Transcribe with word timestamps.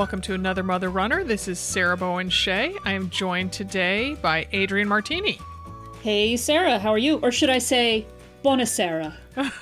Welcome 0.00 0.22
to 0.22 0.32
another 0.32 0.62
Mother 0.62 0.88
Runner. 0.88 1.24
This 1.24 1.46
is 1.46 1.58
Sarah 1.58 1.94
Bowen 1.94 2.30
Shea. 2.30 2.74
I 2.86 2.92
am 2.94 3.10
joined 3.10 3.52
today 3.52 4.14
by 4.22 4.48
Adrienne 4.50 4.88
Martini. 4.88 5.38
Hey, 6.00 6.38
Sarah, 6.38 6.78
how 6.78 6.88
are 6.88 6.96
you? 6.96 7.18
Or 7.18 7.30
should 7.30 7.50
I 7.50 7.58
say, 7.58 8.06
Buonasera? 8.42 9.12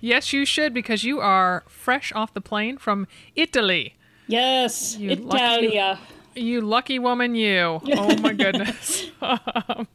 Yes, 0.00 0.32
you 0.32 0.46
should 0.46 0.72
because 0.72 1.04
you 1.04 1.20
are 1.20 1.62
fresh 1.68 2.10
off 2.14 2.32
the 2.32 2.40
plane 2.40 2.78
from 2.78 3.06
Italy. 3.36 3.96
Yes, 4.28 4.96
You 4.96 5.10
Italia. 5.10 5.98
You 6.34 6.62
lucky 6.62 6.98
woman, 6.98 7.34
you. 7.34 7.82
Oh 7.86 8.16
my 8.16 8.32
goodness. 8.44 9.10
Um, 9.20 9.86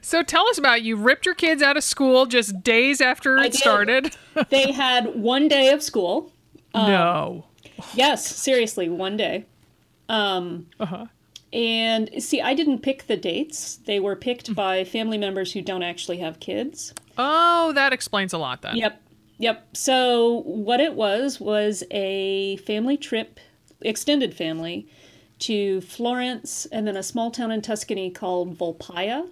so 0.00 0.22
tell 0.22 0.48
us 0.48 0.56
about 0.56 0.80
you 0.80 0.96
ripped 0.96 1.26
your 1.26 1.34
kids 1.34 1.60
out 1.62 1.76
of 1.76 1.84
school 1.84 2.24
just 2.24 2.62
days 2.62 3.02
after 3.02 3.38
I 3.38 3.44
it 3.44 3.52
did. 3.52 3.60
started. 3.60 4.16
they 4.48 4.72
had 4.72 5.14
one 5.16 5.48
day 5.48 5.68
of 5.68 5.82
school. 5.82 6.32
no. 6.74 7.44
Yes, 7.94 8.26
seriously, 8.26 8.88
one 8.88 9.16
day. 9.16 9.46
Um, 10.08 10.66
Uh-huh. 10.80 11.06
And 11.50 12.10
see, 12.22 12.42
I 12.42 12.52
didn't 12.52 12.80
pick 12.80 13.06
the 13.06 13.16
dates. 13.16 13.76
They 13.86 14.00
were 14.00 14.14
picked 14.16 14.54
by 14.54 14.84
family 14.84 15.16
members 15.16 15.52
who 15.52 15.62
don't 15.62 15.82
actually 15.82 16.18
have 16.18 16.40
kids. 16.40 16.92
Oh, 17.16 17.72
that 17.72 17.92
explains 17.94 18.34
a 18.34 18.38
lot 18.38 18.60
then. 18.60 18.76
Yep. 18.76 19.00
Yep. 19.38 19.68
So 19.76 20.42
what 20.44 20.78
it 20.80 20.92
was 20.94 21.40
was 21.40 21.84
a 21.90 22.56
family 22.58 22.98
trip, 22.98 23.40
extended 23.80 24.34
family, 24.34 24.88
to 25.40 25.80
Florence 25.80 26.66
and 26.66 26.86
then 26.86 26.96
a 26.96 27.02
small 27.02 27.30
town 27.30 27.50
in 27.50 27.62
Tuscany 27.62 28.10
called 28.10 28.58
Volpaia, 28.58 29.28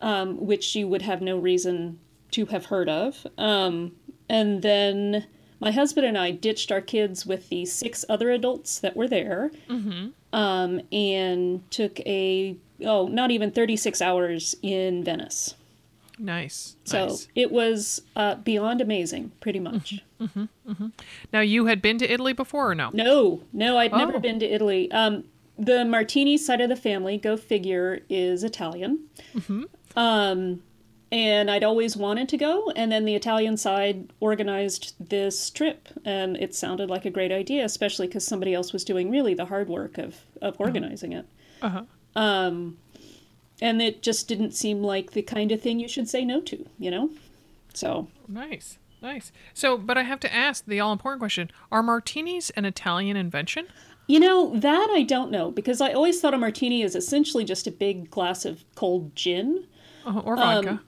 um, 0.00 0.44
which 0.44 0.74
you 0.74 0.88
would 0.88 1.02
have 1.02 1.22
no 1.22 1.38
reason 1.38 2.00
to 2.32 2.46
have 2.46 2.66
heard 2.66 2.88
of. 2.88 3.24
Um, 3.38 3.92
and 4.28 4.60
then 4.62 5.26
my 5.64 5.70
husband 5.72 6.06
and 6.06 6.16
I 6.16 6.30
ditched 6.30 6.70
our 6.70 6.80
kids 6.82 7.24
with 7.26 7.48
the 7.48 7.64
six 7.64 8.04
other 8.08 8.30
adults 8.30 8.78
that 8.80 8.94
were 8.96 9.08
there, 9.08 9.50
um, 10.32 10.80
and 10.92 11.68
took 11.70 11.98
a 12.00 12.56
oh, 12.84 13.08
not 13.08 13.30
even 13.30 13.50
thirty 13.50 13.76
six 13.76 14.00
hours 14.02 14.54
in 14.62 15.02
Venice. 15.02 15.54
Nice. 16.18 16.76
So 16.84 17.06
nice. 17.06 17.28
it 17.34 17.50
was 17.50 18.02
uh, 18.14 18.36
beyond 18.36 18.80
amazing, 18.80 19.32
pretty 19.40 19.58
much. 19.58 20.00
Now 21.32 21.40
you 21.40 21.66
had 21.66 21.82
been 21.82 21.98
to 21.98 22.08
Italy 22.12 22.32
before 22.32 22.70
or 22.70 22.74
no? 22.74 22.90
No, 22.92 23.42
no, 23.52 23.76
I'd 23.78 23.90
never 23.92 24.16
Oh. 24.16 24.20
been 24.20 24.38
to 24.38 24.46
Italy. 24.46 24.90
Um, 24.92 25.24
the 25.58 25.84
Martini 25.84 26.36
side 26.38 26.60
of 26.60 26.68
the 26.68 26.76
family, 26.76 27.18
go 27.18 27.36
figure, 27.36 28.00
is 28.08 28.44
Italian. 28.44 29.00
Um, 29.96 30.62
and 31.14 31.48
I'd 31.48 31.62
always 31.62 31.96
wanted 31.96 32.28
to 32.30 32.36
go, 32.36 32.72
and 32.74 32.90
then 32.90 33.04
the 33.04 33.14
Italian 33.14 33.56
side 33.56 34.12
organized 34.18 34.94
this 34.98 35.48
trip, 35.48 35.88
and 36.04 36.36
it 36.38 36.56
sounded 36.56 36.90
like 36.90 37.04
a 37.04 37.10
great 37.10 37.30
idea, 37.30 37.64
especially 37.64 38.08
because 38.08 38.26
somebody 38.26 38.52
else 38.52 38.72
was 38.72 38.82
doing 38.82 39.12
really 39.12 39.32
the 39.32 39.44
hard 39.44 39.68
work 39.68 39.96
of 39.96 40.16
of 40.42 40.56
organizing 40.58 41.12
it. 41.12 41.24
Uh-huh. 41.62 41.84
Um, 42.16 42.78
and 43.60 43.80
it 43.80 44.02
just 44.02 44.26
didn't 44.26 44.54
seem 44.54 44.82
like 44.82 45.12
the 45.12 45.22
kind 45.22 45.52
of 45.52 45.62
thing 45.62 45.78
you 45.78 45.86
should 45.86 46.08
say 46.08 46.24
no 46.24 46.40
to, 46.40 46.66
you 46.80 46.90
know. 46.90 47.10
So 47.74 48.08
Nice. 48.26 48.78
Nice. 49.00 49.30
So, 49.52 49.78
but 49.78 49.96
I 49.96 50.02
have 50.02 50.18
to 50.20 50.34
ask 50.34 50.64
the 50.64 50.80
all 50.80 50.92
important 50.92 51.20
question 51.20 51.50
Are 51.70 51.82
martinis 51.82 52.50
an 52.50 52.64
Italian 52.64 53.16
invention? 53.16 53.68
You 54.08 54.18
know, 54.18 54.58
that 54.58 54.88
I 54.90 55.02
don't 55.02 55.30
know 55.30 55.52
because 55.52 55.80
I 55.80 55.92
always 55.92 56.20
thought 56.20 56.34
a 56.34 56.38
martini 56.38 56.82
is 56.82 56.96
essentially 56.96 57.44
just 57.44 57.68
a 57.68 57.70
big 57.70 58.10
glass 58.10 58.44
of 58.44 58.64
cold 58.74 59.14
gin 59.14 59.68
Uh, 60.04 60.18
or 60.24 60.36
vodka? 60.36 60.80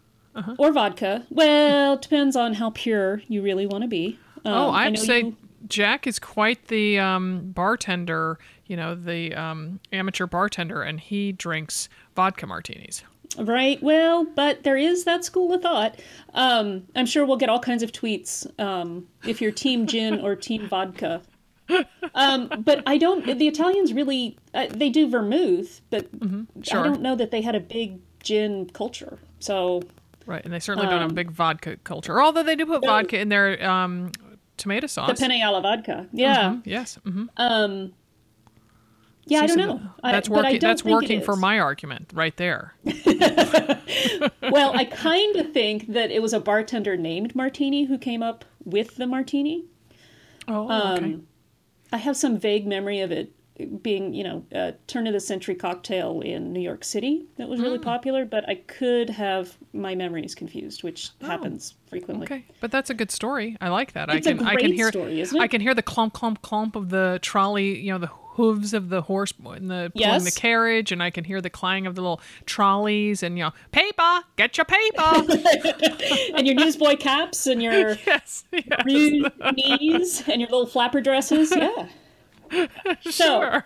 Or 0.59 0.73
vodka. 0.73 1.25
Well, 1.31 1.95
it 1.95 2.03
depends 2.03 2.37
on 2.37 2.55
how 2.55 2.71
pure 2.71 3.23
you 3.29 3.43
really 3.43 3.67
want 3.67 3.83
to 3.83 3.89
be. 3.89 4.19
Um, 4.45 4.53
oh, 4.53 4.71
I'd 4.71 4.99
say 4.99 5.21
you- 5.21 5.37
Jack 5.69 6.07
is 6.07 6.19
quite 6.19 6.69
the 6.69 6.99
um, 6.99 7.51
bartender, 7.53 8.39
you 8.67 8.77
know, 8.77 8.95
the 8.95 9.35
um, 9.35 9.81
amateur 9.93 10.27
bartender, 10.27 10.83
and 10.83 11.01
he 11.01 11.33
drinks 11.33 11.89
vodka 12.15 12.47
martinis. 12.47 13.03
Right. 13.37 13.83
Well, 13.83 14.25
but 14.25 14.63
there 14.63 14.77
is 14.77 15.05
that 15.05 15.25
school 15.25 15.53
of 15.53 15.61
thought. 15.63 16.01
Um, 16.35 16.85
I'm 16.95 17.07
sure 17.07 17.27
we'll 17.27 17.37
get 17.37 17.49
all 17.49 17.59
kinds 17.59 17.83
of 17.83 17.91
tweets 17.93 18.47
um, 18.61 19.09
if 19.27 19.41
you're 19.43 19.51
team 19.53 19.87
gin 19.87 20.21
or 20.21 20.37
team 20.37 20.69
vodka. 20.69 21.21
Um, 22.15 22.49
but 22.65 22.85
I 22.87 22.97
don't. 22.97 23.27
The 23.39 23.49
Italians 23.49 23.93
really 23.93 24.39
uh, 24.55 24.67
they 24.71 24.89
do 24.89 25.09
vermouth, 25.11 25.81
but 25.91 26.07
Sure. 26.63 26.81
I 26.81 26.85
don't 26.85 27.03
know 27.03 27.17
that 27.17 27.33
they 27.33 27.43
had 27.43 27.57
a 27.57 27.61
big 27.61 27.99
gin 28.23 28.71
culture. 28.73 29.19
So 29.41 29.83
Right. 30.27 30.45
And 30.45 30.53
they 30.53 30.59
certainly 30.59 30.89
don't 30.89 31.01
have 31.01 31.09
a 31.09 31.11
Um, 31.11 31.15
big 31.15 31.31
vodka 31.31 31.77
culture, 31.79 32.21
although 32.21 32.43
they 32.43 32.57
do 32.57 32.67
put 32.67 32.85
vodka 32.85 33.19
in 33.19 33.29
their 33.29 33.65
um, 33.69 34.11
tomato 34.57 34.87
sauce. 34.87 35.09
the 35.09 35.15
penne 35.27 35.41
alla 35.43 35.63
vodka, 35.63 36.07
yeah. 36.13 36.51
Mhm, 36.51 36.63
Yes. 36.65 36.99
hmm 37.05 37.27
Um, 37.37 37.93
yeah, 39.29 39.41
I 39.41 39.47
don't 39.47 39.57
know. 39.59 39.81
That's 40.03 40.29
I 40.29 40.33
working. 40.33 40.59
That's 40.61 40.85
working 40.85 41.21
for 41.21 41.35
my 41.37 41.59
argument 41.59 42.11
right 42.15 42.37
there. 42.37 42.75
well, 44.51 44.73
I 44.77 44.85
kind 44.91 45.37
of 45.37 45.53
think 45.53 45.89
that 45.89 46.11
it 46.11 46.23
was 46.23 46.33
a 46.33 46.41
bartender 46.41 46.97
named 46.97 47.35
Martini 47.35 47.85
who 47.85 47.99
came 47.99 48.23
up 48.23 48.45
with 48.65 48.97
the 48.97 49.07
martini. 49.07 49.65
Oh, 50.49 50.69
Um, 50.69 50.93
okay. 50.99 51.17
I 51.93 51.97
have 51.99 52.17
some 52.17 52.39
vague 52.39 52.67
memory 52.67 53.01
of 53.01 53.11
it 53.11 53.33
being, 53.83 54.13
you 54.13 54.25
know, 54.25 54.45
a 54.53 54.73
turn 54.87 55.07
of 55.07 55.13
the 55.13 55.21
century 55.21 55.55
cocktail 55.55 56.21
in 56.21 56.53
New 56.53 56.61
York 56.61 56.85
City 56.85 57.27
that 57.39 57.49
was 57.49 57.61
really 57.61 57.79
hmm. 57.79 57.85
popular, 57.85 58.25
but 58.25 58.49
I 58.49 58.57
could 58.57 59.11
have 59.11 59.57
my 59.73 59.95
memories 59.95 60.35
confused, 60.35 60.83
which 60.83 61.11
oh, 61.23 61.27
happens 61.27 61.75
frequently. 61.89 62.27
Oh, 62.31 62.35
Okay, 62.35 62.45
but 62.61 62.71
that's 62.71 62.91
a 62.91 62.95
good 62.95 63.11
story. 63.11 63.57
I 63.61 63.69
like 63.69 63.93
that. 63.93 64.11
It's 64.11 64.27
I 64.27 64.31
a 64.31 64.35
can 64.35 64.47
I 64.47 64.57
can 64.57 64.73
hear 64.73 64.89
story, 64.89 65.21
isn't 65.21 65.37
it? 65.37 65.41
I 65.41 65.49
can 65.49 65.61
hear 65.61 65.75
the 65.75 65.83
clump 65.83 66.13
clump 66.13 66.43
clump 66.43 66.77
of 66.77 66.91
the 66.91 67.19
trolley, 67.23 67.79
you 67.79 67.93
know, 67.93 67.99
the 67.99 68.11
hooves 68.37 68.75
of 68.75 68.91
the 68.91 69.01
horse 69.01 69.33
and 69.47 69.71
the 69.71 69.91
pulling 69.97 70.25
the 70.25 70.31
carriage 70.31 70.93
and 70.93 71.03
I 71.03 71.09
can 71.09 71.25
hear 71.25 71.41
the 71.41 71.49
clang 71.49 71.87
of 71.87 71.95
the 71.95 72.03
little 72.03 72.21
trolleys 72.45 73.23
and 73.23 73.39
you 73.39 73.45
know, 73.45 73.53
paper, 73.73 74.21
get 74.37 74.59
your 74.59 74.67
paper. 74.67 75.25
And 76.37 76.47
your 76.47 76.55
newsboy 76.55 76.97
caps 76.97 77.47
and 77.47 77.63
your 77.63 77.97
yes. 78.07 78.45
Yes. 78.53 78.85
knees 78.85 80.29
and 80.29 80.41
your 80.41 80.51
little 80.51 80.67
flapper 80.67 81.01
dresses. 81.01 81.51
Yeah. 81.51 81.89
So 83.11 83.61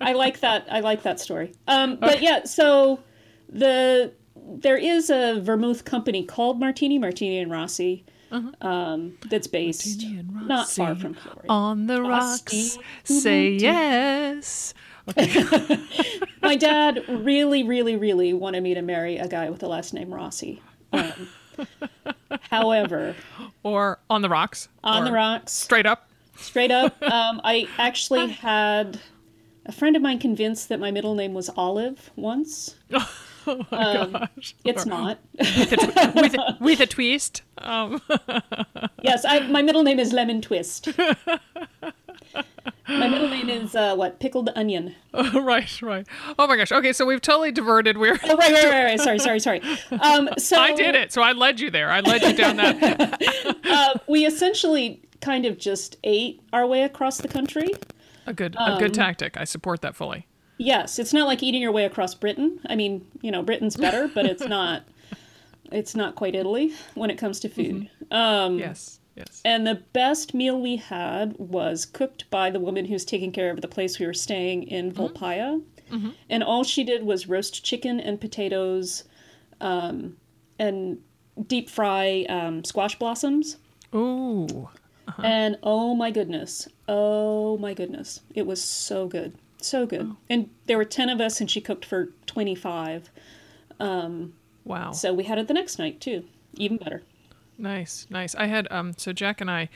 I 0.00 0.12
like 0.12 0.40
that. 0.40 0.66
I 0.70 0.80
like 0.80 1.02
that 1.02 1.20
story. 1.20 1.52
Um, 1.68 1.96
but 1.96 2.20
yeah, 2.22 2.44
so 2.44 3.00
the 3.48 4.12
there 4.36 4.76
is 4.76 5.10
a 5.10 5.40
vermouth 5.40 5.84
company 5.84 6.24
called 6.24 6.58
Martini, 6.58 6.98
Martini 6.98 7.38
and 7.38 7.50
Rossi, 7.52 8.04
um, 8.60 9.18
that's 9.28 9.46
based 9.46 10.02
Uh-huh. 10.02 10.44
Not 10.46 10.70
far 10.70 10.94
from 10.94 11.14
Florida. 11.14 11.44
On 11.48 11.86
the 11.86 12.00
rocks. 12.02 12.78
Say 13.04 13.50
yes. 13.50 14.72
My 16.42 16.56
dad 16.56 17.02
really, 17.08 17.62
really, 17.64 17.96
really 17.96 18.32
wanted 18.32 18.62
me 18.62 18.74
to 18.74 18.82
marry 18.82 19.16
a 19.18 19.28
guy 19.28 19.50
with 19.50 19.60
the 19.60 19.68
last 19.68 19.92
name 19.94 20.12
Rossi. 20.14 20.62
Um, 20.92 21.28
however, 22.50 23.14
Or 23.62 23.98
on 24.08 24.22
the 24.22 24.28
rocks. 24.28 24.68
on 24.84 25.04
the 25.04 25.12
rocks, 25.12 25.52
Straight 25.52 25.86
up. 25.86 26.08
Straight 26.40 26.70
up, 26.70 27.00
um, 27.02 27.40
I 27.44 27.66
actually 27.78 28.28
had 28.28 29.00
a 29.66 29.72
friend 29.72 29.94
of 29.96 30.02
mine 30.02 30.18
convinced 30.18 30.68
that 30.70 30.80
my 30.80 30.90
middle 30.90 31.14
name 31.14 31.34
was 31.34 31.50
Olive 31.56 32.10
once. 32.16 32.76
Oh 33.46 33.64
my 33.70 33.78
Um, 33.96 34.12
gosh. 34.12 34.54
It's 34.66 34.84
not. 34.84 35.18
with, 35.38 35.72
a 35.72 35.76
tw- 35.78 36.14
with, 36.14 36.34
a, 36.34 36.56
with 36.60 36.80
a 36.80 36.86
twist. 36.86 37.40
Um, 37.56 38.02
Yes, 39.02 39.24
I, 39.24 39.40
my 39.48 39.62
middle 39.62 39.82
name 39.82 39.98
is 39.98 40.12
Lemon 40.12 40.42
Twist. 40.42 40.90
my 42.86 43.08
middle 43.08 43.28
name 43.28 43.48
is 43.48 43.74
uh, 43.74 43.94
what? 43.96 44.20
Pickled 44.20 44.50
onion. 44.54 44.94
Oh, 45.14 45.40
right, 45.40 45.80
right. 45.80 46.06
Oh 46.38 46.46
my 46.46 46.56
gosh. 46.56 46.70
Okay, 46.70 46.92
so 46.92 47.06
we've 47.06 47.22
totally 47.22 47.50
diverted. 47.50 47.96
We're 47.96 48.18
Oh, 48.24 48.36
right, 48.36 48.52
right, 48.52 48.64
right, 48.64 48.84
right. 48.84 49.00
Sorry, 49.00 49.18
sorry, 49.18 49.40
sorry. 49.40 49.62
Um, 50.02 50.28
so 50.36 50.58
I 50.60 50.74
did 50.74 50.94
it. 50.94 51.10
So 51.10 51.22
I 51.22 51.32
led 51.32 51.60
you 51.60 51.70
there. 51.70 51.90
I 51.90 52.00
led 52.00 52.22
you 52.22 52.34
down 52.34 52.56
that 52.56 53.56
Uh, 53.64 53.94
we 54.06 54.26
essentially 54.26 55.02
kind 55.20 55.44
of 55.46 55.58
just 55.58 55.96
ate 56.04 56.40
our 56.52 56.66
way 56.66 56.82
across 56.82 57.18
the 57.18 57.28
country. 57.28 57.70
a 58.26 58.32
good 58.32 58.54
a 58.56 58.62
Um, 58.72 58.78
good 58.78 58.94
tactic. 58.94 59.36
I 59.36 59.44
support 59.44 59.80
that 59.82 59.94
fully. 59.96 60.26
Yes, 60.58 60.98
it's 60.98 61.12
not 61.12 61.26
like 61.26 61.42
eating 61.42 61.62
your 61.62 61.72
way 61.72 61.84
across 61.86 62.14
Britain. 62.14 62.60
I 62.66 62.76
mean, 62.76 63.06
you 63.22 63.30
know, 63.30 63.42
Britain's 63.42 63.76
better, 63.76 64.08
but 64.08 64.26
it's 64.26 64.44
not. 64.58 64.84
It's 65.72 65.94
not 65.94 66.16
quite 66.16 66.34
Italy 66.34 66.72
when 66.94 67.10
it 67.10 67.16
comes 67.16 67.38
to 67.40 67.48
food. 67.48 67.88
Um, 68.10 68.58
Yes. 68.58 68.98
Yes. 69.16 69.40
And 69.44 69.66
the 69.66 69.74
best 69.92 70.34
meal 70.34 70.60
we 70.60 70.76
had 70.76 71.34
was 71.38 71.84
cooked 71.84 72.28
by 72.30 72.50
the 72.50 72.58
woman 72.60 72.84
who's 72.86 73.04
taking 73.04 73.32
care 73.32 73.50
of 73.50 73.60
the 73.60 73.68
place 73.68 73.98
we 73.98 74.06
were 74.06 74.14
staying 74.14 74.62
in 74.64 74.90
Volpaia. 74.92 75.62
And 76.30 76.44
all 76.44 76.62
she 76.62 76.84
did 76.84 77.02
was 77.02 77.26
roast 77.28 77.64
chicken 77.64 77.98
and 77.98 78.20
potatoes 78.20 79.02
um, 79.60 80.16
and 80.58 80.98
deep 81.48 81.68
fry 81.68 82.24
um, 82.28 82.62
squash 82.64 82.96
blossoms. 82.98 83.56
Ooh. 83.94 84.68
And 85.18 85.58
oh 85.62 85.94
my 85.94 86.10
goodness. 86.10 86.68
Oh 86.88 87.58
my 87.58 87.74
goodness. 87.74 88.20
It 88.34 88.46
was 88.46 88.62
so 88.62 89.06
good. 89.06 89.36
So 89.58 89.86
good. 89.86 90.14
And 90.28 90.50
there 90.66 90.78
were 90.78 90.84
10 90.84 91.08
of 91.10 91.20
us, 91.20 91.40
and 91.40 91.50
she 91.50 91.60
cooked 91.60 91.84
for 91.84 92.10
25. 92.26 93.10
Um, 93.78 94.32
Wow. 94.64 94.92
So 94.92 95.12
we 95.12 95.24
had 95.24 95.38
it 95.38 95.48
the 95.48 95.54
next 95.54 95.78
night, 95.78 96.00
too. 96.00 96.24
Even 96.54 96.76
better. 96.76 97.02
Nice, 97.58 98.06
nice. 98.10 98.34
I 98.34 98.46
had 98.46 98.66
um 98.70 98.94
so 98.96 99.12
Jack 99.12 99.40
and 99.40 99.50
I 99.50 99.68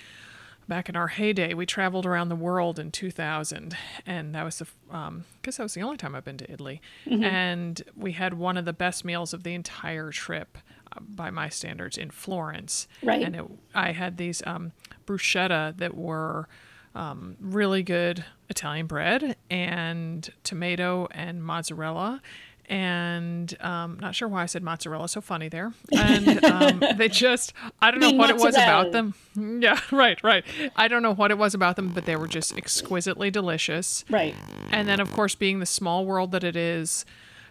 back 0.68 0.88
in 0.88 0.96
our 0.96 1.08
heyday, 1.08 1.52
we 1.52 1.66
traveled 1.66 2.06
around 2.06 2.30
the 2.30 2.36
world 2.36 2.78
in 2.78 2.90
2000, 2.90 3.76
and 4.06 4.34
that 4.34 4.44
was 4.44 4.58
the 4.58 4.66
um, 4.90 5.24
guess 5.42 5.58
that 5.58 5.62
was 5.62 5.74
the 5.74 5.82
only 5.82 5.98
time 5.98 6.14
I've 6.14 6.24
been 6.24 6.38
to 6.38 6.50
Italy, 6.50 6.80
and 7.06 7.82
we 7.94 8.12
had 8.12 8.34
one 8.34 8.56
of 8.56 8.64
the 8.64 8.72
best 8.72 9.04
meals 9.04 9.34
of 9.34 9.42
the 9.42 9.52
entire 9.52 10.10
trip, 10.10 10.56
by 11.00 11.30
my 11.30 11.48
standards, 11.48 11.96
in 11.98 12.10
Florence. 12.10 12.88
Right. 13.02 13.22
And 13.22 13.36
it, 13.36 13.44
I 13.74 13.92
had 13.92 14.16
these 14.16 14.42
um, 14.46 14.72
bruschetta 15.06 15.76
that 15.78 15.96
were 15.96 16.48
um, 16.94 17.36
really 17.40 17.82
good 17.82 18.24
Italian 18.48 18.86
bread 18.86 19.36
and 19.50 20.28
tomato 20.42 21.08
and 21.10 21.42
mozzarella. 21.42 22.22
And 22.66 23.54
um, 23.60 23.98
not 24.00 24.14
sure 24.14 24.26
why 24.26 24.42
I 24.42 24.46
said 24.46 24.62
mozzarella. 24.62 25.08
So 25.08 25.20
funny 25.20 25.48
there. 25.48 25.74
And 25.92 26.42
um, 26.44 26.82
they 26.96 27.08
just, 27.08 27.52
I 27.82 27.90
don't 27.90 28.00
know 28.00 28.08
Being 28.08 28.18
what 28.18 28.30
it 28.30 28.36
was 28.36 28.54
about 28.54 28.92
them. 28.92 29.14
Yeah, 29.36 29.78
right, 29.90 30.22
right. 30.22 30.44
I 30.76 30.88
don't 30.88 31.02
know 31.02 31.12
what 31.12 31.30
it 31.30 31.38
was 31.38 31.54
about 31.54 31.76
them, 31.76 31.88
but 31.88 32.06
they 32.06 32.16
were 32.16 32.28
just 32.28 32.56
exquisitely 32.56 33.30
delicious. 33.30 34.04
Right. 34.08 34.34
And 34.70 34.88
then, 34.88 35.00
of 35.00 35.12
course, 35.12 35.34
being 35.34 35.58
the 35.58 35.66
small 35.66 36.06
world 36.06 36.30
that 36.32 36.44
it 36.44 36.56
is, 36.56 37.04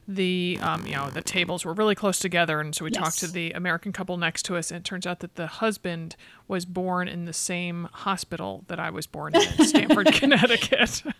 the 0.07 0.57
um, 0.61 0.85
you 0.85 0.95
know 0.95 1.09
the 1.09 1.21
tables 1.21 1.63
were 1.65 1.73
really 1.73 1.95
close 1.95 2.19
together, 2.19 2.59
and 2.59 2.75
so 2.75 2.83
we 2.85 2.91
talked 2.91 3.19
to 3.19 3.27
the 3.27 3.51
American 3.51 3.91
couple 3.93 4.17
next 4.17 4.43
to 4.43 4.57
us, 4.57 4.69
and 4.71 4.79
it 4.79 4.83
turns 4.83 5.07
out 5.07 5.19
that 5.21 5.35
the 5.35 5.47
husband 5.47 6.15
was 6.47 6.65
born 6.65 7.07
in 7.07 7.25
the 7.25 7.33
same 7.33 7.87
hospital 7.93 8.63
that 8.67 8.79
I 8.79 8.89
was 8.89 9.07
born 9.07 9.35
in, 9.35 9.41
in 9.57 9.65
Stamford, 9.65 10.07
Connecticut. 10.13 11.03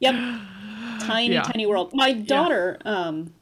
Yep. 0.00 0.14
Tiny, 1.00 1.34
Yeah. 1.34 1.42
tiny 1.42 1.66
world. 1.66 1.90
My 1.94 2.12
daughter, 2.12 2.78
um, 2.84 3.32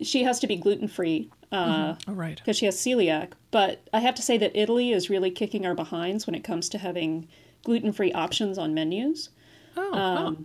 she 0.00 0.22
has 0.22 0.38
to 0.40 0.46
be 0.46 0.56
gluten 0.56 0.88
free 0.88 1.30
oh, 1.52 1.96
right. 2.06 2.36
because 2.36 2.56
she 2.56 2.66
has 2.66 2.76
celiac. 2.76 3.32
But 3.50 3.82
I 3.92 4.00
have 4.00 4.14
to 4.16 4.22
say 4.22 4.38
that 4.38 4.54
Italy 4.54 4.92
is 4.92 5.10
really 5.10 5.30
kicking 5.30 5.66
our 5.66 5.74
behinds 5.74 6.26
when 6.26 6.34
it 6.34 6.44
comes 6.44 6.68
to 6.70 6.78
having 6.78 7.26
gluten 7.64 7.92
free 7.92 8.12
options 8.12 8.58
on 8.58 8.74
menus. 8.74 9.30
Oh, 9.76 9.92
Um, 9.94 10.36
oh. 10.40 10.44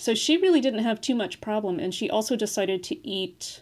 So 0.00 0.14
she 0.14 0.36
really 0.38 0.60
didn't 0.60 0.82
have 0.82 1.00
too 1.00 1.14
much 1.14 1.40
problem, 1.40 1.78
and 1.78 1.94
she 1.94 2.08
also 2.08 2.34
decided 2.36 2.82
to 2.84 3.06
eat 3.06 3.60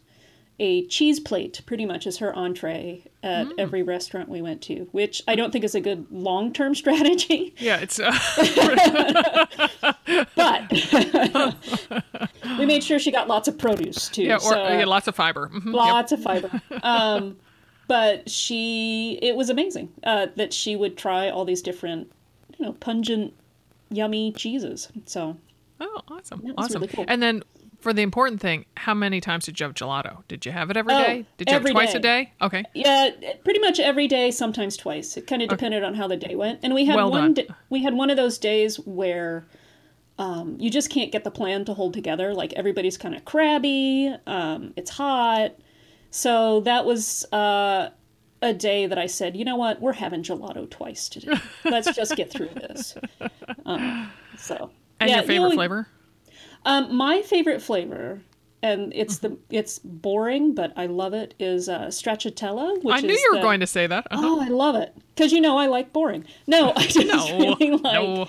a 0.60 0.84
cheese 0.86 1.20
plate 1.20 1.60
pretty 1.66 1.86
much 1.86 2.04
as 2.06 2.16
her 2.18 2.34
entree 2.36 3.04
at 3.22 3.46
Mm. 3.46 3.52
every 3.58 3.82
restaurant 3.82 4.28
we 4.28 4.42
went 4.42 4.60
to, 4.62 4.88
which 4.92 5.22
I 5.28 5.36
don't 5.36 5.52
think 5.52 5.64
is 5.64 5.74
a 5.76 5.80
good 5.80 6.06
long 6.10 6.52
term 6.52 6.74
strategy. 6.82 7.54
yeah, 7.58 7.78
it's 7.78 7.98
uh, 8.00 8.12
But 10.34 10.72
we 12.58 12.66
made 12.66 12.82
sure 12.82 12.98
she 12.98 13.10
got 13.10 13.28
lots 13.28 13.46
of 13.48 13.58
produce 13.58 14.08
too. 14.08 14.22
yeah, 14.24 14.34
or 14.36 14.40
so- 14.40 14.62
yeah, 14.68 14.84
lots 14.84 15.06
of 15.08 15.14
fiber. 15.14 15.48
Mhm, 15.52 15.66
yep. 15.66 15.74
lots 15.74 16.12
of 16.12 16.22
fiber. 16.22 16.62
Um, 16.82 17.36
but 17.86 18.28
she, 18.28 19.18
it 19.22 19.34
was 19.36 19.50
amazing 19.50 19.90
uh, 20.04 20.26
that 20.36 20.52
she 20.52 20.76
would 20.76 20.96
try 20.96 21.30
all 21.30 21.44
these 21.44 21.62
different, 21.62 22.10
you 22.58 22.66
know, 22.66 22.72
pungent, 22.74 23.32
yummy 23.90 24.32
cheeses. 24.32 24.88
So 25.06 25.36
Oh, 25.80 26.00
awesome, 26.08 26.42
was 26.42 26.54
awesome. 26.58 26.82
really 26.82 26.92
cool. 26.94 27.04
And 27.08 27.22
then 27.22 27.42
for 27.80 27.92
the 27.92 28.02
important 28.02 28.40
thing, 28.40 28.66
how 28.76 28.94
many 28.94 29.20
times 29.20 29.44
did 29.44 29.60
you 29.60 29.64
have 29.66 29.74
gelato? 29.74 30.26
Did 30.26 30.44
you 30.44 30.50
have 30.52 30.70
it 30.70 30.76
every 30.76 30.92
Oh, 30.94 30.98
day? 30.98 31.26
Did 31.36 31.48
you 31.48 31.54
have 31.54 31.64
it 31.64 31.70
twice 31.70 31.94
a 31.94 32.00
day. 32.00 32.24
day? 32.24 32.32
Okay. 32.42 32.64
yeah, 32.74 33.10
pretty 33.44 33.60
much 33.60 33.78
every 33.78 34.08
day, 34.08 34.30
sometimes 34.32 34.76
twice. 34.76 35.16
It 35.16 35.26
kind 35.28 35.42
of 35.42 35.48
depended 35.48 35.84
on 35.84 35.94
how 35.94 36.08
the 36.08 36.16
day 36.16 36.34
went. 36.34 36.60
And 36.64 36.74
we 36.74 36.84
had 36.84 36.96
Well 36.96 37.10
one. 37.10 37.34
da- 37.34 37.46
we 37.70 37.82
had 37.82 37.94
one 37.94 38.10
of 38.10 38.16
those 38.16 38.38
days 38.38 38.76
where. 38.80 39.46
Um, 40.20 40.56
you 40.58 40.68
just 40.68 40.90
can't 40.90 41.12
get 41.12 41.22
the 41.22 41.30
plan 41.30 41.64
to 41.66 41.74
hold 41.74 41.94
together. 41.94 42.34
Like 42.34 42.52
everybody's 42.54 42.98
kind 42.98 43.14
of 43.14 43.24
crabby. 43.24 44.12
Um, 44.26 44.74
it's 44.76 44.90
hot, 44.90 45.52
so 46.10 46.58
that 46.62 46.84
was 46.84 47.24
uh, 47.32 47.90
a 48.42 48.52
day 48.52 48.86
that 48.88 48.98
I 48.98 49.06
said, 49.06 49.36
you 49.36 49.44
know 49.44 49.54
what, 49.54 49.80
we're 49.80 49.92
having 49.92 50.24
gelato 50.24 50.68
twice 50.68 51.08
today. 51.08 51.38
Let's 51.64 51.94
just 51.94 52.16
get 52.16 52.32
through 52.32 52.48
this. 52.48 52.96
Um, 53.64 54.10
so 54.36 54.70
And 55.00 55.08
yeah, 55.10 55.16
your 55.16 55.22
you 55.22 55.28
favorite 55.28 55.48
know, 55.50 55.54
flavor? 55.54 55.88
Um, 56.64 56.94
my 56.96 57.22
favorite 57.22 57.62
flavor, 57.62 58.20
and 58.62 58.92
it's 58.94 59.18
the 59.18 59.38
it's 59.50 59.78
boring, 59.78 60.54
but 60.54 60.72
I 60.76 60.86
love 60.86 61.14
it, 61.14 61.34
is 61.38 61.68
uh, 61.68 61.86
stracciatella. 61.86 62.82
Which 62.82 62.94
I 62.94 63.00
knew 63.00 63.12
you 63.12 63.28
were 63.32 63.38
the- 63.38 63.42
going 63.42 63.60
to 63.60 63.66
say 63.66 63.86
that. 63.86 64.06
Uh-huh. 64.10 64.22
Oh, 64.24 64.40
I 64.40 64.48
love 64.48 64.74
it 64.76 64.94
because 65.14 65.32
you 65.32 65.40
know 65.40 65.56
I 65.56 65.66
like 65.66 65.92
boring. 65.92 66.24
No, 66.46 66.72
I 66.76 66.86
just 66.86 67.06
no, 67.06 67.38
really 67.38 67.70
like 67.72 67.82
no. 67.82 68.28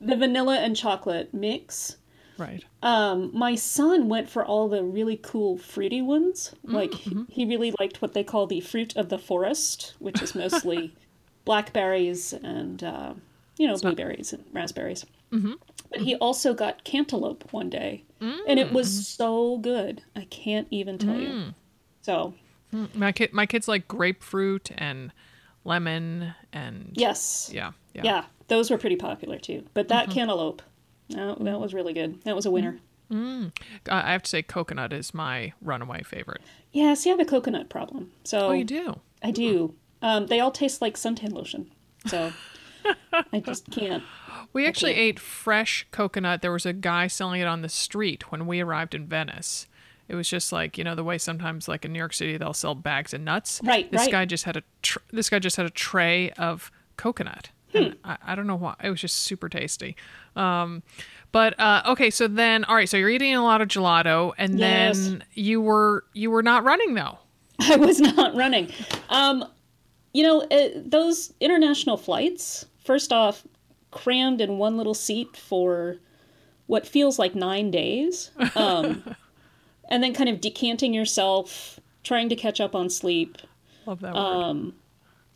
the 0.00 0.16
vanilla 0.16 0.58
and 0.58 0.76
chocolate 0.76 1.32
mix. 1.32 1.96
Right. 2.36 2.64
Um, 2.82 3.30
my 3.32 3.54
son 3.54 4.08
went 4.08 4.28
for 4.28 4.44
all 4.44 4.68
the 4.68 4.82
really 4.82 5.16
cool 5.22 5.56
fruity 5.56 6.02
ones. 6.02 6.52
Like 6.64 6.92
he- 6.92 7.24
he 7.28 7.44
really 7.46 7.72
liked 7.78 8.02
what 8.02 8.12
they 8.12 8.24
call 8.24 8.46
the 8.46 8.60
fruit 8.60 8.94
of 8.96 9.08
the 9.08 9.18
forest, 9.18 9.94
which 10.00 10.20
is 10.20 10.34
mostly 10.34 10.94
blackberries 11.44 12.32
and 12.32 12.82
uh, 12.82 13.14
you 13.56 13.66
know 13.68 13.76
blueberries 13.78 14.32
and 14.32 14.44
raspberries. 14.52 15.06
But 15.94 16.02
he 16.02 16.16
also 16.16 16.54
got 16.54 16.82
cantaloupe 16.82 17.52
one 17.52 17.70
day, 17.70 18.02
and 18.20 18.58
it 18.58 18.72
was 18.72 18.88
mm. 18.88 19.02
so 19.04 19.58
good. 19.58 20.02
I 20.16 20.24
can't 20.24 20.66
even 20.70 20.98
tell 20.98 21.16
you. 21.16 21.28
Mm. 21.28 21.54
So 22.02 22.34
mm, 22.74 22.94
My 22.94 23.12
kid, 23.12 23.32
my 23.32 23.46
kids 23.46 23.68
like 23.68 23.86
grapefruit 23.86 24.70
and 24.76 25.12
lemon 25.64 26.34
and 26.52 26.90
yes, 26.94 27.50
yeah, 27.52 27.72
yeah. 27.92 28.02
yeah, 28.04 28.24
those 28.48 28.70
were 28.70 28.78
pretty 28.78 28.96
popular 28.96 29.38
too. 29.38 29.64
But 29.72 29.88
that 29.88 30.04
mm-hmm. 30.04 30.14
cantaloupe, 30.14 30.62
that, 31.10 31.42
that 31.44 31.60
was 31.60 31.72
really 31.72 31.92
good. 31.92 32.22
That 32.24 32.34
was 32.34 32.44
a 32.44 32.50
winner. 32.50 32.80
I 33.88 34.08
I 34.08 34.12
have 34.12 34.22
to 34.24 34.28
say, 34.28 34.42
coconut 34.42 34.92
is 34.92 35.14
my 35.14 35.52
runaway 35.62 36.02
favorite. 36.02 36.42
Yeah, 36.72 36.94
see, 36.94 37.10
I 37.10 37.12
have 37.12 37.20
a 37.20 37.24
coconut 37.24 37.68
problem. 37.68 38.10
So 38.24 38.48
Oh, 38.48 38.52
you 38.52 38.64
do? 38.64 39.00
I 39.22 39.30
do. 39.30 39.74
Um, 40.02 40.26
they 40.26 40.40
all 40.40 40.50
taste 40.50 40.82
like 40.82 40.96
suntan 40.96 41.32
lotion, 41.32 41.70
so 42.06 42.32
I 43.32 43.40
just 43.40 43.70
can't. 43.70 44.02
We 44.54 44.66
actually 44.66 44.94
ate 44.94 45.18
fresh 45.20 45.86
coconut. 45.90 46.40
There 46.40 46.52
was 46.52 46.64
a 46.64 46.72
guy 46.72 47.06
selling 47.08 47.40
it 47.42 47.46
on 47.46 47.60
the 47.60 47.68
street 47.68 48.30
when 48.32 48.46
we 48.46 48.60
arrived 48.60 48.94
in 48.94 49.06
Venice. 49.06 49.66
It 50.08 50.14
was 50.14 50.28
just 50.28 50.52
like 50.52 50.78
you 50.78 50.84
know 50.84 50.94
the 50.94 51.04
way 51.04 51.18
sometimes 51.18 51.66
like 51.68 51.84
in 51.84 51.92
New 51.92 51.98
York 51.98 52.12
City 52.14 52.36
they'll 52.36 52.52
sell 52.54 52.74
bags 52.74 53.12
of 53.14 53.20
nuts. 53.20 53.60
Right, 53.64 53.90
This 53.90 54.02
right. 54.02 54.10
guy 54.10 54.24
just 54.24 54.44
had 54.44 54.56
a 54.56 54.62
tr- 54.82 54.98
this 55.12 55.28
guy 55.28 55.38
just 55.38 55.56
had 55.56 55.66
a 55.66 55.70
tray 55.70 56.30
of 56.32 56.70
coconut. 56.96 57.50
Hmm. 57.74 57.88
I, 58.04 58.16
I 58.22 58.34
don't 58.36 58.46
know 58.46 58.54
why. 58.56 58.76
It 58.84 58.90
was 58.90 59.00
just 59.00 59.18
super 59.18 59.48
tasty. 59.48 59.96
Um, 60.36 60.82
but 61.32 61.58
uh, 61.58 61.82
okay, 61.86 62.10
so 62.10 62.28
then 62.28 62.64
all 62.64 62.76
right, 62.76 62.88
so 62.88 62.96
you're 62.96 63.08
eating 63.10 63.34
a 63.34 63.42
lot 63.42 63.60
of 63.60 63.66
gelato, 63.68 64.32
and 64.38 64.58
Yes. 64.60 65.08
then 65.08 65.24
you 65.34 65.60
were 65.60 66.04
you 66.12 66.30
were 66.30 66.42
not 66.42 66.62
running 66.64 66.94
though. 66.94 67.18
I 67.60 67.76
was 67.76 67.98
not 67.98 68.34
running. 68.36 68.70
Um, 69.08 69.44
you 70.12 70.22
know, 70.22 70.42
uh, 70.42 70.68
those 70.76 71.32
international 71.40 71.96
flights, 71.96 72.66
first 72.84 73.12
off, 73.12 73.44
crammed 73.94 74.40
in 74.40 74.58
one 74.58 74.76
little 74.76 74.94
seat 74.94 75.36
for 75.36 75.96
what 76.66 76.86
feels 76.86 77.18
like 77.18 77.34
nine 77.34 77.70
days. 77.70 78.30
Um, 78.56 79.02
and 79.88 80.02
then 80.02 80.12
kind 80.14 80.28
of 80.28 80.40
decanting 80.40 80.92
yourself, 80.92 81.78
trying 82.02 82.28
to 82.28 82.36
catch 82.36 82.60
up 82.60 82.74
on 82.74 82.90
sleep, 82.90 83.38
Love 83.86 84.00
that 84.00 84.14
Um, 84.16 84.64
word. 84.64 84.72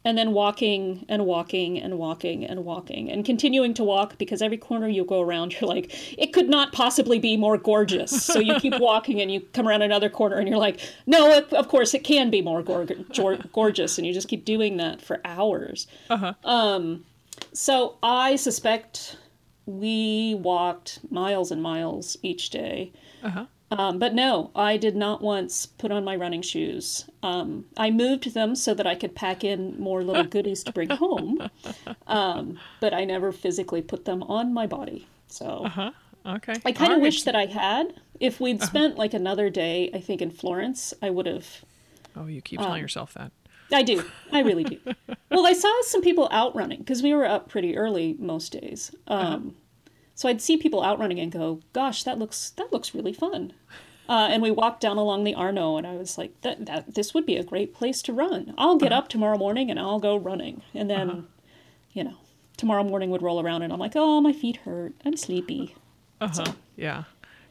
and 0.07 0.17
then 0.19 0.33
walking 0.33 1.05
and 1.09 1.27
walking 1.27 1.79
and 1.79 1.99
walking 1.99 2.45
and 2.47 2.65
walking 2.65 3.11
and 3.11 3.27
continuing 3.27 3.75
to 3.75 3.85
walk 3.85 4.17
because 4.17 4.41
every 4.41 4.57
corner 4.57 4.89
you 4.89 5.05
go 5.05 5.21
around, 5.21 5.53
you're 5.61 5.69
like, 5.69 5.93
it 6.19 6.33
could 6.33 6.49
not 6.49 6.73
possibly 6.73 7.19
be 7.19 7.37
more 7.37 7.59
gorgeous. 7.59 8.25
So 8.25 8.41
you 8.41 8.55
keep 8.59 8.79
walking 8.81 9.21
and 9.21 9.31
you 9.31 9.41
come 9.53 9.69
around 9.69 9.83
another 9.83 10.09
corner 10.09 10.37
and 10.39 10.49
you're 10.49 10.57
like, 10.59 10.81
no, 11.07 11.31
it, 11.31 11.53
of 11.53 11.69
course 11.69 11.93
it 11.93 12.05
can 12.05 12.31
be 12.31 12.41
more 12.41 12.63
gorgeous. 12.63 13.99
And 13.99 14.07
you 14.07 14.15
just 14.15 14.29
keep 14.29 14.45
doing 14.47 14.79
that 14.79 15.03
for 15.03 15.21
hours. 15.27 15.87
Uh-huh. 16.09 16.33
Um, 16.45 17.05
so 17.53 17.97
I 18.03 18.37
suspect 18.37 19.17
we 19.67 20.35
walked 20.41 21.01
miles 21.11 21.51
and 21.51 21.63
miles 21.63 22.17
each 22.23 22.51
day. 22.51 22.93
Uh-huh. 23.23 23.47
Um, 23.71 23.99
but 23.99 24.15
no, 24.15 24.51
I 24.57 24.79
did 24.79 24.97
not 24.97 25.21
once 25.21 25.67
put 25.67 25.91
on 25.93 26.03
my 26.03 26.17
running 26.17 26.41
shoes. 26.41 27.05
Um, 27.23 27.67
I 27.77 27.91
moved 27.91 28.33
them 28.33 28.55
so 28.55 28.73
that 28.73 28.87
I 28.87 28.95
could 28.95 29.15
pack 29.15 29.45
in 29.45 29.79
more 29.79 30.03
little 30.03 30.25
goodies 30.37 30.65
to 30.65 30.73
bring 30.73 30.89
home, 30.89 31.51
um, 32.07 32.59
but 32.81 32.95
I 32.95 33.05
never 33.05 33.31
physically 33.31 33.83
put 33.83 34.07
them 34.07 34.23
on 34.23 34.55
my 34.55 34.67
body. 34.67 35.07
So 35.27 35.65
Uh-huh. 35.67 35.91
Okay. 36.27 36.55
I 36.65 36.73
kind 36.73 36.93
of 36.93 36.99
right. 36.99 37.03
wish 37.03 37.23
that 37.25 37.35
I 37.35 37.47
had. 37.47 37.95
If 38.21 38.41
we'd 38.41 38.63
spent 38.63 38.97
like 38.97 39.15
another 39.15 39.49
day, 39.51 39.91
I 39.95 40.01
think 40.01 40.21
in 40.21 40.31
Florence, 40.31 40.93
I 41.03 41.11
would 41.11 41.27
have. 41.27 41.47
Oh, 42.17 42.27
you 42.27 42.43
keep 42.43 42.59
um, 42.61 42.67
telling 42.67 42.83
yourself 42.83 43.15
that. 43.15 43.33
I 43.73 43.83
do. 43.83 44.03
I 44.33 44.41
really 44.41 44.65
do. 44.65 44.79
well, 45.31 45.47
I 45.47 45.53
saw 45.53 45.73
some 45.83 46.01
people 46.03 46.29
out 46.33 46.55
running 46.57 46.79
because 46.81 47.03
we 47.03 47.15
were 47.15 47.27
up 47.27 47.49
pretty 47.49 47.77
early 47.77 48.17
most 48.19 48.53
days. 48.53 48.95
Um, 49.07 49.55
So 50.15 50.29
I'd 50.29 50.41
see 50.41 50.57
people 50.57 50.83
out 50.83 50.99
running 50.99 51.21
and 51.21 51.31
go, 51.31 51.61
"Gosh, 51.73 52.03
that 52.05 52.19
looks 52.19 52.51
that 52.51 52.73
looks 52.73 52.95
really 52.95 53.13
fun." 53.13 53.53
Uh, 54.09 54.27
and 54.31 54.43
we 54.43 54.51
walked 54.51 54.81
down 54.81 54.97
along 54.97 55.25
the 55.25 55.35
Arno, 55.35 55.77
and 55.77 55.87
I 55.87 55.95
was 55.97 56.17
like, 56.19 56.33
"That 56.41 56.67
that 56.67 56.95
this 56.95 57.15
would 57.15 57.25
be 57.27 57.37
a 57.37 57.45
great 57.45 57.73
place 57.75 58.03
to 58.03 58.13
run. 58.13 58.53
I'll 58.59 58.77
get 58.79 58.93
up 58.93 59.09
tomorrow 59.09 59.39
morning 59.39 59.71
and 59.71 59.79
I'll 59.79 60.01
go 60.01 60.17
running." 60.17 60.63
And 60.75 60.89
then, 60.91 61.29
you 61.93 62.03
know, 62.05 62.15
tomorrow 62.57 62.83
morning 62.83 63.11
would 63.11 63.23
roll 63.23 63.39
around, 63.41 63.63
and 63.63 63.73
I'm 63.73 63.79
like, 63.79 63.93
"Oh, 63.97 64.21
my 64.21 64.33
feet 64.33 64.57
hurt. 64.65 64.95
I'm 65.05 65.17
sleepy." 65.17 65.77
Uh-huh. 66.21 66.53
Yeah. 66.77 67.05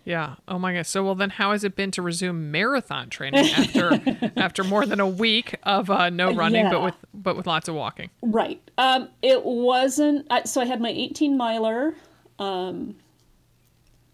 Yeah. 0.08 0.36
Oh 0.48 0.58
my 0.58 0.74
gosh. 0.74 0.88
So 0.88 1.04
well, 1.04 1.16
then 1.16 1.32
how 1.32 1.52
has 1.52 1.66
it 1.66 1.76
been 1.76 1.92
to 1.92 2.02
resume 2.02 2.50
marathon 2.50 3.10
training 3.10 3.46
after 3.50 4.32
after 4.38 4.64
more 4.64 4.86
than 4.86 5.02
a 5.02 5.08
week 5.08 5.56
of 5.64 5.90
uh, 5.90 6.10
no 6.10 6.34
running, 6.34 6.70
but 6.70 6.82
with 6.82 6.96
but 7.14 7.36
with 7.36 7.46
lots 7.46 7.68
of 7.68 7.76
walking? 7.76 8.10
Right. 8.22 8.62
Um, 8.78 9.10
it 9.22 9.44
wasn't. 9.44 10.26
I, 10.30 10.44
so 10.44 10.62
I 10.62 10.66
had 10.66 10.80
my 10.80 10.92
18 10.92 11.36
miler 11.36 11.94
um, 12.40 12.96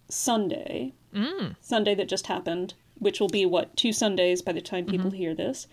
Sunday. 0.09 0.93
Mm. 1.13 1.57
Sunday 1.62 1.93
that 1.93 2.09
just 2.09 2.25
happened, 2.25 2.73
which 2.97 3.19
will 3.19 3.29
be 3.29 3.45
what 3.45 3.77
two 3.77 3.93
Sundays 3.93 4.41
by 4.41 4.51
the 4.51 4.62
time 4.62 4.88
people 4.88 5.12
hear 5.12 5.35
this. 5.35 5.67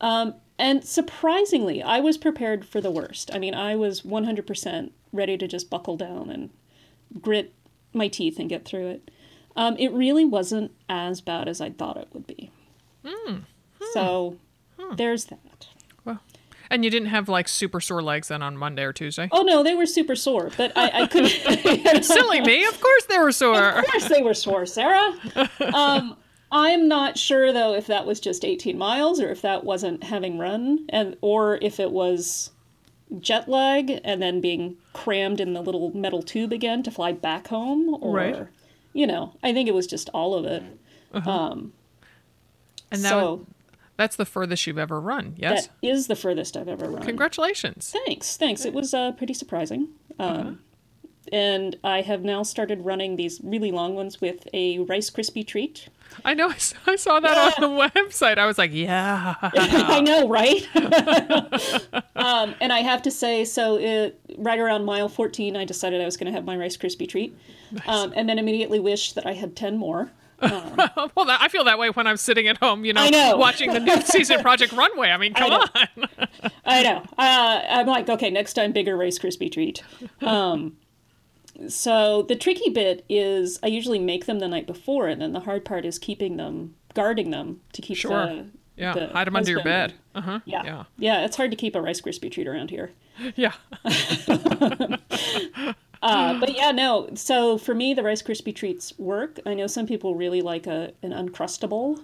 Um, 0.00 0.34
and 0.58 0.84
surprisingly, 0.84 1.80
I 1.80 2.00
was 2.00 2.18
prepared 2.18 2.64
for 2.64 2.80
the 2.80 2.90
worst. 2.90 3.30
I 3.32 3.38
mean, 3.38 3.54
I 3.54 3.76
was 3.76 4.02
100% 4.02 4.90
ready 5.12 5.38
to 5.38 5.46
just 5.46 5.70
buckle 5.70 5.96
down 5.96 6.28
and 6.28 6.50
grit 7.22 7.54
my 7.92 8.08
teeth 8.08 8.40
and 8.40 8.48
get 8.48 8.64
through 8.64 8.88
it. 8.88 9.10
Um, 9.56 9.76
it 9.78 9.92
really 9.92 10.24
wasn't 10.24 10.72
as 10.88 11.20
bad 11.20 11.48
as 11.48 11.60
I 11.60 11.70
thought 11.70 11.96
it 11.96 12.08
would 12.12 12.26
be. 12.26 12.50
So 13.92 14.36
there's 14.96 15.26
that. 15.26 15.68
Well, 16.04 16.20
and 16.70 16.84
you 16.84 16.90
didn't 16.90 17.08
have 17.08 17.28
like 17.28 17.46
super 17.48 17.80
sore 17.80 18.02
legs 18.02 18.28
then 18.28 18.42
on 18.42 18.56
Monday 18.56 18.82
or 18.82 18.92
Tuesday. 18.92 19.28
Oh 19.30 19.42
no, 19.42 19.62
they 19.62 19.74
were 19.74 19.86
super 19.86 20.16
sore, 20.16 20.50
but 20.56 20.72
I, 20.76 21.02
I 21.02 21.06
couldn't. 21.06 21.30
Silly 22.04 22.40
me. 22.40 22.64
Of 22.64 22.80
course 22.80 23.04
they 23.06 23.18
were 23.18 23.32
sore. 23.32 23.78
of 23.78 23.86
course 23.86 24.08
they 24.08 24.22
were 24.22 24.34
sore, 24.34 24.66
Sarah. 24.66 25.14
Um, 25.72 26.16
I'm 26.50 26.88
not 26.88 27.16
sure 27.18 27.52
though 27.52 27.74
if 27.74 27.86
that 27.88 28.06
was 28.06 28.20
just 28.20 28.44
18 28.44 28.76
miles 28.78 29.20
or 29.20 29.30
if 29.30 29.42
that 29.42 29.64
wasn't 29.64 30.02
having 30.04 30.38
run, 30.38 30.86
and 30.88 31.16
or 31.20 31.58
if 31.62 31.78
it 31.78 31.90
was 31.92 32.50
jet 33.20 33.48
lag 33.48 34.00
and 34.02 34.20
then 34.20 34.40
being 34.40 34.76
crammed 34.92 35.40
in 35.40 35.52
the 35.52 35.62
little 35.62 35.96
metal 35.96 36.22
tube 36.22 36.52
again 36.52 36.82
to 36.82 36.90
fly 36.90 37.12
back 37.12 37.48
home, 37.48 37.96
or 38.02 38.16
Right. 38.16 38.46
You 38.94 39.06
know, 39.06 39.34
I 39.42 39.52
think 39.52 39.68
it 39.68 39.74
was 39.74 39.86
just 39.86 40.08
all 40.14 40.34
of 40.34 40.44
it. 40.46 40.62
um 41.26 41.72
And 42.90 43.02
that 43.02 43.08
so 43.10 43.34
was- 43.34 43.46
that's 43.96 44.16
the 44.16 44.24
furthest 44.24 44.66
you've 44.66 44.78
ever 44.78 45.00
run. 45.00 45.34
Yes. 45.36 45.66
that 45.68 45.72
is 45.86 46.06
the 46.08 46.16
furthest 46.16 46.56
I've 46.56 46.66
ever 46.68 46.88
run. 46.88 47.02
Congratulations. 47.02 47.94
Thanks, 48.06 48.36
thanks. 48.36 48.64
It 48.64 48.72
was 48.74 48.92
uh, 48.94 49.12
pretty 49.12 49.34
surprising. 49.34 49.88
Um, 50.18 50.60
And 51.32 51.76
I 51.84 52.00
have 52.02 52.22
now 52.22 52.42
started 52.42 52.84
running 52.84 53.16
these 53.16 53.40
really 53.44 53.70
long 53.72 53.94
ones 53.94 54.20
with 54.20 54.46
a 54.52 54.80
Rice 54.80 55.10
Krispie 55.10 55.46
treat. 55.46 55.88
I 56.24 56.34
know. 56.34 56.48
I 56.48 56.56
saw, 56.56 56.76
I 56.86 56.96
saw 56.96 57.20
that 57.20 57.58
on 57.58 57.60
the 57.60 57.90
website. 57.90 58.38
I 58.38 58.46
was 58.46 58.58
like, 58.58 58.72
yeah. 58.72 59.34
I 59.42 60.00
know, 60.00 60.28
right? 60.28 60.66
um, 62.16 62.54
and 62.60 62.72
I 62.72 62.80
have 62.80 63.02
to 63.02 63.10
say, 63.10 63.44
so 63.44 63.76
it, 63.76 64.20
right 64.38 64.58
around 64.58 64.84
mile 64.84 65.08
14, 65.08 65.56
I 65.56 65.64
decided 65.64 66.00
I 66.00 66.04
was 66.04 66.16
going 66.16 66.26
to 66.26 66.32
have 66.32 66.44
my 66.44 66.56
Rice 66.56 66.76
Krispie 66.76 67.08
treat. 67.08 67.36
Um, 67.86 68.12
and 68.14 68.28
then 68.28 68.38
immediately 68.38 68.80
wished 68.80 69.14
that 69.14 69.26
I 69.26 69.32
had 69.32 69.56
10 69.56 69.76
more. 69.76 70.10
well, 70.40 71.24
that, 71.26 71.38
I 71.40 71.48
feel 71.48 71.64
that 71.64 71.78
way 71.78 71.90
when 71.90 72.06
I'm 72.06 72.16
sitting 72.16 72.48
at 72.48 72.58
home, 72.58 72.84
you 72.84 72.92
know, 72.92 73.08
know. 73.08 73.36
watching 73.36 73.72
the 73.72 73.80
new 73.80 74.00
season 74.02 74.40
Project 74.42 74.72
Runway. 74.72 75.10
I 75.10 75.16
mean, 75.16 75.32
come 75.32 75.50
know. 75.50 75.64
on. 75.74 76.08
I 76.64 76.82
know. 76.82 77.02
Uh, 77.16 77.62
I'm 77.68 77.86
like, 77.86 78.08
okay, 78.08 78.30
next 78.30 78.54
time, 78.54 78.72
bigger 78.72 78.96
Rice 78.96 79.18
Krispie 79.18 79.50
treat. 79.50 79.82
Um, 80.20 80.76
so 81.68 82.22
the 82.22 82.36
tricky 82.36 82.70
bit 82.70 83.04
is 83.08 83.58
I 83.62 83.66
usually 83.68 83.98
make 83.98 84.26
them 84.26 84.38
the 84.40 84.48
night 84.48 84.66
before, 84.66 85.08
and 85.08 85.20
then 85.20 85.32
the 85.32 85.40
hard 85.40 85.64
part 85.64 85.84
is 85.84 85.98
keeping 85.98 86.36
them, 86.36 86.74
guarding 86.94 87.30
them 87.30 87.60
to 87.72 87.82
keep 87.82 87.96
Sure. 87.96 88.10
the. 88.26 88.46
Yeah. 88.76 88.92
the 88.94 89.06
Hide 89.08 89.28
them 89.28 89.36
under 89.36 89.50
your 89.50 89.62
bed. 89.62 89.94
Uh 90.16 90.20
huh. 90.20 90.40
Yeah. 90.44 90.64
Yeah. 90.64 90.84
yeah. 90.98 91.24
it's 91.24 91.36
hard 91.36 91.50
to 91.52 91.56
keep 91.56 91.76
a 91.76 91.80
Rice 91.80 92.00
Krispie 92.00 92.30
treat 92.32 92.48
around 92.48 92.70
here. 92.70 92.92
Yeah. 93.36 93.52
Uh, 96.02 96.38
but 96.38 96.54
yeah, 96.54 96.70
no. 96.70 97.08
So 97.14 97.56
for 97.56 97.74
me, 97.74 97.94
the 97.94 98.02
Rice 98.02 98.22
Krispie 98.22 98.54
treats 98.54 98.92
work. 98.98 99.40
I 99.46 99.54
know 99.54 99.66
some 99.66 99.86
people 99.86 100.14
really 100.14 100.42
like 100.42 100.66
a 100.66 100.92
an 101.02 101.12
uncrustable. 101.12 101.98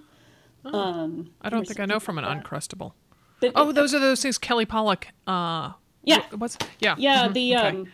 Um, 0.65 1.29
I 1.41 1.49
don't 1.49 1.67
think 1.67 1.79
I 1.79 1.85
know 1.85 1.99
from 1.99 2.17
an 2.17 2.23
uncrustable. 2.25 2.93
but 3.41 3.51
Oh, 3.53 3.71
those 3.71 3.93
are 3.93 3.99
those 3.99 4.19
things 4.23 4.39
Kelly 4.39 4.65
Pollock. 4.65 5.07
Uh, 5.27 5.73
yeah, 6.03 6.23
what's 6.35 6.57
yeah? 6.79 6.95
yeah. 6.97 7.27
mhm, 7.27 7.33
The 7.33 7.55
okay. 7.57 7.67
um, 7.67 7.91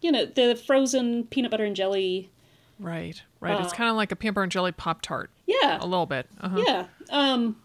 you 0.00 0.12
know, 0.12 0.24
the 0.26 0.54
frozen 0.66 1.24
peanut 1.24 1.50
butter 1.50 1.64
and 1.64 1.74
jelly. 1.76 2.30
right, 2.78 3.22
right. 3.40 3.60
it's 3.60 3.72
kind 3.72 3.90
of 3.90 3.96
like 3.96 4.12
a 4.12 4.16
peanut 4.16 4.34
butter 4.34 4.42
and 4.44 4.52
jelly 4.52 4.72
pop 4.72 5.02
tart, 5.02 5.30
Yeah, 5.46 5.78
a 5.80 5.86
little 5.86 6.06
bit. 6.06 6.26
Uh-huh. 6.40 6.62
yeah. 6.66 6.86
Um, 7.10 7.56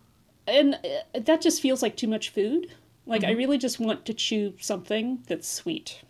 and 0.48 0.76
uh, 0.76 1.20
that 1.20 1.42
just 1.42 1.62
feels 1.62 1.82
like 1.82 1.96
too 1.96 2.08
much 2.08 2.30
food. 2.30 2.68
Like 3.06 3.24
I 3.24 3.32
really 3.32 3.58
just 3.58 3.80
want 3.80 4.06
to 4.06 4.14
chew 4.14 4.54
something 4.60 5.20
that's 5.28 5.48
sweet. 5.48 6.02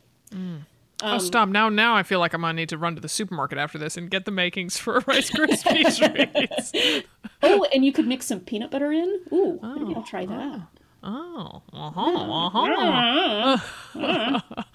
oh, 1.01 1.17
stop! 1.17 1.49
Now, 1.49 1.67
now 1.69 1.95
I 1.95 2.03
feel 2.03 2.19
like 2.19 2.33
I'm 2.33 2.41
gonna 2.41 2.53
need 2.53 2.69
to 2.69 2.77
run 2.77 2.93
to 2.95 3.01
the 3.01 3.09
supermarket 3.09 3.57
after 3.57 3.77
this 3.77 3.97
and 3.97 4.09
get 4.11 4.25
the 4.25 4.31
makings 4.31 4.77
for 4.77 4.97
a 4.97 5.03
Rice 5.07 5.29
Krispie 5.31 5.97
treats. 5.97 7.05
Oh, 7.45 7.65
and 7.73 7.83
you 7.83 7.91
could 7.91 8.07
mix 8.07 8.27
some 8.27 8.39
peanut 8.39 8.71
butter 8.71 8.89
in. 8.93 9.19
Ooh, 9.33 9.59
maybe 9.61 9.93
I'll 9.95 10.03
try 10.03 10.25
that. 10.25 10.39
Oh, 10.55 10.61
uh-huh, 11.03 11.59
uh-huh. 11.73 13.57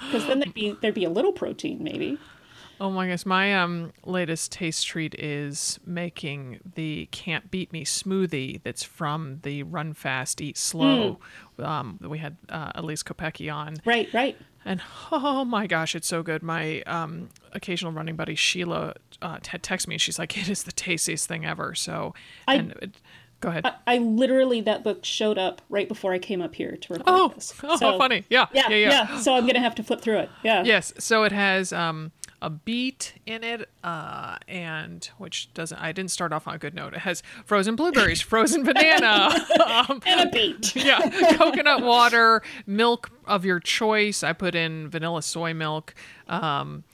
Because 0.07 0.27
then 0.27 0.41
there'd 0.41 0.55
be 0.55 0.77
there'd 0.81 0.95
be 0.95 1.05
a 1.05 1.11
little 1.11 1.33
protein, 1.33 1.83
maybe. 1.83 2.19
Oh 2.81 2.91
my 2.91 3.09
gosh, 3.09 3.27
my 3.27 3.55
um 3.57 3.93
latest 4.05 4.53
taste 4.53 4.87
treat 4.87 5.15
is 5.19 5.81
making 5.85 6.61
the 6.77 7.09
can't 7.11 7.51
beat 7.51 7.73
me 7.73 7.85
smoothie 7.85 8.63
that's 8.63 8.85
from 8.85 9.41
the 9.43 9.65
Run 9.65 9.95
Fast 9.95 10.41
Eat 10.41 10.57
Slow. 10.57 11.19
Um, 11.59 11.99
we 12.01 12.19
had 12.19 12.37
uh, 12.49 12.71
Elyse 12.81 13.03
Kopecky 13.03 13.53
on, 13.53 13.79
Right, 13.85 14.09
right. 14.15 14.37
and 14.65 14.81
oh 15.11 15.45
my 15.45 15.67
gosh, 15.67 15.97
it's 15.97 16.07
so 16.07 16.23
good. 16.23 16.43
My 16.45 16.83
um 16.83 17.31
occasional 17.53 17.91
running 17.93 18.15
buddy 18.15 18.37
Sheila 18.37 18.95
uh, 19.21 19.39
t- 19.43 19.59
texted 19.59 19.89
me, 19.89 19.97
and 19.97 20.01
she's 20.03 20.19
like, 20.21 20.39
"It 20.39 20.49
is 20.49 20.63
the 20.63 20.71
tastiest 20.73 21.27
thing 21.27 21.45
ever." 21.45 21.75
So, 21.75 22.15
I- 22.47 22.55
and 22.55 22.73
it, 22.81 23.01
go 23.41 23.49
ahead. 23.49 23.65
I, 23.67 23.75
I 23.87 23.99
literally 23.99 24.61
that 24.63 24.83
book 24.85 25.05
showed 25.05 25.39
up 25.39 25.63
right 25.69 25.89
before 25.89 26.13
I 26.13 26.19
came 26.19 26.41
up 26.43 26.55
here 26.55 26.77
to 26.77 26.93
record 26.93 27.05
oh, 27.07 27.29
this. 27.35 27.55
oh, 27.63 27.77
So- 27.77 27.99
funny! 27.99 28.25
Yeah, 28.29 28.47
Yeah, 28.53 28.69
yeah, 28.69 28.77
yeah, 28.77 28.89
yeah. 28.89 29.21
So 29.21 29.35
I'm 29.35 29.47
gonna 29.47 29.61
have 29.61 29.75
to 29.77 29.83
flip 29.83 30.01
through 30.01 30.19
it. 30.19 30.31
Yeah. 30.43 30.63
Yes, 30.65 30.93
so 30.99 31.25
it 31.25 31.33
has 31.33 31.73
um, 31.73 32.13
a 32.41 32.51
beet 32.51 33.15
in 33.27 33.43
it, 33.43 33.69
uh, 33.83 34.37
and 34.47 35.09
which 35.19 35.53
doesn't. 35.55 35.79
I 35.79 35.93
didn't 35.93 36.11
start 36.11 36.33
off 36.33 36.47
on 36.47 36.55
a 36.55 36.59
good 36.59 36.75
note. 36.75 36.95
It 36.95 37.01
has 37.01 37.23
frozen 37.45 37.75
blueberries, 37.77 38.21
frozen 38.33 38.63
banana, 38.65 39.31
um, 39.65 40.01
And 40.07 40.29
a 40.29 40.31
beet. 40.31 40.75
yeah, 40.77 41.35
coconut 41.37 41.83
water, 41.83 42.43
milk 42.67 43.11
of 43.27 43.45
your 43.45 43.61
choice. 43.61 44.23
I 44.23 44.33
put 44.33 44.55
in 44.55 44.89
vanilla 44.89 45.23
soy 45.23 45.53
milk, 45.55 45.95
um, 46.29 46.85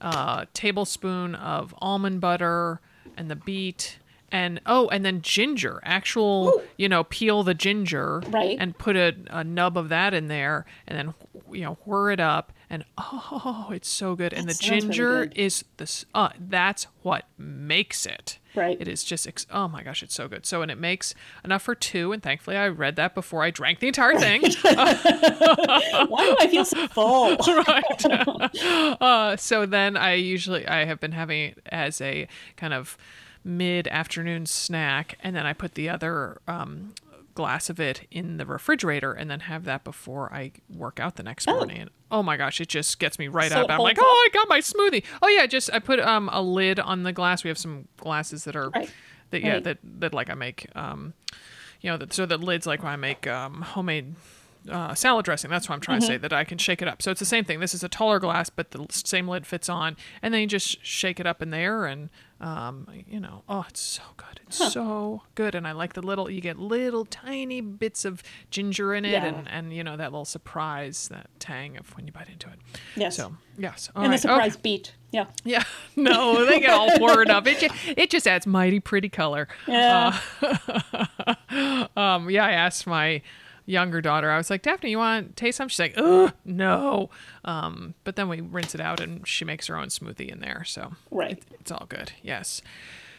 a 0.00 0.46
tablespoon 0.54 1.34
of 1.34 1.74
almond 1.78 2.20
butter, 2.20 2.80
and 3.16 3.30
the 3.30 3.36
beet. 3.36 3.98
And 4.34 4.60
oh, 4.66 4.88
and 4.88 5.04
then 5.04 5.22
ginger, 5.22 5.80
actual, 5.84 6.60
you 6.76 6.88
know, 6.88 7.04
peel 7.04 7.44
the 7.44 7.54
ginger, 7.54 8.20
Right. 8.30 8.56
and 8.58 8.76
put 8.76 8.96
a, 8.96 9.14
a 9.30 9.44
nub 9.44 9.78
of 9.78 9.90
that 9.90 10.12
in 10.12 10.26
there, 10.26 10.66
and 10.88 10.98
then 10.98 11.14
you 11.52 11.62
know, 11.62 11.74
whir 11.84 12.10
it 12.10 12.18
up, 12.18 12.52
and 12.68 12.84
oh, 12.98 13.68
it's 13.72 13.86
so 13.88 14.16
good. 14.16 14.32
and 14.32 14.42
the 14.42 14.46
That 14.48 14.54
sounds 14.56 14.70
really 14.70 14.80
ginger 14.80 15.26
good. 15.26 15.36
is 15.38 15.64
this. 15.76 16.04
Uh, 16.14 16.30
that's 16.38 16.88
what 17.02 17.26
makes 17.38 18.06
it. 18.06 18.38
Right. 18.56 18.76
It 18.80 18.88
is 18.88 19.04
just 19.04 19.26
ex- 19.28 19.46
oh 19.52 19.68
my 19.68 19.82
gosh, 19.84 20.02
it's 20.02 20.14
so 20.14 20.26
good. 20.26 20.44
So 20.46 20.62
and 20.62 20.70
it 20.70 20.78
makes 20.78 21.14
enough 21.44 21.62
for 21.62 21.74
two, 21.76 22.10
and 22.12 22.20
thankfully 22.22 22.56
I 22.56 22.66
read 22.68 22.96
that 22.96 23.14
before 23.14 23.42
I 23.44 23.50
drank 23.52 23.78
the 23.78 23.86
entire 23.86 24.18
thing. 24.18 24.42
Why 24.62 26.24
do 26.24 26.36
I 26.40 26.48
feel 26.50 26.64
so 26.64 26.86
full? 26.88 27.36
uh, 29.00 29.36
so 29.36 29.66
then 29.66 29.96
I 29.96 30.14
usually 30.14 30.66
I 30.66 30.84
have 30.86 30.98
been 31.00 31.12
having 31.12 31.40
it 31.50 31.58
as 31.66 32.00
a 32.00 32.26
kind 32.56 32.74
of 32.74 32.96
mid 33.44 33.86
afternoon 33.88 34.46
snack, 34.46 35.18
and 35.22 35.36
then 35.36 35.46
I 35.46 35.52
put 35.52 35.74
the 35.74 35.88
other 35.88 36.40
um, 36.48 36.94
glass 37.34 37.68
of 37.68 37.78
it 37.78 38.06
in 38.10 38.36
the 38.38 38.46
refrigerator, 38.46 39.12
and 39.12 39.30
then 39.30 39.40
have 39.40 39.64
that 39.64 39.84
before 39.84 40.32
I 40.32 40.52
work 40.74 40.98
out 41.00 41.16
the 41.16 41.22
next 41.22 41.46
morning. 41.46 41.78
And 41.82 41.90
oh 42.10 42.22
my 42.22 42.36
gosh, 42.36 42.60
it 42.60 42.68
just 42.68 42.98
gets 42.98 43.18
me 43.18 43.28
right 43.28 43.50
So 43.52 43.62
up. 43.62 43.70
I'm 43.70 43.80
like, 43.80 43.98
holds 43.98 44.08
oh, 44.10 44.28
I 44.30 44.34
got 44.34 44.48
my 44.48 44.60
smoothie. 44.60 45.04
Oh 45.22 45.28
yeah, 45.28 45.46
just 45.46 45.72
I 45.72 45.78
put 45.78 46.00
um 46.00 46.28
a 46.32 46.40
lid 46.42 46.78
on 46.80 47.02
the 47.02 47.12
glass. 47.12 47.44
We 47.44 47.48
have 47.48 47.58
some 47.58 47.88
glasses 47.96 48.44
that 48.44 48.56
are 48.56 48.70
Right. 48.70 48.90
that 49.30 49.42
yeah 49.42 49.54
Right. 49.54 49.64
that 49.64 49.78
that 50.00 50.14
like 50.14 50.30
I 50.30 50.34
make 50.34 50.66
um 50.76 51.12
you 51.80 51.90
know 51.90 51.96
that 51.96 52.12
so 52.12 52.24
the 52.26 52.38
lids 52.38 52.66
like 52.66 52.82
when 52.82 52.92
I 52.92 52.96
make 52.96 53.26
um 53.26 53.62
homemade 53.62 54.14
uh, 54.70 54.94
salad 54.94 55.24
dressing. 55.24 55.50
That's 55.50 55.68
what 55.68 55.74
I'm 55.74 55.80
trying 55.80 56.00
to 56.00 56.06
say. 56.06 56.16
That 56.16 56.32
I 56.32 56.44
can 56.44 56.58
shake 56.58 56.80
it 56.82 56.88
up. 56.88 57.02
So 57.02 57.10
it's 57.10 57.20
the 57.20 57.26
same 57.26 57.44
thing. 57.44 57.60
This 57.60 57.74
is 57.74 57.84
a 57.84 57.88
taller 57.88 58.18
glass, 58.18 58.50
but 58.50 58.70
the 58.70 58.86
same 58.90 59.28
lid 59.28 59.46
fits 59.46 59.68
on, 59.68 59.96
and 60.22 60.32
then 60.32 60.40
you 60.40 60.46
just 60.46 60.84
shake 60.84 61.20
it 61.20 61.26
up 61.26 61.42
in 61.42 61.50
there, 61.50 61.86
and 61.86 62.10
um, 62.40 62.88
you 63.08 63.20
know, 63.20 63.42
oh, 63.48 63.64
it's 63.68 63.80
so 63.80 64.02
good. 64.16 64.40
It's 64.46 64.72
so 64.72 65.22
good, 65.34 65.54
and 65.54 65.66
I 65.66 65.72
like 65.72 65.94
the 65.94 66.02
little. 66.02 66.30
You 66.30 66.40
get 66.40 66.58
little 66.58 67.04
tiny 67.04 67.60
bits 67.60 68.04
of 68.04 68.22
ginger 68.50 68.94
in 68.94 69.04
it, 69.04 69.12
Yeah. 69.12 69.24
and 69.24 69.48
and 69.48 69.72
you 69.72 69.84
know 69.84 69.96
that 69.96 70.12
little 70.12 70.24
surprise, 70.24 71.08
that 71.08 71.28
tang 71.38 71.76
of 71.76 71.94
when 71.96 72.06
you 72.06 72.12
bite 72.12 72.28
into 72.28 72.48
it. 72.48 72.58
Yes. 72.96 73.16
So 73.16 73.36
yes. 73.58 73.90
All 73.94 74.02
and 74.02 74.10
right. 74.10 74.20
the 74.20 74.28
okay. 74.28 74.34
surprise 74.34 74.56
beet. 74.56 74.94
Yeah. 75.10 75.26
Yeah, 75.44 75.62
no, 75.94 76.44
they 76.44 76.58
get 76.58 76.70
all 76.70 76.90
poured 76.98 77.30
up. 77.30 77.46
It 77.46 77.60
just, 77.60 77.74
it 77.96 78.10
just 78.10 78.26
adds 78.26 78.46
mighty 78.48 78.80
pretty 78.80 79.08
color. 79.08 79.46
Yeah. 79.68 80.18
Um, 81.96 82.28
yeah, 82.30 82.44
I 82.44 82.52
asked 82.52 82.86
my 82.86 83.22
younger 83.66 84.00
daughter, 84.00 84.30
I 84.30 84.36
was 84.36 84.50
like, 84.50 84.62
Daphne, 84.62 84.90
you 84.90 84.98
want 84.98 85.28
to 85.28 85.32
taste 85.34 85.56
some? 85.58 85.68
She's 85.68 85.78
like, 85.80 85.94
ugh, 85.96 86.32
no. 86.44 87.10
Um, 87.44 87.94
but 88.04 88.16
then 88.16 88.28
we 88.28 88.40
rinse 88.40 88.74
it 88.74 88.80
out 88.80 89.00
and 89.00 89.26
she 89.26 89.44
makes 89.44 89.66
her 89.68 89.76
own 89.76 89.88
smoothie 89.88 90.28
in 90.30 90.40
there. 90.40 90.64
So 90.64 90.92
Right. 91.10 91.32
it- 91.32 91.44
it's 91.60 91.70
all 91.72 91.86
good. 91.88 92.12
Yes. 92.22 92.60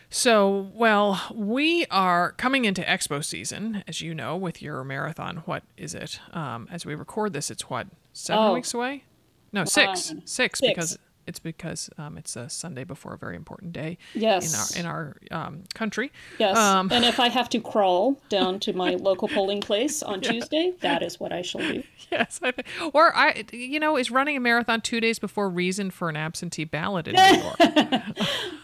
So, 0.09 0.69
well, 0.75 1.19
we 1.33 1.85
are 1.87 2.31
coming 2.33 2.63
into 2.65 2.81
expo 2.83 3.23
season, 3.23 3.83
as 3.87 4.01
you 4.01 4.13
know, 4.13 4.37
with 4.37 4.61
your 4.61 4.83
marathon. 4.83 5.37
What 5.45 5.63
is 5.77 5.93
it? 5.95 6.19
Um, 6.31 6.67
as 6.71 6.85
we 6.85 6.95
record 6.95 7.33
this, 7.33 7.49
it's 7.51 7.69
what, 7.69 7.87
seven 8.13 8.43
Oh. 8.43 8.53
weeks 8.53 8.73
away? 8.73 9.03
No, 9.51 9.65
six. 9.65 10.13
Six, 10.25 10.59
six. 10.59 10.61
because 10.61 10.99
it's 11.27 11.39
because 11.39 11.89
um, 11.97 12.17
it's 12.17 12.35
a 12.35 12.47
Sunday 12.49 12.83
before 12.83 13.13
a 13.13 13.17
very 13.17 13.35
important 13.35 13.73
day 13.73 13.97
Yes. 14.13 14.75
in 14.77 14.85
our 14.85 15.15
in 15.31 15.31
our 15.31 15.45
um, 15.47 15.63
country. 15.73 16.11
Yes. 16.39 16.57
Um, 16.57 16.89
and 16.91 17.03
if 17.05 17.19
I 17.19 17.29
have 17.29 17.49
to 17.49 17.59
crawl 17.59 18.21
down 18.29 18.59
to 18.61 18.73
my 18.73 18.91
local 18.95 19.27
polling 19.27 19.61
place 19.61 20.03
on 20.03 20.21
Tuesday, 20.21 20.73
that 20.81 21.01
is 21.03 21.19
what 21.19 21.31
I 21.33 21.41
shall 21.41 21.61
do. 21.61 21.83
Yes, 22.11 22.39
I 22.43 22.51
think. 22.51 22.67
Or 22.93 23.15
I, 23.17 23.45
you 23.51 23.79
know, 23.79 23.97
is 23.97 24.11
running 24.11 24.37
a 24.37 24.39
marathon 24.39 24.79
two 24.79 24.99
days 25.01 25.17
before 25.17 25.49
reason 25.49 25.89
for 25.89 26.07
an 26.07 26.15
absentee 26.15 26.63
ballot 26.63 27.07
in 27.07 27.15
New 27.15 27.21
York? 27.41 27.55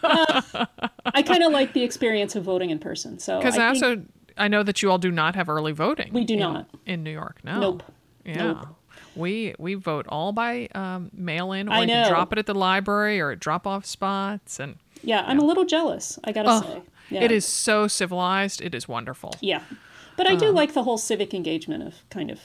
I 0.02 1.22
kind 1.26 1.42
of 1.42 1.52
like 1.52 1.72
the 1.72 1.82
experience 1.82 2.36
of 2.36 2.44
voting 2.44 2.70
in 2.70 2.78
person. 2.78 3.18
So 3.18 3.38
Because 3.38 3.58
I, 3.58 3.72
think- 3.72 3.84
also 3.84 4.02
I 4.36 4.48
know 4.48 4.62
that 4.62 4.80
you 4.82 4.90
all 4.90 4.98
do 4.98 5.10
not 5.10 5.34
have 5.34 5.48
early 5.48 5.72
voting. 5.72 6.12
We 6.12 6.24
do 6.24 6.34
in- 6.34 6.40
not. 6.40 6.68
in 6.86 7.02
New 7.02 7.10
York. 7.10 7.40
No. 7.44 7.60
Nope. 7.60 7.82
Yeah. 8.24 8.36
Nope. 8.52 8.66
We 9.14 9.54
we 9.58 9.74
vote 9.74 10.06
all 10.08 10.32
by 10.32 10.68
um, 10.74 11.10
mail 11.12 11.52
in, 11.52 11.68
or 11.68 11.72
I 11.72 11.80
you 11.82 11.86
can 11.86 12.02
know. 12.02 12.08
drop 12.08 12.32
it 12.32 12.38
at 12.38 12.46
the 12.46 12.54
library 12.54 13.20
or 13.20 13.32
at 13.32 13.40
drop 13.40 13.66
off 13.66 13.84
spots, 13.84 14.58
and 14.58 14.76
yeah, 15.02 15.24
I'm 15.26 15.38
a 15.38 15.44
little 15.44 15.64
jealous. 15.64 16.18
I 16.24 16.32
gotta 16.32 16.48
oh, 16.50 16.60
say. 16.62 16.82
Yeah. 17.10 17.22
it 17.24 17.30
is 17.30 17.44
so 17.44 17.88
civilized. 17.88 18.60
It 18.62 18.74
is 18.74 18.88
wonderful. 18.88 19.34
Yeah, 19.40 19.62
but 20.16 20.26
I 20.26 20.34
do 20.34 20.50
like 20.50 20.72
the 20.72 20.82
whole 20.82 20.98
civic 20.98 21.34
engagement 21.34 21.82
of 21.82 21.94
kind 22.10 22.30
of. 22.30 22.40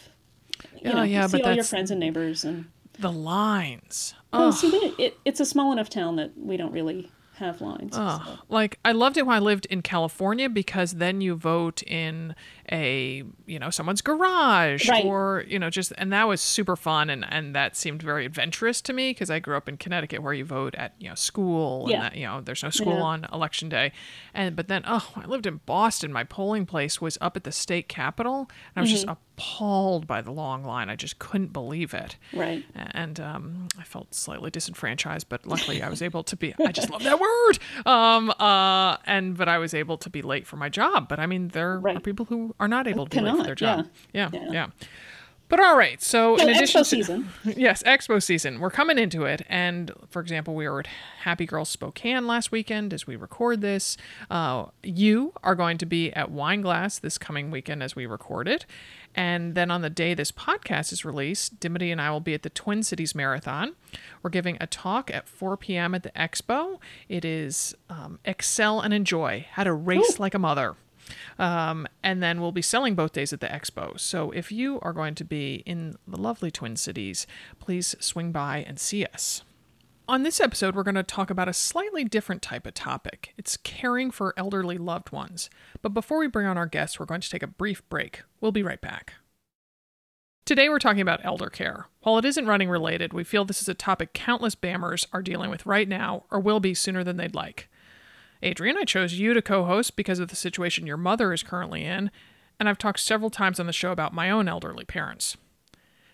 You 0.73 0.81
Yeah, 0.83 0.93
know, 0.93 1.03
yeah, 1.03 1.27
see 1.27 1.37
but 1.37 1.47
all 1.47 1.53
your 1.55 1.63
friends 1.63 1.91
and 1.91 1.99
neighbors 1.99 2.43
and. 2.43 2.65
The 2.99 3.11
lines. 3.11 4.15
Well, 4.33 4.51
see, 4.51 4.71
we, 4.71 5.05
it, 5.05 5.17
it's 5.23 5.39
a 5.39 5.45
small 5.45 5.71
enough 5.71 5.87
town 5.87 6.15
that 6.15 6.31
we 6.35 6.57
don't 6.57 6.71
really 6.71 7.11
have 7.35 7.61
lines. 7.61 7.95
so. 7.95 8.01
Oh, 8.01 8.39
like 8.49 8.79
I 8.83 8.91
loved 8.91 9.17
it 9.17 9.25
when 9.25 9.35
I 9.35 9.39
lived 9.39 9.67
in 9.67 9.81
California 9.83 10.49
because 10.49 10.93
then 10.93 11.21
you 11.21 11.35
vote 11.35 11.83
in 11.83 12.35
a 12.71 13.23
you 13.45 13.59
know 13.59 13.69
someone's 13.69 14.01
garage 14.01 14.89
Right. 14.89 15.05
or 15.05 15.45
you 15.47 15.57
know 15.59 15.69
just 15.69 15.93
and 15.97 16.11
that 16.11 16.27
was 16.27 16.41
super 16.41 16.75
fun 16.75 17.09
and 17.09 17.25
and 17.29 17.55
that 17.55 17.75
seemed 17.75 18.01
very 18.01 18.25
adventurous 18.25 18.81
to 18.81 18.93
me 18.93 19.11
because 19.11 19.29
I 19.29 19.39
grew 19.39 19.55
up 19.55 19.69
in 19.69 19.77
Connecticut 19.77 20.21
where 20.21 20.33
you 20.33 20.43
vote 20.45 20.75
at 20.75 20.93
you 20.99 21.07
know 21.09 21.15
school 21.15 21.83
and 21.83 21.91
Yeah. 21.91 22.01
that, 22.01 22.15
you 22.17 22.25
know 22.25 22.41
there's 22.41 22.63
no 22.63 22.69
school 22.69 22.95
Yeah. 22.97 23.01
on 23.03 23.25
election 23.31 23.69
day 23.69 23.91
and 24.33 24.55
but 24.55 24.67
then 24.67 24.83
oh 24.85 25.11
I 25.15 25.25
lived 25.25 25.45
in 25.45 25.61
Boston 25.65 26.11
my 26.11 26.23
polling 26.23 26.65
place 26.65 26.99
was 26.99 27.17
up 27.21 27.37
at 27.37 27.43
the 27.43 27.51
state 27.51 27.87
capitol 27.87 28.49
and 28.75 28.77
I 28.77 28.81
was 28.81 28.89
Mm-hmm. 28.89 28.95
just 28.95 29.07
appalled 29.07 30.07
by 30.07 30.21
the 30.21 30.31
long 30.31 30.63
line 30.63 30.89
I 30.89 30.95
just 30.95 31.19
couldn't 31.19 31.53
believe 31.53 31.93
it 31.93 32.17
Right. 32.33 32.65
and 32.75 33.19
um, 33.19 33.67
I 33.79 33.83
felt 33.83 34.13
slightly 34.13 34.49
disenfranchised, 34.51 35.29
but 35.29 35.45
luckily 35.45 35.81
I 35.81 35.89
was 35.89 36.01
able 36.01 36.23
to 36.23 36.35
be. 36.35 36.53
I 36.59 36.71
just 36.71 36.89
love 36.89 37.03
that 37.03 37.19
word. 37.19 37.59
Um, 37.85 38.31
uh, 38.39 38.97
and 39.05 39.37
but 39.37 39.47
I 39.47 39.57
was 39.59 39.73
able 39.73 39.97
to 39.99 40.09
be 40.09 40.21
late 40.21 40.47
for 40.47 40.55
my 40.57 40.69
job. 40.69 41.07
But 41.07 41.19
I 41.19 41.25
mean, 41.27 41.49
there 41.49 41.81
are 41.85 41.99
people 41.99 42.25
who 42.25 42.55
are 42.59 42.67
not 42.67 42.87
able 42.87 43.05
to 43.07 43.21
late 43.21 43.37
for 43.37 43.43
their 43.43 43.55
job. 43.55 43.87
Yeah, 44.13 44.29
Yeah. 44.33 44.51
yeah. 44.51 44.67
But 45.49 45.61
all 45.61 45.77
right. 45.77 46.01
So 46.01 46.35
So 46.35 46.43
in 46.43 46.49
addition 46.49 46.81
expo 46.81 46.83
to 46.83 46.85
season. 46.89 47.29
yes, 47.45 47.81
expo 47.83 48.21
season, 48.21 48.59
we're 48.59 48.69
coming 48.69 48.97
into 48.99 49.23
it. 49.23 49.43
And 49.47 49.93
for 50.09 50.21
example, 50.21 50.55
we 50.55 50.67
were 50.67 50.81
at 50.81 50.87
Happy 51.21 51.45
Girls 51.45 51.69
Spokane 51.69 52.27
last 52.27 52.51
weekend 52.51 52.93
as 52.93 53.07
we 53.07 53.15
record 53.15 53.61
this. 53.61 53.95
Uh, 54.29 54.65
you 54.83 55.31
are 55.43 55.55
going 55.55 55.77
to 55.77 55.85
be 55.85 56.11
at 56.11 56.31
Wineglass 56.31 56.99
this 56.99 57.17
coming 57.17 57.49
weekend 57.49 57.81
as 57.81 57.95
we 57.95 58.05
record 58.05 58.49
it. 58.49 58.65
And 59.15 59.55
then 59.55 59.71
on 59.71 59.81
the 59.81 59.89
day 59.89 60.13
this 60.13 60.33
podcast 60.33 60.91
is 60.91 61.05
released, 61.05 61.61
Dimity 61.61 61.91
and 61.91 62.01
I 62.01 62.11
will 62.11 62.19
be 62.19 62.33
at 62.33 62.43
the 62.43 62.49
Twin 62.49 62.83
Cities 62.83 63.15
Marathon. 63.15 63.73
We're 64.21 64.29
giving 64.29 64.57
a 64.59 64.67
talk 64.67 65.09
at 65.13 65.29
4 65.29 65.55
p.m. 65.55 65.95
at 65.95 66.03
the 66.03 66.11
expo. 66.11 66.77
It 67.07 67.23
is 67.23 67.73
um, 67.89 68.19
Excel 68.25 68.81
and 68.81 68.93
Enjoy 68.93 69.47
How 69.51 69.63
to 69.63 69.71
Race 69.71 70.19
Like 70.19 70.33
a 70.33 70.39
Mother. 70.39 70.75
Um, 71.39 71.87
and 72.03 72.21
then 72.21 72.41
we'll 72.41 72.51
be 72.51 72.61
selling 72.61 72.95
both 72.95 73.13
days 73.13 73.33
at 73.33 73.39
the 73.39 73.47
expo. 73.47 73.99
So 73.99 74.31
if 74.31 74.51
you 74.51 74.79
are 74.81 74.93
going 74.93 75.15
to 75.15 75.23
be 75.23 75.63
in 75.65 75.95
the 76.07 76.17
lovely 76.17 76.51
Twin 76.51 76.75
Cities, 76.75 77.27
please 77.59 77.95
swing 77.99 78.31
by 78.31 78.63
and 78.67 78.79
see 78.79 79.05
us. 79.05 79.43
On 80.09 80.23
this 80.23 80.39
episode, 80.39 80.73
we're 80.73 80.83
going 80.83 80.95
to 80.95 81.03
talk 81.03 81.29
about 81.29 81.49
a 81.49 81.53
slightly 81.53 82.05
different 82.05 82.41
type 82.41 82.65
of 82.65 82.73
topic. 82.73 83.33
It's 83.37 83.57
caring 83.57 84.09
for 84.09 84.33
elderly 84.37 84.77
loved 84.77 85.11
ones. 85.11 85.49
But 85.81 85.93
before 85.93 86.19
we 86.19 86.27
bring 86.27 86.47
on 86.47 86.57
our 86.57 86.65
guests, 86.65 86.97
we're 86.97 87.05
going 87.05 87.19
to 87.19 87.29
take 87.29 87.43
a 87.43 87.47
brief 87.47 87.87
break. 87.89 88.23
We'll 88.39 88.53
be 88.53 88.63
right 88.63 88.79
back. 88.79 89.15
Today, 90.45 90.69
we're 90.69 90.79
talking 90.79 91.01
about 91.01 91.25
elder 91.25 91.49
care. 91.49 91.87
While 92.03 92.17
it 92.17 92.23
isn't 92.23 92.47
running 92.47 92.69
related, 92.69 93.11
we 93.11 93.25
feel 93.25 93.43
this 93.43 93.61
is 93.61 93.67
a 93.67 93.73
topic 93.73 94.13
countless 94.13 94.55
BAMers 94.55 95.05
are 95.11 95.21
dealing 95.21 95.49
with 95.49 95.65
right 95.65 95.89
now 95.89 96.23
or 96.31 96.39
will 96.39 96.61
be 96.61 96.73
sooner 96.73 97.03
than 97.03 97.17
they'd 97.17 97.35
like. 97.35 97.67
Adrienne, 98.43 98.77
I 98.77 98.83
chose 98.83 99.13
you 99.13 99.33
to 99.33 99.41
co 99.41 99.65
host 99.65 99.95
because 99.95 100.19
of 100.19 100.29
the 100.29 100.35
situation 100.35 100.85
your 100.85 100.97
mother 100.97 101.33
is 101.33 101.43
currently 101.43 101.83
in, 101.83 102.11
and 102.59 102.69
I've 102.69 102.77
talked 102.77 102.99
several 102.99 103.29
times 103.29 103.59
on 103.59 103.65
the 103.67 103.73
show 103.73 103.91
about 103.91 104.13
my 104.13 104.29
own 104.29 104.47
elderly 104.47 104.85
parents. 104.85 105.37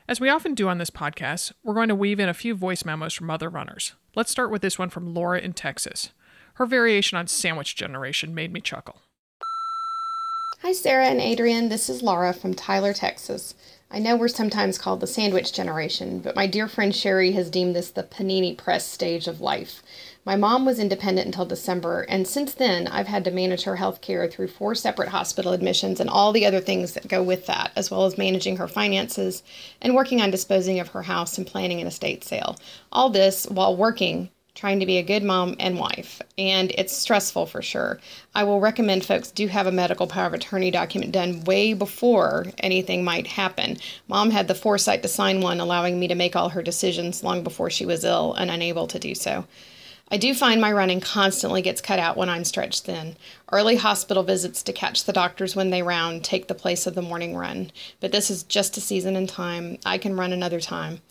As 0.07 0.19
we 0.19 0.29
often 0.29 0.53
do 0.53 0.67
on 0.67 0.77
this 0.77 0.89
podcast, 0.89 1.53
we're 1.63 1.73
going 1.73 1.89
to 1.89 1.95
weave 1.95 2.19
in 2.19 2.29
a 2.29 2.33
few 2.33 2.55
voice 2.55 2.83
memos 2.83 3.13
from 3.13 3.29
other 3.29 3.49
runners. 3.49 3.93
Let's 4.15 4.31
start 4.31 4.51
with 4.51 4.61
this 4.61 4.77
one 4.77 4.89
from 4.89 5.13
Laura 5.13 5.39
in 5.39 5.53
Texas. 5.53 6.09
Her 6.55 6.65
variation 6.65 7.17
on 7.17 7.27
sandwich 7.27 7.75
generation 7.75 8.35
made 8.35 8.51
me 8.53 8.59
chuckle. 8.59 9.01
Hi, 10.61 10.71
Sarah 10.71 11.07
and 11.07 11.19
Adrienne. 11.19 11.69
This 11.69 11.89
is 11.89 12.01
Laura 12.01 12.31
from 12.31 12.53
Tyler, 12.53 12.93
Texas. 12.93 13.53
I 13.91 13.99
know 13.99 14.15
we're 14.15 14.27
sometimes 14.27 14.77
called 14.77 15.01
the 15.01 15.07
sandwich 15.07 15.53
generation, 15.53 16.19
but 16.19 16.35
my 16.35 16.47
dear 16.47 16.67
friend 16.67 16.95
Sherry 16.95 17.33
has 17.33 17.49
deemed 17.49 17.75
this 17.75 17.91
the 17.91 18.03
panini 18.03 18.57
press 18.57 18.87
stage 18.87 19.27
of 19.27 19.41
life. 19.41 19.83
My 20.25 20.37
mom 20.37 20.65
was 20.65 20.79
independent 20.79 21.25
until 21.25 21.45
December, 21.45 22.05
and 22.07 22.25
since 22.25 22.53
then, 22.53 22.87
I've 22.87 23.07
had 23.07 23.25
to 23.25 23.31
manage 23.31 23.63
her 23.63 23.75
health 23.75 23.99
care 23.99 24.25
through 24.25 24.47
four 24.47 24.73
separate 24.73 25.09
hospital 25.09 25.51
admissions 25.51 25.99
and 25.99 26.09
all 26.09 26.31
the 26.31 26.45
other 26.45 26.61
things 26.61 26.93
that 26.93 27.09
go 27.09 27.21
with 27.21 27.45
that, 27.47 27.73
as 27.75 27.91
well 27.91 28.05
as 28.05 28.17
managing 28.17 28.55
her 28.55 28.69
finances 28.69 29.43
and 29.81 29.93
working 29.93 30.21
on 30.21 30.31
disposing 30.31 30.79
of 30.79 30.87
her 30.89 31.01
house 31.01 31.37
and 31.37 31.45
planning 31.45 31.81
an 31.81 31.87
estate 31.87 32.23
sale. 32.23 32.55
All 32.89 33.09
this 33.09 33.45
while 33.47 33.75
working 33.75 34.29
trying 34.55 34.79
to 34.79 34.85
be 34.85 34.97
a 34.97 35.03
good 35.03 35.23
mom 35.23 35.55
and 35.59 35.77
wife, 35.77 36.21
and 36.37 36.71
it's 36.77 36.95
stressful 36.95 37.45
for 37.47 37.61
sure. 37.61 37.99
I 38.33 38.45
will 38.45 38.61
recommend 38.61 39.03
folks 39.03 39.29
do 39.31 39.47
have 39.47 39.67
a 39.67 39.71
medical 39.71 40.07
power 40.07 40.27
of 40.27 40.33
attorney 40.33 40.71
document 40.71 41.11
done 41.11 41.43
way 41.43 41.73
before 41.73 42.45
anything 42.59 43.03
might 43.03 43.27
happen. 43.27 43.77
Mom 44.07 44.29
had 44.29 44.47
the 44.47 44.55
foresight 44.55 45.01
to 45.01 45.09
sign 45.09 45.41
one, 45.41 45.59
allowing 45.59 45.99
me 45.99 46.07
to 46.07 46.15
make 46.15 46.35
all 46.35 46.49
her 46.49 46.61
decisions 46.61 47.23
long 47.23 47.43
before 47.43 47.69
she 47.69 47.85
was 47.85 48.05
ill 48.05 48.33
and 48.35 48.49
unable 48.49 48.87
to 48.87 48.99
do 48.99 49.13
so. 49.15 49.45
I 50.09 50.17
do 50.17 50.33
find 50.33 50.61
my 50.61 50.71
running 50.71 51.01
constantly 51.01 51.61
gets 51.61 51.81
cut 51.81 51.97
out 51.97 52.17
when 52.17 52.29
I'm 52.29 52.43
stretched 52.43 52.85
thin. 52.85 53.15
Early 53.51 53.77
hospital 53.77 54.23
visits 54.23 54.61
to 54.63 54.73
catch 54.73 55.05
the 55.05 55.13
doctors 55.13 55.55
when 55.55 55.69
they 55.69 55.81
round 55.81 56.23
take 56.23 56.47
the 56.47 56.53
place 56.53 56.85
of 56.85 56.93
the 56.93 57.01
morning 57.01 57.35
run, 57.35 57.71
but 57.99 58.11
this 58.11 58.29
is 58.29 58.43
just 58.43 58.77
a 58.77 58.81
season 58.81 59.15
in 59.15 59.27
time. 59.27 59.77
I 59.85 59.97
can 59.97 60.15
run 60.15 60.33
another 60.33 60.59
time. 60.59 61.01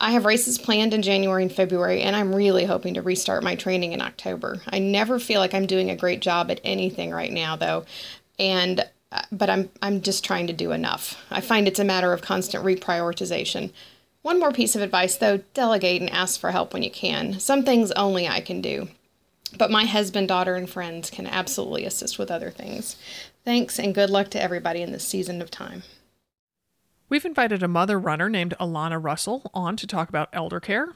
I 0.00 0.10
have 0.10 0.24
races 0.24 0.58
planned 0.58 0.92
in 0.92 1.02
January 1.02 1.42
and 1.42 1.52
February, 1.52 2.02
and 2.02 2.16
I'm 2.16 2.34
really 2.34 2.64
hoping 2.64 2.94
to 2.94 3.02
restart 3.02 3.44
my 3.44 3.54
training 3.54 3.92
in 3.92 4.02
October. 4.02 4.60
I 4.68 4.78
never 4.78 5.18
feel 5.18 5.40
like 5.40 5.54
I'm 5.54 5.66
doing 5.66 5.88
a 5.88 5.96
great 5.96 6.20
job 6.20 6.50
at 6.50 6.60
anything 6.64 7.12
right 7.12 7.32
now, 7.32 7.56
though, 7.56 7.84
and 8.38 8.84
uh, 9.12 9.22
but 9.30 9.48
I'm 9.48 9.70
I'm 9.80 10.02
just 10.02 10.24
trying 10.24 10.48
to 10.48 10.52
do 10.52 10.72
enough. 10.72 11.22
I 11.30 11.40
find 11.40 11.68
it's 11.68 11.78
a 11.78 11.84
matter 11.84 12.12
of 12.12 12.20
constant 12.20 12.64
reprioritization. 12.64 13.72
One 14.24 14.40
more 14.40 14.52
piece 14.52 14.74
of 14.74 14.80
advice, 14.80 15.16
though: 15.18 15.40
delegate 15.52 16.00
and 16.00 16.08
ask 16.08 16.40
for 16.40 16.50
help 16.50 16.72
when 16.72 16.82
you 16.82 16.90
can. 16.90 17.38
Some 17.38 17.62
things 17.62 17.92
only 17.92 18.26
I 18.26 18.40
can 18.40 18.62
do, 18.62 18.88
but 19.58 19.70
my 19.70 19.84
husband, 19.84 20.28
daughter, 20.28 20.54
and 20.54 20.68
friends 20.68 21.10
can 21.10 21.26
absolutely 21.26 21.84
assist 21.84 22.18
with 22.18 22.30
other 22.30 22.50
things. 22.50 22.96
Thanks, 23.44 23.78
and 23.78 23.94
good 23.94 24.08
luck 24.08 24.30
to 24.30 24.40
everybody 24.40 24.80
in 24.80 24.92
this 24.92 25.06
season 25.06 25.42
of 25.42 25.50
time. 25.50 25.82
We've 27.10 27.26
invited 27.26 27.62
a 27.62 27.68
mother 27.68 27.98
runner 27.98 28.30
named 28.30 28.54
Alana 28.58 28.98
Russell 28.98 29.50
on 29.52 29.76
to 29.76 29.86
talk 29.86 30.08
about 30.08 30.30
elder 30.32 30.58
care. 30.58 30.94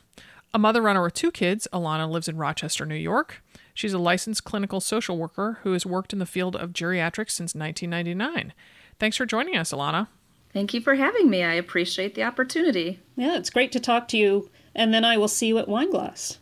A 0.54 0.58
mother 0.58 0.80
runner 0.80 1.02
with 1.02 1.12
two 1.12 1.30
kids, 1.30 1.68
Alana 1.70 2.10
lives 2.10 2.28
in 2.28 2.38
Rochester, 2.38 2.86
New 2.86 2.94
York. 2.94 3.42
She's 3.74 3.92
a 3.92 3.98
licensed 3.98 4.44
clinical 4.44 4.80
social 4.80 5.18
worker 5.18 5.58
who 5.64 5.74
has 5.74 5.84
worked 5.84 6.14
in 6.14 6.18
the 6.18 6.24
field 6.24 6.56
of 6.56 6.72
geriatrics 6.72 7.32
since 7.32 7.54
1999. 7.54 8.54
Thanks 8.98 9.18
for 9.18 9.26
joining 9.26 9.54
us, 9.54 9.70
Alana. 9.70 10.08
Thank 10.52 10.72
you 10.74 10.80
for 10.80 10.94
having 10.94 11.28
me. 11.30 11.42
I 11.42 11.54
appreciate 11.54 12.14
the 12.14 12.22
opportunity. 12.24 13.00
Yeah, 13.16 13.36
it's 13.36 13.50
great 13.50 13.70
to 13.72 13.80
talk 13.80 14.08
to 14.08 14.16
you, 14.16 14.50
and 14.74 14.92
then 14.94 15.04
I 15.04 15.16
will 15.16 15.28
see 15.28 15.46
you 15.48 15.58
at 15.58 15.68
Wineglass 15.68 16.38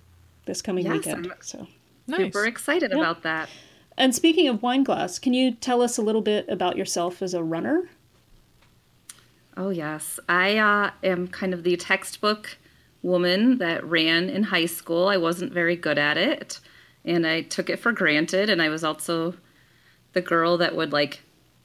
this 0.47 0.63
coming 0.63 0.85
Yes, 0.87 0.93
weekend. 0.99 1.27
I'm- 1.27 1.37
So, 1.41 1.67
Nice. 2.07 2.21
Super 2.33 2.47
excited 2.47 2.93
Yeah. 2.93 2.99
about 2.99 3.23
that. 3.23 3.49
and 3.99 4.15
speaking 4.15 4.47
of 4.47 4.61
Wineglass, 4.63 5.19
can 5.21 5.33
you 5.35 5.53
tell 5.53 5.81
us 5.83 5.97
a 5.99 6.03
little 6.03 6.21
bit 6.21 6.47
about 6.49 6.77
yourself 6.77 7.21
as 7.23 7.33
a 7.35 7.43
runner? 7.43 7.89
Oh, 9.57 9.71
yes. 9.71 10.21
I 10.29 10.59
uh, 10.59 10.91
am 11.03 11.29
kind 11.29 11.55
of 11.55 11.63
the 11.65 11.77
textbook 11.77 12.59
woman 13.03 13.57
that 13.59 13.83
ran 13.85 14.29
in 14.29 14.45
high 14.45 14.67
school. 14.67 15.09
I 15.09 15.17
wasn't 15.17 15.53
very 15.53 15.77
good 15.77 15.97
at 15.99 16.19
it, 16.19 16.61
and 17.05 17.27
I 17.27 17.41
took 17.41 17.71
it 17.71 17.79
for 17.79 17.91
granted. 17.91 18.51
And 18.51 18.61
I 18.61 18.69
was 18.69 18.85
also 18.85 19.35
the 20.13 20.21
girl 20.21 20.59
that 20.59 20.77
would 20.77 20.93
like 20.93 21.23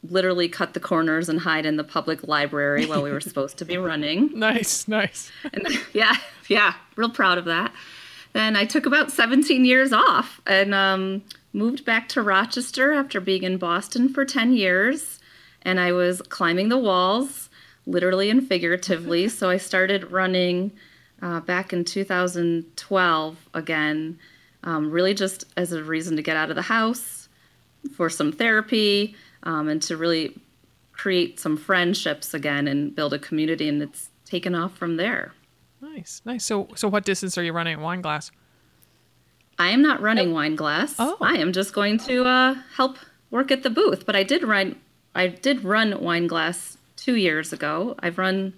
literally 0.09 0.49
cut 0.49 0.73
the 0.73 0.79
corners 0.79 1.29
and 1.29 1.39
hide 1.39 1.65
in 1.65 1.77
the 1.77 1.83
public 1.83 2.27
library 2.27 2.85
while 2.85 3.03
we 3.03 3.11
were 3.11 3.21
supposed 3.21 3.57
to 3.57 3.65
be 3.65 3.77
running. 3.77 4.37
Nice, 4.37 4.87
nice. 4.87 5.31
And 5.53 5.67
yeah, 5.93 6.15
yeah, 6.47 6.73
real 6.95 7.09
proud 7.09 7.37
of 7.37 7.45
that. 7.45 7.73
Then 8.33 8.55
I 8.55 8.65
took 8.65 8.85
about 8.85 9.11
17 9.11 9.65
years 9.65 9.91
off 9.91 10.41
and 10.47 10.73
um, 10.73 11.21
moved 11.53 11.85
back 11.85 12.07
to 12.09 12.21
Rochester 12.21 12.93
after 12.93 13.19
being 13.19 13.43
in 13.43 13.57
Boston 13.57 14.09
for 14.13 14.25
10 14.25 14.53
years. 14.53 15.19
And 15.63 15.79
I 15.79 15.91
was 15.91 16.21
climbing 16.23 16.69
the 16.69 16.77
walls, 16.77 17.49
literally 17.85 18.29
and 18.29 18.47
figuratively. 18.47 19.27
so 19.29 19.49
I 19.49 19.57
started 19.57 20.11
running 20.11 20.71
uh, 21.21 21.41
back 21.41 21.73
in 21.73 21.83
2012 21.85 23.49
again, 23.53 24.17
um, 24.63 24.89
really 24.89 25.13
just 25.13 25.43
as 25.57 25.71
a 25.71 25.83
reason 25.83 26.15
to 26.15 26.23
get 26.23 26.37
out 26.37 26.49
of 26.49 26.55
the 26.55 26.63
house 26.63 27.27
for 27.95 28.09
some 28.09 28.31
therapy 28.31 29.15
um, 29.43 29.67
and 29.67 29.81
to 29.83 29.97
really 29.97 30.37
create 30.91 31.39
some 31.39 31.57
friendships 31.57 32.33
again 32.33 32.67
and 32.67 32.95
build 32.95 33.13
a 33.13 33.19
community. 33.19 33.67
And 33.67 33.81
it's 33.81 34.09
taken 34.25 34.55
off 34.55 34.77
from 34.77 34.97
there. 34.97 35.33
Nice, 35.81 36.21
nice. 36.25 36.45
So, 36.45 36.67
so 36.75 36.87
what 36.87 37.05
distance 37.05 37.37
are 37.37 37.43
you 37.43 37.53
running 37.53 37.79
Wineglass? 37.79 38.31
I 39.57 39.69
am 39.69 39.81
not 39.81 40.01
running 40.01 40.29
Wineglass. 40.29 40.95
Oh. 40.99 41.17
I 41.21 41.35
am 41.37 41.53
just 41.53 41.73
going 41.73 41.97
to 41.99 42.25
uh, 42.25 42.55
help 42.75 42.97
work 43.29 43.51
at 43.51 43.63
the 43.63 43.69
booth. 43.69 44.05
But 44.05 44.15
I 44.15 44.23
did 44.23 44.43
run. 44.43 44.79
I 45.15 45.27
did 45.27 45.63
run 45.63 45.93
Wineglass 45.93 46.77
two 46.95 47.15
years 47.15 47.51
ago. 47.51 47.95
I've 47.99 48.17
run 48.17 48.53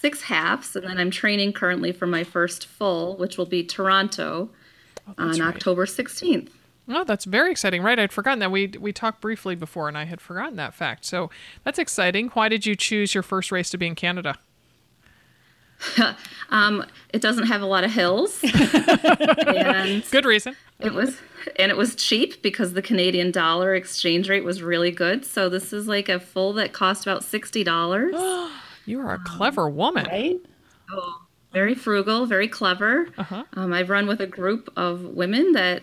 six 0.00 0.22
halves, 0.22 0.76
and 0.76 0.86
then 0.86 0.98
I'm 0.98 1.10
training 1.10 1.52
currently 1.52 1.92
for 1.92 2.06
my 2.06 2.22
first 2.22 2.66
full, 2.66 3.16
which 3.16 3.36
will 3.36 3.46
be 3.46 3.64
Toronto 3.64 4.50
on 5.16 5.30
right. 5.30 5.40
October 5.40 5.86
16th. 5.86 6.50
Oh, 6.90 7.04
that's 7.04 7.24
very 7.26 7.50
exciting, 7.50 7.82
right? 7.82 7.98
I'd 7.98 8.12
forgotten 8.12 8.38
that 8.38 8.50
we 8.50 8.68
we 8.80 8.92
talked 8.92 9.20
briefly 9.20 9.54
before, 9.54 9.88
and 9.88 9.98
I 9.98 10.04
had 10.04 10.20
forgotten 10.20 10.56
that 10.56 10.72
fact. 10.74 11.04
So 11.04 11.30
that's 11.64 11.78
exciting. 11.78 12.28
Why 12.28 12.48
did 12.48 12.64
you 12.66 12.74
choose 12.74 13.14
your 13.14 13.22
first 13.22 13.52
race 13.52 13.68
to 13.70 13.78
be 13.78 13.86
in 13.86 13.94
Canada? 13.94 14.36
Um, 16.50 16.86
it 17.12 17.20
doesn't 17.20 17.46
have 17.46 17.60
a 17.60 17.66
lot 17.66 17.84
of 17.84 17.90
hills, 17.92 18.40
and 18.42 20.02
Good 20.10 20.24
reason. 20.24 20.56
it 20.80 20.94
was 20.94 21.18
and 21.56 21.70
it 21.70 21.76
was 21.76 21.94
cheap 21.94 22.40
because 22.42 22.72
the 22.72 22.80
Canadian 22.80 23.30
dollar 23.32 23.74
exchange 23.74 24.30
rate 24.30 24.44
was 24.44 24.62
really 24.62 24.90
good. 24.90 25.26
So 25.26 25.50
this 25.50 25.74
is 25.74 25.86
like 25.86 26.08
a 26.08 26.18
full 26.18 26.54
that 26.54 26.72
cost 26.72 27.06
about 27.06 27.22
sixty 27.22 27.62
dollars. 27.64 28.14
You 28.86 29.00
are 29.00 29.12
a 29.12 29.18
clever 29.18 29.68
woman. 29.68 30.06
Right? 30.06 30.40
Oh, 30.90 31.20
very 31.52 31.74
frugal, 31.74 32.24
very 32.24 32.48
clever. 32.48 33.08
Uh-huh. 33.18 33.44
Um, 33.52 33.74
I've 33.74 33.90
run 33.90 34.06
with 34.06 34.22
a 34.22 34.26
group 34.26 34.72
of 34.76 35.02
women 35.02 35.52
that 35.52 35.82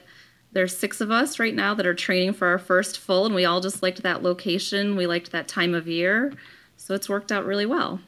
there's 0.56 0.76
six 0.76 1.02
of 1.02 1.12
us 1.12 1.38
right 1.38 1.54
now 1.54 1.74
that 1.74 1.86
are 1.86 1.94
training 1.94 2.32
for 2.34 2.48
our 2.48 2.58
first 2.58 2.98
full, 2.98 3.26
and 3.26 3.36
we 3.36 3.44
all 3.44 3.60
just 3.60 3.84
liked 3.84 4.02
that 4.04 4.24
location. 4.24 4.96
We 4.96 5.06
liked 5.06 5.32
that 5.32 5.50
time 5.50 5.76
of 5.76 5.86
year, 5.86 6.34
so 6.78 6.96
it's 6.96 7.10
worked 7.10 7.30
out 7.32 7.46
really 7.46 7.66
well. 7.66 8.00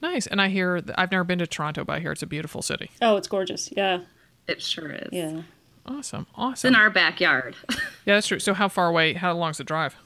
Nice. 0.00 0.28
And 0.28 0.40
I 0.40 0.48
hear 0.48 0.80
that 0.80 0.96
I've 0.98 1.10
never 1.10 1.24
been 1.24 1.40
to 1.40 1.46
Toronto, 1.48 1.84
but 1.84 1.94
I 1.96 1.98
hear 2.00 2.12
it's 2.12 2.22
a 2.22 2.26
beautiful 2.26 2.62
city. 2.62 2.90
Oh, 3.02 3.16
it's 3.16 3.26
gorgeous. 3.26 3.68
Yeah. 3.76 4.02
It 4.46 4.62
sure 4.62 4.90
is. 4.92 5.08
Yeah. 5.10 5.42
Awesome. 5.84 5.86
Awesome. 5.86 6.20
It's 6.22 6.28
Awesome. 6.36 6.68
in 6.68 6.74
our 6.76 6.88
backyard. 6.88 7.56
yeah, 8.06 8.14
that's 8.14 8.28
true. 8.28 8.38
So 8.38 8.54
how 8.54 8.68
far 8.68 8.86
away? 8.88 9.14
How 9.14 9.32
long's 9.34 9.58
the 9.58 9.64
drive? 9.64 9.96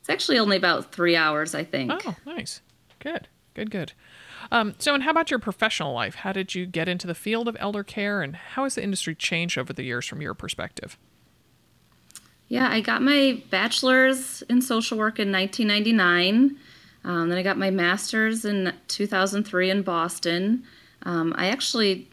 it's 0.00 0.08
actually 0.08 0.38
only 0.38 0.56
about 0.56 0.90
three 0.90 1.16
hours, 1.16 1.54
I 1.54 1.64
think. 1.64 1.92
Oh, 2.06 2.16
nice. 2.24 2.62
Good. 2.98 3.28
Good. 3.52 3.70
Good. 3.70 3.92
Um, 4.50 4.74
so, 4.78 4.94
and 4.94 5.02
how 5.02 5.10
about 5.10 5.30
your 5.30 5.38
professional 5.38 5.92
life? 5.92 6.16
How 6.16 6.32
did 6.32 6.54
you 6.54 6.66
get 6.66 6.88
into 6.88 7.06
the 7.06 7.14
field 7.14 7.48
of 7.48 7.56
elder 7.60 7.84
care, 7.84 8.22
and 8.22 8.34
how 8.34 8.64
has 8.64 8.74
the 8.76 8.82
industry 8.82 9.14
changed 9.14 9.58
over 9.58 9.72
the 9.72 9.82
years 9.82 10.06
from 10.06 10.22
your 10.22 10.34
perspective? 10.34 10.96
Yeah, 12.48 12.68
I 12.70 12.80
got 12.80 13.02
my 13.02 13.42
bachelor's 13.50 14.42
in 14.42 14.62
social 14.62 14.96
work 14.96 15.18
in 15.18 15.30
1999. 15.30 16.56
Um, 17.04 17.28
then 17.28 17.38
I 17.38 17.42
got 17.42 17.58
my 17.58 17.70
master's 17.70 18.44
in 18.44 18.72
2003 18.88 19.70
in 19.70 19.82
Boston. 19.82 20.64
Um, 21.02 21.34
I 21.36 21.48
actually 21.48 22.08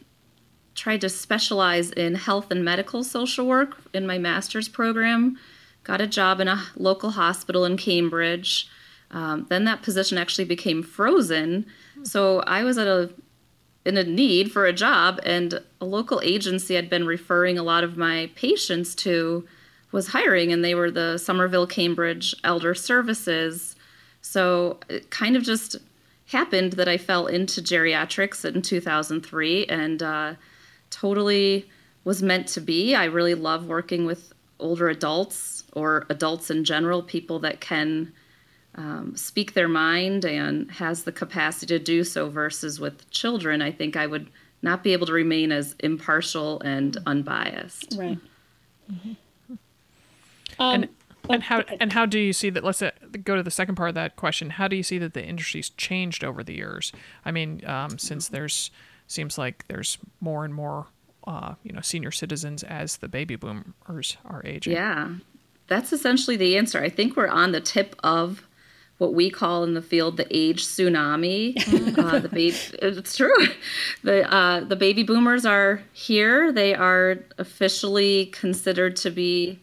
tried 0.76 1.02
to 1.02 1.10
specialize 1.10 1.92
in 1.92 2.16
health 2.16 2.52
and 2.52 2.64
medical 2.64 3.04
social 3.04 3.48
work 3.48 3.78
in 3.94 4.06
my 4.06 4.18
master's 4.18 4.68
program. 4.68 5.40
Got 5.84 6.02
a 6.02 6.08
job 6.08 6.42
in 6.42 6.50
a 6.50 6.64
local 6.76 7.12
hospital 7.12 7.64
in 7.64 7.78
Cambridge. 7.78 8.68
Um, 9.12 9.46
then 9.50 9.64
that 9.66 9.82
position 9.82 10.18
actually 10.18 10.46
became 10.46 10.84
frozen. 10.84 11.66
So 12.06 12.40
I 12.42 12.64
was 12.64 12.78
at 12.78 12.88
a 12.88 13.12
in 13.84 13.98
a 13.98 14.04
need 14.04 14.52
for 14.52 14.66
a 14.66 14.74
job, 14.74 15.20
and 15.24 15.62
a 15.80 15.86
local 15.86 16.20
agency 16.24 16.78
I'd 16.78 16.90
been 16.90 17.06
referring 17.06 17.60
a 17.60 17.64
lot 17.64 17.84
of 17.84 17.98
my 17.98 18.32
patients 18.36 18.96
to 18.96 19.48
was 19.92 20.08
hiring, 20.08 20.52
and 20.52 20.64
they 20.64 20.74
were 20.74 20.90
the 20.90 21.18
Somerville 21.18 21.68
Cambridge 21.68 22.36
Elder 22.44 22.74
Services. 22.74 23.76
So 24.22 24.80
it 24.90 25.12
kind 25.12 25.36
of 25.36 25.44
just 25.44 25.76
happened 26.28 26.74
that 26.74 26.88
I 26.88 26.98
fell 26.98 27.28
into 27.28 27.62
geriatrics 27.62 28.44
in 28.44 28.62
2003 28.64 29.66
and 29.68 30.02
uh, 30.02 30.34
totally 30.90 31.70
was 32.04 32.24
meant 32.24 32.48
to 32.50 32.62
be. 32.62 32.96
I 32.96 33.06
really 33.06 33.36
love 33.36 33.68
working 33.68 34.06
with 34.06 34.34
older 34.60 34.90
adults 34.90 35.64
or 35.74 36.06
adults 36.10 36.50
in 36.50 36.64
general, 36.64 37.04
people 37.04 37.40
that 37.40 37.62
can 37.62 38.12
um, 38.76 39.16
speak 39.16 39.54
their 39.54 39.68
mind 39.68 40.26
and 40.26 40.70
has 40.72 41.04
the 41.04 41.12
capacity 41.12 41.78
to 41.78 41.84
do 41.84 42.04
so 42.04 42.30
versus 42.30 42.80
with 42.80 43.10
children. 43.10 43.62
I 43.62 43.72
think 43.72 43.96
I 43.96 44.08
would 44.08 44.30
not 44.62 44.84
be 44.84 44.94
able 44.94 45.08
to 45.08 45.14
remain 45.14 45.52
as 45.52 45.76
impartial 45.80 46.60
and 46.62 46.98
unbiased. 47.06 47.96
Right. 47.98 48.18
Um, 50.60 50.84
and 50.84 50.90
and 51.30 51.44
how 51.44 51.64
and 51.80 51.94
how 51.94 52.06
do 52.06 52.20
you 52.20 52.34
see 52.34 52.50
that? 52.52 52.64
Let's 52.64 52.82
uh, 52.82 52.92
go 53.24 53.36
to 53.36 53.44
the 53.44 53.52
second 53.52 53.76
part 53.76 53.90
of 53.90 53.96
that 53.96 54.16
question. 54.16 54.52
How 54.52 54.68
do 54.68 54.76
you 54.76 54.84
see 54.84 54.98
that 55.00 55.14
the 55.14 55.26
industry's 55.26 55.70
changed 55.72 56.24
over 56.24 56.44
the 56.44 56.54
years? 56.54 56.92
I 57.24 57.32
mean, 57.32 57.66
um, 57.66 57.98
since 57.98 58.28
there's 58.28 58.72
seems 59.08 59.38
like 59.38 59.66
there's 59.68 59.98
more 60.20 60.46
and 60.46 60.54
more, 60.54 60.88
uh, 61.28 61.56
you 61.64 61.72
know, 61.72 61.82
senior 61.82 62.12
citizens 62.12 62.64
as 62.64 62.98
the 62.98 63.08
baby 63.08 63.36
boomers 63.36 64.18
are 64.26 64.42
aging. 64.46 64.74
Yeah, 64.74 65.16
that's 65.68 65.94
essentially 65.94 66.38
the 66.38 66.58
answer. 66.58 66.82
I 66.82 66.90
think 66.90 67.16
we're 67.16 67.28
on 67.28 67.52
the 67.52 67.62
tip 67.62 67.96
of 68.04 68.44
what 68.98 69.14
we 69.14 69.30
call 69.30 69.64
in 69.64 69.74
the 69.74 69.82
field 69.82 70.18
the 70.18 70.28
age 70.36 70.64
tsunami. 70.64 71.58
uh, 71.98 72.20
the 72.20 72.30
baby, 72.30 72.58
it's 72.82 73.18
true. 73.18 73.36
The 74.04 74.32
uh, 74.34 74.62
the 74.62 74.76
baby 74.76 75.04
boomers 75.04 75.46
are 75.46 75.82
here. 75.94 76.52
They 76.52 76.74
are 76.74 77.18
officially 77.38 78.28
considered 78.28 78.96
to 78.98 79.12
be 79.12 79.60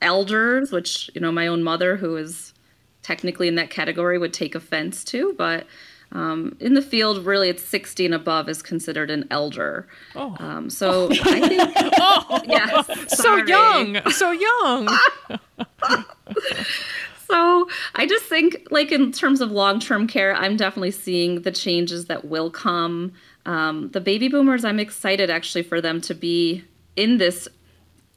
elders, 0.00 0.72
which 0.72 1.10
you 1.14 1.20
know 1.20 1.32
my 1.32 1.46
own 1.46 1.62
mother, 1.62 1.96
who 1.96 2.16
is 2.16 2.54
technically 3.02 3.48
in 3.48 3.56
that 3.56 3.70
category, 3.70 4.18
would 4.18 4.32
take 4.32 4.54
offense 4.54 5.04
to. 5.04 5.34
But 5.36 5.66
um, 6.12 6.56
in 6.60 6.74
the 6.74 6.82
field, 6.82 7.24
really, 7.24 7.48
it's 7.48 7.64
60 7.64 8.06
and 8.06 8.14
above 8.14 8.48
is 8.48 8.62
considered 8.62 9.10
an 9.10 9.26
elder. 9.30 9.88
Oh. 10.14 10.36
Um, 10.38 10.68
so 10.70 11.08
I 11.10 11.48
think, 11.48 12.48
yes, 12.48 13.18
so 13.18 13.36
young, 13.36 13.98
so 14.10 14.30
young. 14.30 14.88
So 17.32 17.66
I 17.94 18.04
just 18.06 18.26
think, 18.26 18.68
like 18.70 18.92
in 18.92 19.10
terms 19.10 19.40
of 19.40 19.50
long-term 19.50 20.06
care, 20.06 20.34
I'm 20.34 20.54
definitely 20.58 20.90
seeing 20.90 21.42
the 21.42 21.50
changes 21.50 22.04
that 22.04 22.26
will 22.26 22.50
come. 22.50 23.14
Um, 23.46 23.88
the 23.88 24.02
baby 24.02 24.28
boomers, 24.28 24.66
I'm 24.66 24.78
excited 24.78 25.30
actually 25.30 25.62
for 25.62 25.80
them 25.80 26.02
to 26.02 26.14
be 26.14 26.62
in 26.94 27.16
this 27.16 27.48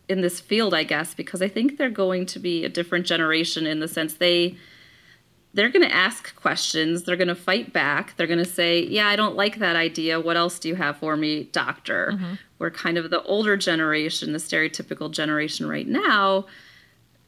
in 0.10 0.20
this 0.20 0.42
field, 0.42 0.74
I 0.74 0.84
guess, 0.84 1.14
because 1.14 1.42
I 1.42 1.48
think 1.48 1.78
they're 1.78 1.90
going 1.90 2.26
to 2.28 2.40
be 2.40 2.66
a 2.66 2.70
different 2.70 3.06
generation 3.06 3.66
in 3.66 3.80
the 3.80 3.88
sense 3.88 4.16
they 4.16 4.58
they're 5.54 5.70
going 5.70 5.88
to 5.88 5.96
ask 5.96 6.36
questions, 6.36 7.04
they're 7.04 7.16
going 7.16 7.30
to 7.30 7.36
fight 7.36 7.72
back, 7.72 8.18
they're 8.18 8.28
going 8.28 8.40
to 8.40 8.44
say, 8.44 8.84
"Yeah, 8.84 9.08
I 9.08 9.16
don't 9.16 9.38
like 9.38 9.60
that 9.60 9.78
idea. 9.78 10.20
What 10.20 10.36
else 10.36 10.60
do 10.60 10.68
you 10.68 10.76
have 10.76 10.98
for 10.98 11.16
me, 11.16 11.46
doctor?" 11.54 12.20
We're 12.60 12.72
kind 12.72 12.98
of 12.98 13.10
the 13.10 13.24
older 13.24 13.56
generation, 13.56 14.34
the 14.34 14.40
stereotypical 14.40 15.10
generation 15.10 15.70
right 15.70 15.88
now 15.88 16.48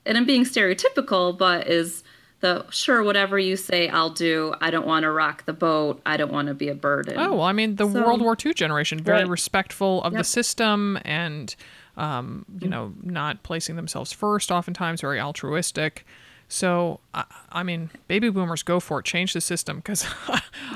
and 0.07 0.17
I'm 0.17 0.25
being 0.25 0.43
stereotypical, 0.45 1.37
but 1.37 1.67
is 1.67 2.03
the 2.39 2.65
sure 2.69 3.03
whatever 3.03 3.37
you 3.39 3.55
say 3.57 3.89
I'll 3.89 4.11
do. 4.11 4.53
I 4.61 4.69
don't 4.71 4.85
want 4.85 5.03
to 5.03 5.11
rock 5.11 5.45
the 5.45 5.53
boat. 5.53 6.01
I 6.05 6.17
don't 6.17 6.31
want 6.31 6.47
to 6.49 6.53
be 6.53 6.69
a 6.69 6.75
burden. 6.75 7.15
Oh, 7.17 7.31
well, 7.33 7.41
I 7.43 7.51
mean, 7.51 7.75
the 7.77 7.89
So- 7.91 8.03
World 8.05 8.21
War 8.21 8.35
II 8.43 8.53
generation, 8.53 8.99
very 8.99 9.19
Right. 9.21 9.27
respectful 9.27 10.03
of 10.03 10.13
the 10.13 10.23
system 10.23 10.99
and, 11.03 11.55
um, 11.97 12.45
Mm-hmm. 12.51 12.63
you 12.63 12.69
know, 12.69 12.93
not 13.03 13.41
placing 13.43 13.75
themselves 13.75 14.13
first, 14.13 14.51
oftentimes 14.51 15.01
very 15.01 15.19
altruistic. 15.19 16.05
So, 16.49 17.01
I, 17.13 17.25
I 17.51 17.63
mean, 17.63 17.89
baby 18.07 18.29
boomers 18.29 18.63
go 18.63 18.79
for 18.79 18.99
it. 18.99 19.05
Change 19.05 19.33
the 19.33 19.41
system 19.41 19.77
because 19.77 20.05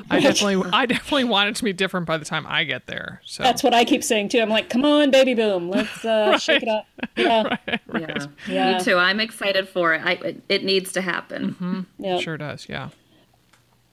I 0.09 0.19
definitely, 0.19 0.69
I 0.73 0.85
definitely 0.85 1.23
want 1.23 1.49
it 1.49 1.55
to 1.57 1.63
be 1.63 1.71
different 1.71 2.05
by 2.05 2.17
the 2.17 2.25
time 2.25 2.45
I 2.47 2.65
get 2.65 2.87
there. 2.87 3.21
So 3.23 3.41
That's 3.41 3.63
what 3.63 3.73
I 3.73 3.85
keep 3.85 4.03
saying 4.03 4.29
too. 4.29 4.39
I'm 4.39 4.49
like, 4.49 4.69
come 4.69 4.83
on, 4.83 5.11
baby 5.11 5.33
boom, 5.33 5.69
let's 5.69 6.03
uh, 6.03 6.37
shake 6.39 6.63
it 6.63 6.69
up. 6.69 6.85
Yeah, 7.17 7.57
yeah. 7.67 8.27
Yeah. 8.47 8.77
Me 8.77 8.83
too. 8.83 8.95
I'm 8.95 9.19
excited 9.19 9.67
for 9.67 9.93
it. 9.93 10.01
I, 10.03 10.13
it, 10.13 10.43
it 10.49 10.63
needs 10.63 10.91
to 10.93 11.01
happen. 11.01 11.51
Mm-hmm. 11.51 11.81
yeah. 11.99 12.19
sure 12.19 12.37
does. 12.37 12.67
Yeah. 12.69 12.89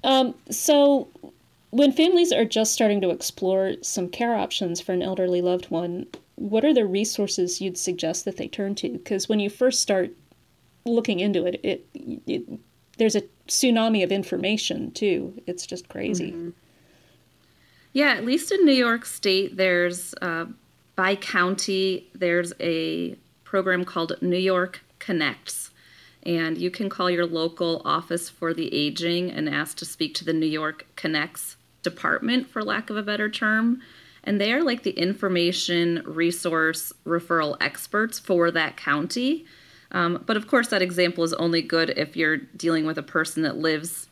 Um, 0.05 0.35
so, 0.51 1.09
when 1.71 1.93
families 1.93 2.33
are 2.33 2.45
just 2.45 2.73
starting 2.73 3.01
to 3.01 3.11
explore 3.11 3.75
some 3.83 4.09
care 4.09 4.35
options 4.35 4.81
for 4.81 4.93
an 4.93 5.03
elderly 5.03 5.43
loved 5.43 5.71
one, 5.71 6.07
what 6.37 6.65
are 6.65 6.73
the 6.73 6.87
resources 6.87 7.61
you'd 7.61 7.77
suggest 7.77 8.25
that 8.25 8.37
they 8.37 8.49
turn 8.49 8.75
to? 8.77 8.91
Because 8.91 9.29
when 9.29 9.41
you 9.41 9.51
first 9.51 9.83
start 9.83 10.11
looking 10.95 11.21
into 11.21 11.47
it, 11.47 11.61
it, 11.63 11.87
it 12.27 12.43
there's 12.99 13.17
a 13.17 13.23
tsunami 13.47 14.03
of 14.03 14.13
information 14.13 14.91
too. 14.91 15.41
It's 15.47 15.67
just 15.67 15.89
crazy. 15.89 16.33
Mm-hmm. 16.33 16.51
Yeah, 17.93 18.11
at 18.11 18.25
least 18.25 18.53
in 18.53 18.65
New 18.65 18.73
York 18.73 19.05
State, 19.07 19.57
there's 19.57 20.15
uh, 20.21 20.47
by 20.95 21.15
county, 21.15 22.11
there's 22.15 22.53
a 22.61 23.17
program 23.45 23.85
called 23.85 24.21
New 24.21 24.37
York 24.37 24.83
Connects. 24.99 25.71
And 26.25 26.59
you 26.59 26.71
can 26.71 26.89
call 26.89 27.09
your 27.09 27.25
local 27.25 27.81
office 27.85 28.29
for 28.29 28.53
the 28.53 28.73
aging 28.75 29.31
and 29.31 29.49
ask 29.49 29.77
to 29.79 29.85
speak 29.85 30.15
to 30.17 30.25
the 30.25 30.33
New 30.33 30.47
York 30.47 30.87
Connects 30.97 31.57
department, 31.83 32.49
for 32.49 32.63
lack 32.63 32.91
of 32.91 32.97
a 32.97 33.03
better 33.03 33.31
term. 33.31 33.81
And 34.25 34.41
they 34.41 34.53
are 34.53 34.63
like 34.63 34.83
the 34.83 34.91
information 34.91 36.03
resource 36.05 36.93
referral 37.07 37.57
experts 37.61 38.19
for 38.19 38.51
that 38.51 38.77
county. 38.77 39.47
Um, 39.93 40.23
but 40.27 40.37
of 40.37 40.47
course, 40.47 40.69
that 40.69 40.83
example 40.83 41.25
is 41.25 41.33
only 41.35 41.63
good 41.63 41.91
if 41.91 42.17
you're 42.17 42.37
dealing 42.37 42.85
with 42.87 42.99
a 42.99 43.03
person 43.03 43.43
that 43.43 43.57
lives 43.57 44.09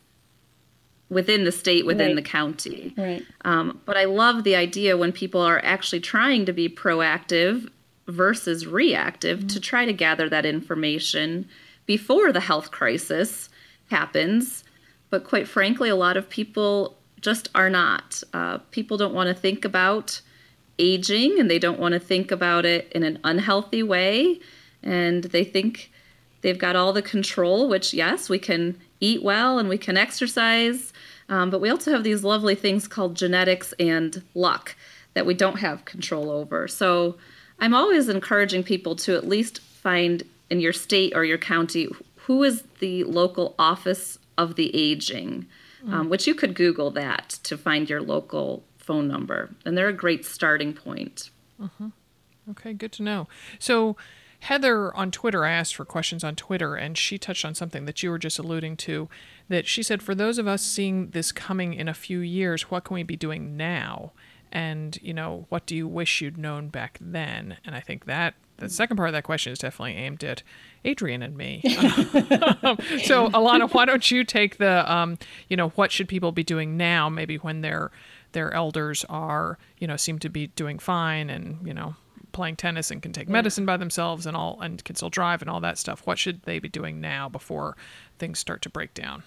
within 1.09 1.43
the 1.45 1.51
state, 1.51 1.85
within 1.85 2.07
right. 2.07 2.15
the 2.15 2.21
county. 2.21 2.93
Right. 2.97 3.25
Um, 3.45 3.79
but 3.85 3.95
I 3.95 4.05
love 4.05 4.43
the 4.43 4.55
idea 4.55 4.97
when 4.97 5.11
people 5.11 5.41
are 5.41 5.63
actually 5.63 6.01
trying 6.01 6.45
to 6.45 6.53
be 6.53 6.67
proactive 6.67 7.69
versus 8.07 8.65
reactive 8.65 9.39
mm-hmm. 9.39 9.47
to 9.47 9.59
try 9.59 9.85
to 9.85 9.93
gather 9.93 10.29
that 10.29 10.45
information 10.45 11.47
before 11.85 12.33
the 12.33 12.41
health 12.41 12.71
crisis 12.71 13.49
happens. 13.89 14.63
But 15.09 15.23
quite 15.23 15.47
frankly, 15.47 15.89
a 15.89 15.95
lot 15.95 16.17
of 16.17 16.29
people 16.29 16.97
just 17.21 17.49
are 17.55 17.69
not. 17.69 18.21
Uh, 18.33 18.57
people 18.71 18.97
don't 18.97 19.13
want 19.13 19.27
to 19.27 19.33
think 19.33 19.63
about 19.63 20.21
aging 20.79 21.39
and 21.39 21.49
they 21.49 21.59
don't 21.59 21.79
want 21.79 21.93
to 21.93 21.99
think 21.99 22.31
about 22.31 22.65
it 22.65 22.91
in 22.91 23.03
an 23.03 23.19
unhealthy 23.23 23.81
way. 23.81 24.39
And 24.87 25.25
they 25.25 25.43
think 25.43 25.91
they've 26.41 26.57
got 26.57 26.75
all 26.75 26.93
the 26.93 27.01
control, 27.01 27.67
which, 27.67 27.93
yes, 27.93 28.29
we 28.29 28.39
can 28.39 28.79
eat 28.99 29.21
well 29.23 29.59
and 29.59 29.69
we 29.69 29.77
can 29.77 29.97
exercise. 29.97 30.93
Um, 31.29 31.49
but 31.49 31.61
we 31.61 31.69
also 31.69 31.91
have 31.91 32.03
these 32.03 32.23
lovely 32.23 32.55
things 32.55 32.87
called 32.87 33.15
genetics 33.15 33.73
and 33.79 34.23
luck 34.33 34.75
that 35.13 35.25
we 35.25 35.33
don't 35.33 35.59
have 35.59 35.85
control 35.85 36.31
over. 36.31 36.67
So 36.67 37.17
I'm 37.59 37.73
always 37.73 38.07
encouraging 38.07 38.63
people 38.63 38.95
to 38.97 39.15
at 39.15 39.27
least 39.27 39.59
find 39.59 40.23
in 40.49 40.59
your 40.59 40.73
state 40.73 41.13
or 41.15 41.25
your 41.25 41.37
county 41.37 41.89
who 42.15 42.43
is 42.43 42.63
the 42.79 43.03
local 43.03 43.55
office 43.59 44.19
of 44.37 44.55
the 44.55 44.73
aging 44.75 45.47
um, 45.85 46.09
which 46.09 46.27
you 46.27 46.35
could 46.35 46.53
Google 46.53 46.91
that 46.91 47.29
to 47.43 47.57
find 47.57 47.89
your 47.89 48.01
local 48.01 48.63
phone 48.77 49.07
number. 49.07 49.49
And 49.65 49.77
they're 49.77 49.89
a 49.89 49.93
great 49.93 50.25
starting 50.25 50.73
point. 50.73 51.29
Uh-huh. 51.61 51.89
Okay, 52.51 52.73
good 52.73 52.91
to 52.93 53.03
know. 53.03 53.27
So, 53.59 53.97
Heather 54.41 54.95
on 54.95 55.11
Twitter, 55.11 55.43
I 55.45 55.51
asked 55.51 55.75
for 55.75 55.85
questions 55.85 56.23
on 56.23 56.35
Twitter, 56.35 56.75
and 56.75 56.97
she 56.97 57.17
touched 57.17 57.43
on 57.43 57.55
something 57.55 57.85
that 57.85 58.03
you 58.03 58.09
were 58.09 58.19
just 58.19 58.39
alluding 58.39 58.77
to. 58.77 59.09
That 59.49 59.67
she 59.67 59.81
said, 59.81 60.03
for 60.03 60.13
those 60.13 60.37
of 60.37 60.47
us 60.47 60.61
seeing 60.61 61.09
this 61.09 61.31
coming 61.31 61.73
in 61.73 61.87
a 61.87 61.93
few 61.93 62.19
years, 62.19 62.69
what 62.69 62.83
can 62.83 62.95
we 62.95 63.03
be 63.03 63.15
doing 63.15 63.57
now? 63.57 64.11
And, 64.51 64.97
you 65.01 65.13
know, 65.13 65.45
what 65.49 65.65
do 65.65 65.75
you 65.75 65.87
wish 65.87 66.21
you'd 66.21 66.37
known 66.37 66.69
back 66.69 66.97
then? 67.01 67.57
And 67.65 67.75
I 67.75 67.79
think 67.79 68.05
that 68.05 68.35
the 68.57 68.69
second 68.69 68.97
part 68.97 69.09
of 69.09 69.13
that 69.13 69.23
question 69.23 69.53
is 69.53 69.59
definitely 69.59 69.95
aimed 69.95 70.23
at 70.23 70.43
Adrienne 70.85 71.21
and 71.21 71.37
me. 71.37 71.61
so, 71.65 73.29
Alana, 73.29 73.71
why 73.71 73.85
don't 73.85 74.09
you 74.09 74.23
take 74.23 74.57
the, 74.57 74.91
um, 74.91 75.17
you 75.47 75.57
know, 75.57 75.69
what 75.69 75.91
should 75.91 76.07
people 76.07 76.31
be 76.31 76.43
doing 76.43 76.77
now? 76.77 77.09
Maybe 77.09 77.37
when 77.37 77.61
their 77.61 77.91
their 78.33 78.53
elders 78.53 79.05
are, 79.09 79.57
you 79.77 79.87
know, 79.87 79.95
seem 79.95 80.19
to 80.19 80.29
be 80.29 80.47
doing 80.47 80.79
fine 80.79 81.29
and 81.29 81.65
you 81.65 81.73
know 81.73 81.95
playing 82.31 82.55
tennis 82.55 82.91
and 82.91 83.01
can 83.01 83.13
take 83.13 83.29
medicine 83.29 83.65
by 83.65 83.77
themselves 83.77 84.25
and 84.25 84.37
all 84.37 84.59
and 84.61 84.83
can 84.83 84.95
still 84.95 85.09
drive 85.09 85.41
and 85.41 85.49
all 85.49 85.59
that 85.61 85.77
stuff. 85.77 86.05
What 86.05 86.17
should 86.17 86.43
they 86.43 86.59
be 86.59 86.69
doing 86.69 87.01
now 87.01 87.29
before 87.29 87.75
things 88.19 88.39
start 88.39 88.61
to 88.63 88.69
break 88.69 88.93
down? 88.93 89.23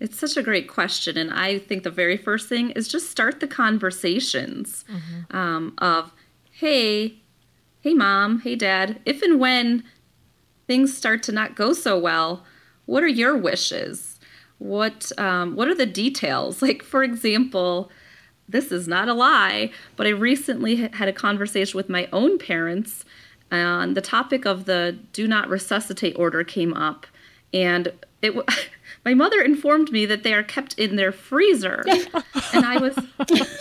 It's 0.00 0.18
such 0.18 0.36
a 0.36 0.42
great 0.42 0.68
question, 0.68 1.16
and 1.16 1.32
I 1.32 1.58
think 1.58 1.82
the 1.82 1.90
very 1.90 2.16
first 2.16 2.48
thing 2.48 2.70
is 2.70 2.86
just 2.86 3.10
start 3.10 3.40
the 3.40 3.48
conversations 3.48 4.84
mm-hmm. 4.88 5.36
um, 5.36 5.74
of, 5.78 6.12
"Hey, 6.52 7.16
hey 7.80 7.94
mom, 7.94 8.40
hey 8.40 8.54
dad, 8.54 9.00
if 9.04 9.22
and 9.22 9.40
when 9.40 9.84
things 10.66 10.96
start 10.96 11.22
to 11.24 11.32
not 11.32 11.56
go 11.56 11.72
so 11.72 11.98
well, 11.98 12.44
what 12.86 13.02
are 13.02 13.08
your 13.08 13.36
wishes? 13.36 14.20
What 14.58 15.10
um, 15.18 15.56
what 15.56 15.68
are 15.68 15.74
the 15.74 15.86
details? 15.86 16.62
Like 16.68 16.82
for 16.82 17.02
example, 17.02 17.90
this 18.48 18.72
is 18.72 18.88
not 18.88 19.08
a 19.08 19.14
lie, 19.14 19.70
but 19.96 20.06
I 20.06 20.10
recently 20.10 20.76
had 20.76 21.08
a 21.08 21.12
conversation 21.12 21.76
with 21.76 21.88
my 21.88 22.08
own 22.12 22.38
parents 22.38 23.04
and 23.50 23.96
the 23.96 24.00
topic 24.00 24.44
of 24.44 24.64
the 24.66 24.98
do 25.12 25.26
not 25.26 25.48
resuscitate 25.48 26.18
order 26.18 26.44
came 26.44 26.74
up 26.74 27.06
and 27.54 27.92
it 28.20 28.34
my 29.04 29.14
mother 29.14 29.40
informed 29.40 29.90
me 29.90 30.04
that 30.04 30.22
they 30.22 30.34
are 30.34 30.42
kept 30.42 30.78
in 30.78 30.96
their 30.96 31.12
freezer 31.12 31.82
and 32.52 32.66
i 32.66 32.76
was 32.76 32.94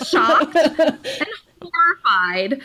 shocked 0.05 0.55
and 0.57 1.27
horrified 1.61 2.61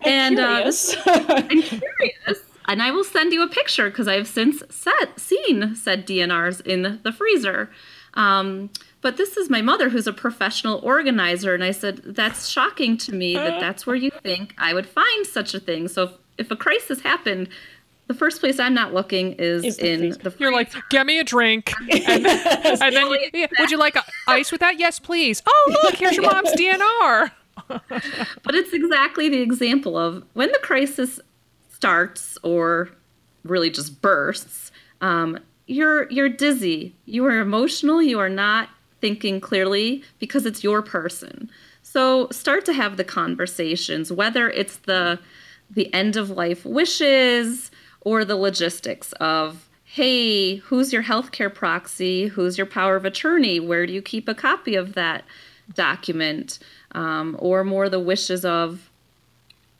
and 0.00 0.36
curious. 0.36 0.96
Uh, 1.06 1.24
I'm 1.28 1.62
curious. 1.62 2.42
And 2.66 2.82
I 2.82 2.90
will 2.90 3.04
send 3.04 3.32
you 3.32 3.42
a 3.42 3.48
picture 3.48 3.88
because 3.88 4.06
I 4.06 4.14
have 4.14 4.28
since 4.28 4.62
set, 4.68 5.18
seen 5.18 5.74
said 5.74 6.06
DNRs 6.06 6.64
in 6.66 7.00
the 7.02 7.12
freezer. 7.12 7.70
Um, 8.14 8.70
but 9.00 9.16
this 9.16 9.36
is 9.36 9.48
my 9.48 9.62
mother 9.62 9.88
who's 9.88 10.06
a 10.06 10.12
professional 10.12 10.80
organizer. 10.82 11.54
And 11.54 11.62
I 11.62 11.70
said, 11.70 11.98
That's 12.04 12.48
shocking 12.48 12.96
to 12.98 13.14
me 13.14 13.34
that 13.34 13.60
that's 13.60 13.86
where 13.86 13.96
you 13.96 14.10
think 14.22 14.54
I 14.58 14.74
would 14.74 14.86
find 14.86 15.26
such 15.26 15.54
a 15.54 15.60
thing. 15.60 15.88
So 15.88 16.04
if, 16.04 16.10
if 16.38 16.50
a 16.50 16.56
crisis 16.56 17.00
happened, 17.00 17.48
the 18.08 18.14
first 18.14 18.40
place 18.40 18.58
I'm 18.58 18.74
not 18.74 18.94
looking 18.94 19.34
is, 19.34 19.64
is 19.64 19.76
the 19.76 19.92
in 19.92 20.00
freezer. 20.00 20.18
the 20.18 20.30
freezer. 20.30 20.44
You're 20.44 20.52
like, 20.52 20.72
get 20.88 21.06
me 21.06 21.18
a 21.18 21.24
drink. 21.24 21.72
and, 21.80 22.26
and 22.26 22.80
then, 22.80 23.06
you, 23.10 23.28
yeah, 23.34 23.46
would 23.58 23.70
you 23.70 23.78
like 23.78 23.96
ice 24.26 24.50
with 24.50 24.60
that? 24.60 24.78
Yes, 24.78 24.98
please. 24.98 25.42
Oh, 25.46 25.78
look, 25.84 25.94
here's 25.94 26.16
your 26.16 26.30
mom's 26.30 26.52
DNR. 26.52 27.30
but 27.68 28.54
it's 28.54 28.72
exactly 28.72 29.28
the 29.28 29.42
example 29.42 29.98
of 29.98 30.24
when 30.32 30.50
the 30.50 30.58
crisis 30.62 31.20
starts 31.68 32.38
or 32.42 32.88
really 33.44 33.70
just 33.70 34.00
bursts, 34.00 34.72
um, 35.00 35.38
you're 35.66 36.10
you're 36.10 36.30
dizzy, 36.30 36.94
you 37.04 37.26
are 37.26 37.40
emotional, 37.40 38.00
you 38.00 38.18
are 38.18 38.30
not 38.30 38.70
thinking 39.00 39.40
clearly 39.40 40.02
because 40.18 40.46
it's 40.46 40.64
your 40.64 40.82
person. 40.82 41.50
So 41.82 42.28
start 42.30 42.64
to 42.66 42.72
have 42.72 42.96
the 42.96 43.04
conversations, 43.04 44.12
whether 44.12 44.50
it's 44.50 44.76
the 44.78 45.18
the 45.70 45.92
end 45.92 46.16
of 46.16 46.30
life 46.30 46.64
wishes 46.64 47.70
or 48.00 48.24
the 48.24 48.36
logistics 48.36 49.12
of 49.14 49.68
hey, 49.84 50.56
who's 50.56 50.92
your 50.92 51.02
healthcare 51.02 51.52
proxy? 51.52 52.26
Who's 52.28 52.58
your 52.58 52.66
power 52.66 52.96
of 52.96 53.06
attorney? 53.06 53.58
Where 53.58 53.86
do 53.86 53.92
you 53.92 54.02
keep 54.02 54.28
a 54.28 54.34
copy 54.34 54.74
of 54.74 54.92
that 54.94 55.24
document? 55.74 56.58
um, 56.92 57.36
or 57.38 57.64
more 57.64 57.88
the 57.88 58.00
wishes 58.00 58.44
of 58.44 58.90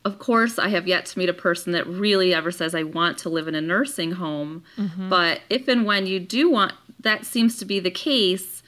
of 0.05 0.19
course 0.19 0.59
i 0.59 0.69
have 0.69 0.87
yet 0.87 1.07
to 1.07 1.19
meet 1.19 1.29
a 1.29 1.35
person 1.35 1.73
that 1.73 1.87
really 1.87 2.33
ever 2.33 2.51
says 2.51 2.75
i 2.75 2.83
want 2.83 3.19
to 3.19 3.29
live 3.29 3.49
in 3.49 3.55
a 3.55 3.61
nursing 3.61 4.13
home 4.13 4.63
mm-hmm. 4.77 5.09
but 5.09 5.41
if 5.51 5.67
and 5.69 5.85
when 5.85 6.07
you 6.07 6.21
do 6.21 6.51
want 6.51 6.73
that 7.01 7.25
seems 7.25 7.59
to 7.59 7.65
be 7.65 7.81
the 7.81 7.91
case 7.91 8.63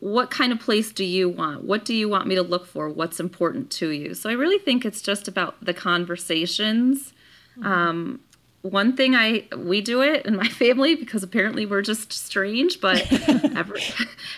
what 0.00 0.30
kind 0.30 0.52
of 0.52 0.60
place 0.60 0.92
do 0.92 1.04
you 1.04 1.28
want 1.28 1.64
what 1.64 1.84
do 1.84 1.94
you 1.94 2.08
want 2.08 2.26
me 2.26 2.34
to 2.34 2.42
look 2.42 2.66
for 2.66 2.88
what's 2.88 3.20
important 3.20 3.70
to 3.70 3.90
you 3.90 4.14
so 4.14 4.30
i 4.30 4.32
really 4.32 4.58
think 4.58 4.84
it's 4.84 5.02
just 5.02 5.28
about 5.28 5.62
the 5.64 5.74
conversations 5.74 7.12
mm-hmm. 7.58 7.66
um, 7.66 8.20
one 8.62 8.96
thing 8.96 9.14
I 9.14 9.44
we 9.56 9.80
do 9.80 10.02
it 10.02 10.26
in 10.26 10.34
my 10.34 10.48
family 10.62 10.96
because 10.96 11.22
apparently 11.22 11.66
we're 11.66 11.82
just 11.82 12.12
strange, 12.12 12.80
but 12.80 13.06
every 13.56 13.82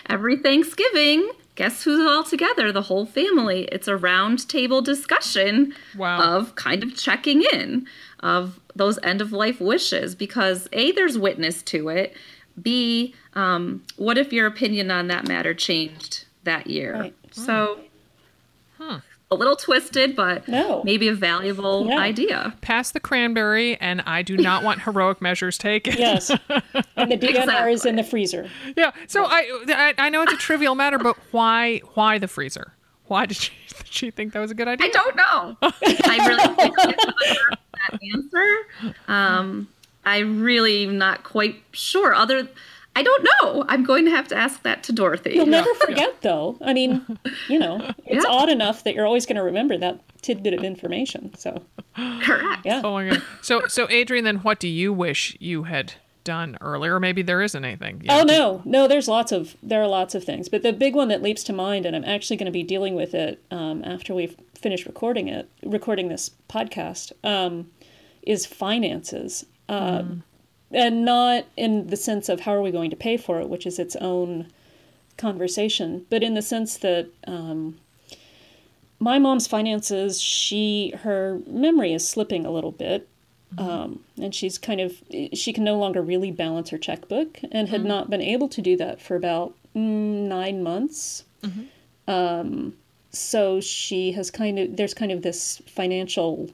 every 0.07 0.37
Thanksgiving 0.37 1.31
guess 1.59 1.83
who's 1.83 2.09
all 2.09 2.23
together? 2.23 2.71
The 2.71 2.83
whole 2.83 3.05
family. 3.05 3.65
It's 3.65 3.89
a 3.89 3.97
round 3.97 4.47
table 4.47 4.81
discussion 4.81 5.75
wow. 5.97 6.37
of 6.37 6.55
kind 6.55 6.83
of 6.83 6.95
checking 6.95 7.41
in 7.41 7.85
of 8.21 8.61
those 8.75 8.97
end 9.03 9.19
of 9.19 9.33
life 9.33 9.59
wishes 9.59 10.15
because 10.15 10.69
A, 10.71 10.93
there's 10.93 11.17
witness 11.17 11.61
to 11.63 11.89
it. 11.89 12.15
B, 12.61 13.13
um, 13.33 13.83
what 13.97 14.17
if 14.17 14.33
your 14.33 14.47
opinion 14.47 14.91
on 14.91 15.07
that 15.07 15.27
matter 15.27 15.53
changed 15.53 16.25
that 16.43 16.67
year? 16.67 16.93
Right. 16.93 17.15
So, 17.31 17.79
huh 18.77 18.99
a 19.31 19.35
little 19.35 19.55
twisted, 19.55 20.15
but 20.15 20.47
no. 20.47 20.81
maybe 20.83 21.07
a 21.07 21.13
valuable 21.13 21.87
yeah. 21.87 21.99
idea. 21.99 22.55
Pass 22.61 22.91
the 22.91 22.99
cranberry, 22.99 23.77
and 23.77 24.01
I 24.01 24.21
do 24.21 24.35
not 24.37 24.63
want 24.63 24.81
heroic 24.81 25.21
measures 25.21 25.57
taken. 25.57 25.95
Yes, 25.97 26.29
and 26.95 27.11
the 27.11 27.17
DNR 27.17 27.29
exactly. 27.29 27.73
is 27.73 27.85
in 27.85 27.95
the 27.95 28.03
freezer. 28.03 28.49
Yeah, 28.75 28.91
so 29.07 29.25
I, 29.25 29.63
I, 29.67 29.93
I 29.97 30.09
know 30.09 30.23
it's 30.23 30.33
a 30.33 30.37
trivial 30.37 30.75
matter, 30.75 30.97
but 30.97 31.15
why 31.31 31.79
why 31.93 32.17
the 32.17 32.27
freezer? 32.27 32.73
Why 33.05 33.25
did 33.25 33.37
she, 33.37 33.51
did 33.77 33.87
she 33.87 34.11
think 34.11 34.33
that 34.33 34.39
was 34.39 34.51
a 34.51 34.55
good 34.55 34.67
idea? 34.67 34.87
I 34.87 34.89
don't 34.89 35.15
know. 35.15 35.57
I 35.61 36.27
really 36.27 36.55
think 36.55 36.75
that 36.75 37.99
answer. 38.15 38.95
Um, 39.07 39.67
I 40.09 40.19
really 40.19 40.85
not 40.85 41.23
quite 41.23 41.63
sure. 41.71 42.13
Other 42.13 42.47
I 42.95 43.03
don't 43.03 43.27
know. 43.41 43.65
I'm 43.69 43.83
going 43.83 44.05
to 44.05 44.11
have 44.11 44.27
to 44.29 44.35
ask 44.35 44.63
that 44.63 44.83
to 44.83 44.91
Dorothy. 44.91 45.35
You'll 45.35 45.45
never 45.45 45.73
forget, 45.75 46.09
yeah. 46.09 46.19
though. 46.21 46.57
I 46.61 46.73
mean, 46.73 47.17
you 47.47 47.59
know, 47.59 47.77
it's 48.05 48.25
yeah. 48.25 48.31
odd 48.31 48.49
enough 48.49 48.83
that 48.83 48.95
you're 48.95 49.05
always 49.05 49.25
going 49.25 49.37
to 49.37 49.43
remember 49.43 49.77
that 49.77 50.01
tidbit 50.21 50.53
of 50.53 50.63
information. 50.63 51.33
So 51.35 51.63
Correct. 51.95 52.65
yeah. 52.65 52.81
Oh 52.83 52.93
my 52.93 53.09
god. 53.09 53.23
So 53.41 53.67
so 53.67 53.87
Adrienne, 53.89 54.25
then 54.25 54.37
what 54.37 54.59
do 54.59 54.67
you 54.67 54.91
wish 54.91 55.37
you 55.39 55.63
had 55.63 55.93
done 56.23 56.57
earlier? 56.61 56.99
Maybe 56.99 57.21
there 57.21 57.41
isn't 57.41 57.63
anything. 57.63 58.01
You 58.01 58.07
Oh 58.09 58.23
know, 58.23 58.25
no, 58.25 58.61
no. 58.65 58.87
There's 58.87 59.07
lots 59.07 59.31
of 59.31 59.55
there 59.63 59.81
are 59.81 59.87
lots 59.87 60.15
of 60.15 60.23
things, 60.23 60.49
but 60.49 60.63
the 60.63 60.73
big 60.73 60.95
one 60.95 61.07
that 61.09 61.21
leaps 61.21 61.43
to 61.45 61.53
mind, 61.53 61.85
and 61.85 61.95
I'm 61.95 62.05
actually 62.05 62.37
going 62.37 62.47
to 62.47 62.51
be 62.51 62.63
dealing 62.63 62.95
with 62.95 63.13
it 63.13 63.41
um, 63.51 63.83
after 63.85 64.13
we've 64.13 64.35
finished 64.55 64.85
recording 64.85 65.27
it, 65.29 65.49
recording 65.63 66.09
this 66.09 66.31
podcast, 66.49 67.13
um, 67.23 67.69
is 68.23 68.45
finances, 68.45 69.45
um, 69.69 70.23
and 70.71 71.05
not 71.05 71.45
in 71.55 71.87
the 71.87 71.95
sense 71.95 72.27
of 72.27 72.41
how 72.41 72.53
are 72.53 72.61
we 72.61 72.71
going 72.71 72.89
to 72.89 72.95
pay 72.95 73.17
for 73.17 73.39
it, 73.39 73.49
which 73.49 73.65
is 73.65 73.79
its 73.79 73.95
own 73.97 74.47
conversation, 75.17 76.05
but 76.09 76.23
in 76.23 76.33
the 76.33 76.41
sense 76.41 76.77
that 76.77 77.07
um, 77.27 77.77
my 78.99 79.19
mom's 79.19 79.47
finances, 79.47 80.21
she 80.21 80.93
her 81.03 81.39
memory 81.47 81.93
is 81.93 82.07
slipping 82.07 82.45
a 82.45 82.51
little 82.51 82.71
bit, 82.71 83.07
um, 83.57 84.03
and 84.21 84.33
she's 84.35 84.57
kind 84.57 84.81
of 84.81 85.01
she 85.33 85.53
can 85.53 85.63
no 85.63 85.77
longer 85.77 86.01
really 86.01 86.31
balance 86.31 86.69
her 86.69 86.77
checkbook, 86.77 87.39
and 87.51 87.69
had 87.69 87.85
not 87.85 88.09
been 88.09 88.21
able 88.21 88.49
to 88.49 88.61
do 88.61 88.75
that 88.77 89.01
for 89.01 89.15
about 89.15 89.53
mm, 89.75 90.27
nine 90.27 90.61
months. 90.63 91.23
Um, 92.07 92.75
so 93.11 93.59
she 93.61 94.11
has 94.13 94.31
kind 94.31 94.59
of 94.59 94.77
there's 94.77 94.93
kind 94.93 95.11
of 95.11 95.21
this 95.21 95.61
financial 95.67 96.49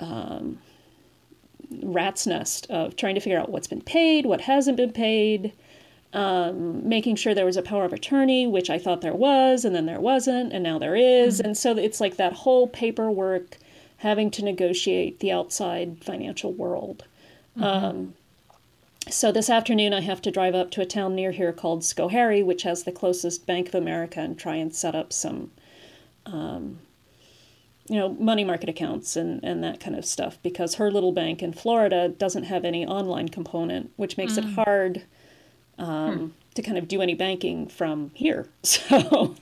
um, 0.00 0.58
rat's 1.82 2.26
nest 2.26 2.66
of 2.70 2.96
trying 2.96 3.14
to 3.14 3.20
figure 3.20 3.38
out 3.38 3.50
what's 3.50 3.66
been 3.66 3.82
paid, 3.82 4.26
what 4.26 4.42
hasn't 4.42 4.76
been 4.76 4.92
paid 4.92 5.52
um, 6.14 6.88
making 6.88 7.16
sure 7.16 7.34
there 7.34 7.44
was 7.44 7.56
a 7.56 7.62
power 7.62 7.84
of 7.84 7.92
attorney, 7.92 8.46
which 8.46 8.70
I 8.70 8.78
thought 8.78 9.00
there 9.00 9.14
was, 9.14 9.64
and 9.64 9.74
then 9.74 9.86
there 9.86 10.00
wasn't, 10.00 10.52
and 10.52 10.62
now 10.62 10.78
there 10.78 10.94
is. 10.94 11.40
And 11.40 11.58
so 11.58 11.76
it's 11.76 12.00
like 12.00 12.16
that 12.16 12.32
whole 12.32 12.68
paperwork 12.68 13.58
having 13.98 14.30
to 14.30 14.44
negotiate 14.44 15.18
the 15.18 15.32
outside 15.32 15.98
financial 16.04 16.52
world. 16.52 17.04
Um, 17.60 18.14
so 19.08 19.32
this 19.32 19.50
afternoon, 19.50 19.92
I 19.92 20.00
have 20.00 20.22
to 20.22 20.30
drive 20.30 20.54
up 20.54 20.70
to 20.72 20.80
a 20.80 20.86
town 20.86 21.16
near 21.16 21.32
here 21.32 21.52
called 21.52 21.80
Schoharie, 21.80 22.44
which 22.44 22.62
has 22.62 22.84
the 22.84 22.92
closest 22.92 23.44
Bank 23.44 23.68
of 23.68 23.74
America, 23.74 24.20
and 24.20 24.38
try 24.38 24.54
and 24.54 24.72
set 24.72 24.94
up 24.94 25.12
some, 25.12 25.50
um, 26.26 26.78
you 27.88 27.96
know, 27.96 28.10
money 28.14 28.44
market 28.44 28.68
accounts 28.68 29.16
and, 29.16 29.42
and 29.44 29.62
that 29.62 29.78
kind 29.80 29.94
of 29.96 30.04
stuff, 30.04 30.38
because 30.42 30.76
her 30.76 30.90
little 30.90 31.12
bank 31.12 31.42
in 31.42 31.52
Florida 31.52 32.08
doesn't 32.08 32.44
have 32.44 32.64
any 32.64 32.86
online 32.86 33.28
component, 33.28 33.90
which 33.96 34.16
makes 34.16 34.36
it 34.38 34.44
hard 34.44 35.02
um, 35.78 36.34
to 36.54 36.62
kind 36.62 36.78
of 36.78 36.88
do 36.88 37.02
any 37.02 37.14
banking 37.14 37.68
from 37.68 38.10
here. 38.14 38.48
So, 38.62 39.36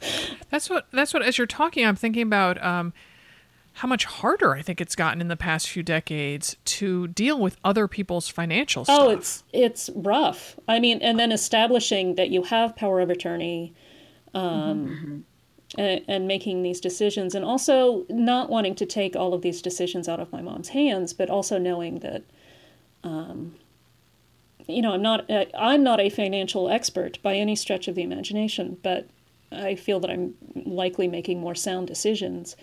That's 0.50 0.68
what 0.68 0.86
that's 0.92 1.14
what 1.14 1.22
as 1.22 1.38
you're 1.38 1.46
talking, 1.46 1.86
I'm 1.86 1.96
thinking 1.96 2.22
about 2.22 2.62
um, 2.62 2.92
how 3.74 3.88
much 3.88 4.04
harder 4.04 4.54
I 4.54 4.62
think 4.62 4.80
it's 4.80 4.94
gotten 4.94 5.20
in 5.20 5.28
the 5.28 5.36
past 5.36 5.68
few 5.68 5.82
decades 5.82 6.56
to 6.64 7.08
deal 7.08 7.38
with 7.38 7.56
other 7.64 7.88
people's 7.88 8.28
financial 8.28 8.84
stuff. 8.84 8.98
oh, 9.00 9.10
it's 9.10 9.44
it's 9.52 9.88
rough. 9.94 10.58
I 10.68 10.78
mean, 10.80 10.98
and 11.00 11.18
then 11.18 11.32
establishing 11.32 12.16
that 12.16 12.30
you 12.30 12.42
have 12.42 12.76
power 12.76 13.00
of 13.00 13.08
attorney, 13.08 13.72
um, 14.34 15.24
and, 15.78 16.04
and 16.08 16.28
making 16.28 16.62
these 16.62 16.80
decisions, 16.80 17.34
and 17.34 17.44
also 17.44 18.04
not 18.08 18.50
wanting 18.50 18.74
to 18.76 18.86
take 18.86 19.16
all 19.16 19.34
of 19.34 19.42
these 19.42 19.62
decisions 19.62 20.08
out 20.08 20.20
of 20.20 20.32
my 20.32 20.42
mom's 20.42 20.70
hands, 20.70 21.12
but 21.12 21.30
also 21.30 21.58
knowing 21.58 22.00
that. 22.00 22.22
Um, 23.04 23.56
you 24.68 24.80
know, 24.80 24.92
I'm 24.92 25.02
not 25.02 25.28
uh, 25.28 25.46
I'm 25.58 25.82
not 25.82 25.98
a 25.98 26.08
financial 26.08 26.68
expert 26.70 27.18
by 27.20 27.34
any 27.34 27.56
stretch 27.56 27.88
of 27.88 27.96
the 27.96 28.02
imagination, 28.02 28.78
but 28.82 29.08
I 29.50 29.74
feel 29.74 29.98
that 30.00 30.10
I'm 30.10 30.34
likely 30.54 31.08
making 31.08 31.40
more 31.40 31.56
sound 31.56 31.88
decisions. 31.88 32.56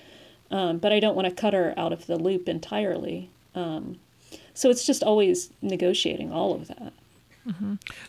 Um, 0.52 0.78
but 0.78 0.92
I 0.92 1.00
don't 1.00 1.16
want 1.16 1.28
to 1.28 1.34
cut 1.34 1.54
her 1.54 1.74
out 1.78 1.94
of 1.94 2.08
the 2.08 2.18
loop 2.18 2.50
entirely. 2.50 3.30
Um, 3.54 4.00
so 4.54 4.70
it's 4.70 4.86
just 4.86 5.04
always 5.04 5.52
negotiating 5.62 6.32
all 6.32 6.54
of 6.56 6.68
that. 6.70 6.94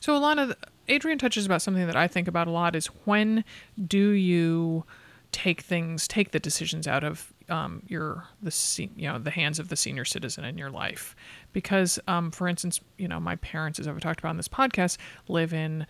So 0.00 0.18
Alana, 0.18 0.54
Adrienne 0.90 1.18
touches 1.18 1.46
about 1.46 1.62
something 1.62 1.86
that 1.86 1.96
I 1.96 2.08
think 2.08 2.28
about 2.28 2.48
a 2.48 2.50
lot 2.50 2.74
is 2.74 2.86
when 3.04 3.44
do 3.86 4.10
you 4.10 4.84
take 5.32 5.60
things, 5.60 6.08
take 6.08 6.32
the 6.32 6.40
decisions 6.40 6.86
out 6.88 7.04
of 7.04 7.32
um, 7.48 7.82
your 7.86 8.24
the 8.42 8.50
se- 8.50 8.90
you 8.96 9.08
know 9.08 9.18
the 9.18 9.30
hands 9.30 9.58
of 9.58 9.68
the 9.68 9.76
senior 9.76 10.04
citizen 10.04 10.44
in 10.44 10.58
your 10.58 10.70
life, 10.70 11.16
because 11.52 11.98
um, 12.08 12.30
for 12.30 12.48
instance, 12.48 12.80
you 12.96 13.08
know 13.08 13.20
my 13.20 13.36
parents, 13.36 13.78
as 13.78 13.88
I've 13.88 14.00
talked 14.00 14.20
about 14.20 14.30
on 14.30 14.36
this 14.36 14.48
podcast, 14.48 14.96
live 15.28 15.52
in 15.52 15.86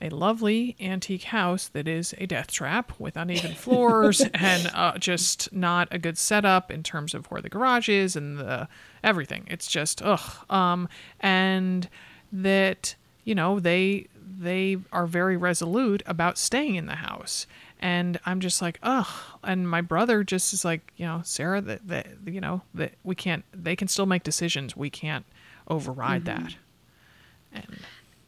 a 0.00 0.08
lovely 0.08 0.76
antique 0.80 1.24
house 1.24 1.68
that 1.68 1.86
is 1.86 2.14
a 2.18 2.26
death 2.26 2.50
trap 2.50 2.98
with 2.98 3.16
uneven 3.16 3.54
floors 3.54 4.22
and 4.34 4.70
uh, 4.74 4.98
just 4.98 5.52
not 5.52 5.86
a 5.90 5.98
good 5.98 6.18
setup 6.18 6.70
in 6.70 6.82
terms 6.82 7.14
of 7.14 7.26
where 7.30 7.40
the 7.40 7.48
garage 7.48 7.88
is 7.88 8.16
and 8.16 8.38
the 8.38 8.68
everything. 9.02 9.44
It's 9.48 9.68
just 9.68 10.02
ugh. 10.02 10.50
Um, 10.50 10.88
and 11.20 11.88
that 12.32 12.96
you 13.24 13.34
know 13.34 13.60
they 13.60 14.08
they 14.38 14.76
are 14.92 15.06
very 15.06 15.36
resolute 15.36 16.02
about 16.06 16.38
staying 16.38 16.74
in 16.74 16.86
the 16.86 16.96
house 16.96 17.46
and 17.80 18.18
i'm 18.26 18.40
just 18.40 18.60
like 18.62 18.78
ugh 18.82 19.06
and 19.42 19.68
my 19.68 19.80
brother 19.80 20.24
just 20.24 20.52
is 20.52 20.64
like 20.64 20.92
you 20.96 21.06
know 21.06 21.20
sarah 21.24 21.60
that 21.60 21.86
that 21.86 22.06
you 22.26 22.40
know 22.40 22.62
that 22.72 22.92
we 23.02 23.14
can't 23.14 23.44
they 23.52 23.76
can 23.76 23.88
still 23.88 24.06
make 24.06 24.22
decisions 24.22 24.76
we 24.76 24.90
can't 24.90 25.24
override 25.68 26.24
that 26.24 26.54
and 27.52 27.66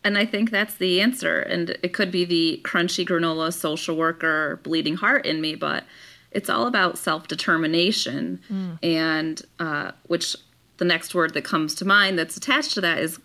And 0.05 0.17
I 0.17 0.25
think 0.25 0.53
that's 0.53 0.77
the 0.77 1.01
answer. 1.01 1.41
And 1.41 1.71
it 1.83 1.93
could 1.93 2.13
be 2.13 2.25
the 2.25 2.61
crunchy 2.65 3.05
granola 3.05 3.53
social 3.53 3.97
worker 3.97 4.61
bleeding 4.63 4.95
heart 4.95 5.27
in 5.27 5.41
me, 5.41 5.57
but 5.57 5.83
it's 6.31 6.49
all 6.49 6.69
about 6.69 6.97
self 6.97 7.27
determination. 7.27 8.41
And 8.85 9.43
uh, 9.59 9.91
which 10.07 10.37
the 10.77 10.85
next 10.85 11.13
word 11.13 11.35
that 11.35 11.43
comes 11.43 11.75
to 11.77 11.85
mind 11.85 12.17
that's 12.17 12.37
attached 12.37 12.75
to 12.75 12.81
that 12.83 12.99
is 12.99 13.19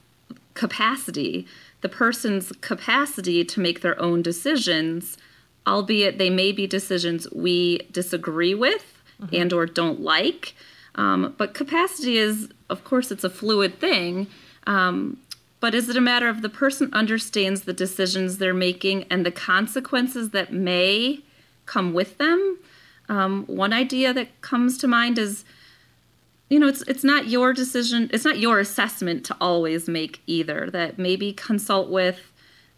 capacity. 0.56 1.46
The 1.82 1.89
person's 1.89 2.52
capacity 2.62 3.44
to 3.44 3.60
make 3.60 3.82
their 3.82 4.00
own 4.00 4.22
decisions, 4.22 5.17
albeit 5.65 6.17
they 6.17 6.30
may 6.30 6.52
be 6.52 6.67
decisions 6.67 7.28
we 7.32 7.80
disagree 7.91 8.54
with 8.54 9.02
and 9.34 9.54
or 9.54 9.65
don't 9.65 10.02
like. 10.02 10.56
Um, 10.96 11.36
but 11.38 11.54
capacity 11.54 12.17
is, 12.17 12.50
of 12.70 12.84
course, 12.84 13.12
it's 13.12 13.24
a 13.24 13.30
fluid 13.30 13.80
thing. 13.80 14.28
Um, 14.67 15.17
but 15.60 15.76
is 15.76 15.89
it 15.89 15.96
a 15.96 16.02
matter 16.02 16.28
of 16.28 16.41
the 16.41 16.50
person 16.50 16.89
understands 16.91 17.62
the 17.62 17.74
decisions 17.74 18.38
they're 18.38 18.54
making 18.54 19.06
and 19.12 19.26
the 19.26 19.32
consequences 19.32 20.32
that 20.32 20.52
may 20.52 21.20
come 21.65 21.94
with 21.94 22.17
them? 22.17 22.60
Um, 23.10 23.46
one 23.46 23.74
idea 23.74 24.13
that 24.13 24.41
comes 24.41 24.78
to 24.80 24.88
mind 24.88 25.20
is, 25.20 25.46
you 26.52 26.60
know, 26.60 26.68
it's 26.68 26.82
it's 26.82 27.06
not 27.06 27.30
your 27.30 27.54
decision, 27.54 28.10
it's 28.12 28.26
not 28.26 28.38
your 28.38 28.60
assessment 28.60 29.24
to 29.26 29.38
always 29.40 29.88
make 29.88 30.22
either. 30.28 30.70
That 30.70 31.00
maybe 31.00 31.32
consult 31.32 31.90
with 31.90 32.34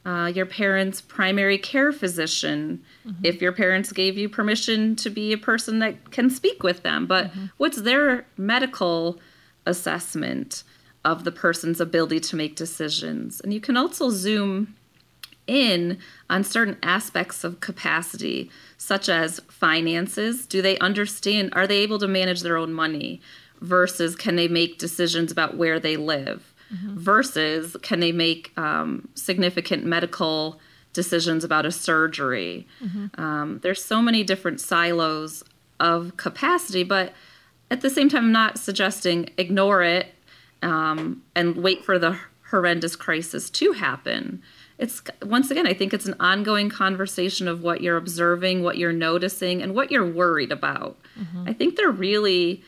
uh, 0.06 0.32
your 0.34 0.46
parents' 0.46 1.02
primary 1.02 1.58
care 1.58 1.92
physician 1.92 2.84
if 3.24 3.42
your 3.42 3.52
parents 3.52 3.92
gave 3.92 4.16
you 4.16 4.30
permission 4.30 4.96
to 4.98 5.10
be 5.10 5.34
a 5.34 5.40
person 5.40 5.80
that 5.80 6.12
can 6.12 6.30
speak 6.30 6.62
with 6.62 6.84
them. 6.84 7.08
But 7.08 7.32
what's 7.58 7.82
their 7.82 8.28
medical 8.38 9.20
assessment 9.66 10.64
of 11.04 11.24
the 11.24 11.32
person's 11.32 11.82
ability 11.82 12.20
to 12.20 12.36
make 12.36 12.56
decisions? 12.56 13.42
And 13.42 13.52
you 13.54 13.60
can 13.60 13.76
also 13.76 14.12
zoom 14.12 14.76
in 15.48 15.98
on 16.30 16.44
certain 16.44 16.78
aspects 16.84 17.44
of 17.44 17.60
capacity, 17.60 18.52
such 18.78 19.10
as 19.10 19.40
finances. 19.50 20.46
Do 20.46 20.62
they 20.62 20.78
understand? 20.78 21.54
Are 21.54 21.66
they 21.66 21.78
able 21.78 21.98
to 22.00 22.08
manage 22.08 22.42
their 22.42 22.58
own 22.58 22.72
money? 22.72 23.20
Versus 23.64 24.16
can 24.16 24.36
they 24.36 24.48
make 24.48 24.78
decisions 24.78 25.32
about 25.32 25.56
where 25.58 25.80
they 25.80 25.96
live? 25.98 26.54
Versus 27.00 27.78
can 27.82 28.00
they 28.00 28.12
make 28.12 28.52
um, 28.58 29.08
significant 29.16 29.86
medical 29.86 30.60
decisions 30.92 31.44
about 31.44 31.66
a 31.66 31.72
surgery? 31.72 32.68
Um, 33.20 33.60
there's 33.64 33.84
so 33.84 34.02
many 34.02 34.24
different 34.24 34.60
silos 34.60 35.44
of 35.80 36.18
capacity, 36.18 36.84
but 36.84 37.14
at 37.72 37.82
the 37.82 37.90
same 37.90 38.10
time, 38.10 38.26
I'm 38.26 38.32
not 38.32 38.58
suggesting 38.58 39.30
ignore 39.38 39.82
it 39.84 40.08
um, 40.62 41.22
and 41.36 41.56
wait 41.58 41.84
for 41.86 41.98
the 42.00 42.18
horrendous 42.52 42.96
crisis 42.96 43.50
to 43.52 43.74
happen. 43.74 44.42
It's 44.78 45.02
once 45.22 45.52
again, 45.52 45.68
I 45.68 45.74
think 45.74 45.94
it's 45.94 46.06
an 46.08 46.16
ongoing 46.20 46.70
conversation 46.70 47.48
of 47.48 47.62
what 47.64 47.82
you're 47.82 47.98
observing, 47.98 48.64
what 48.64 48.78
you're 48.78 48.94
noticing, 48.94 49.62
and 49.62 49.74
what 49.76 49.92
you're 49.92 50.10
worried 50.22 50.52
about. 50.52 50.98
I 51.48 51.54
think 51.54 51.76
they're 51.76 51.92
really 51.92 52.64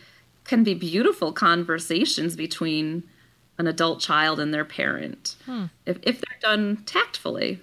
can 0.45 0.63
be 0.63 0.73
beautiful 0.73 1.33
conversations 1.33 2.35
between 2.35 3.03
an 3.57 3.67
adult 3.67 3.99
child 3.99 4.39
and 4.39 4.53
their 4.53 4.65
parent 4.65 5.35
if, 5.85 5.97
if 6.03 6.21
they're 6.21 6.39
done 6.41 6.77
tactfully. 6.85 7.59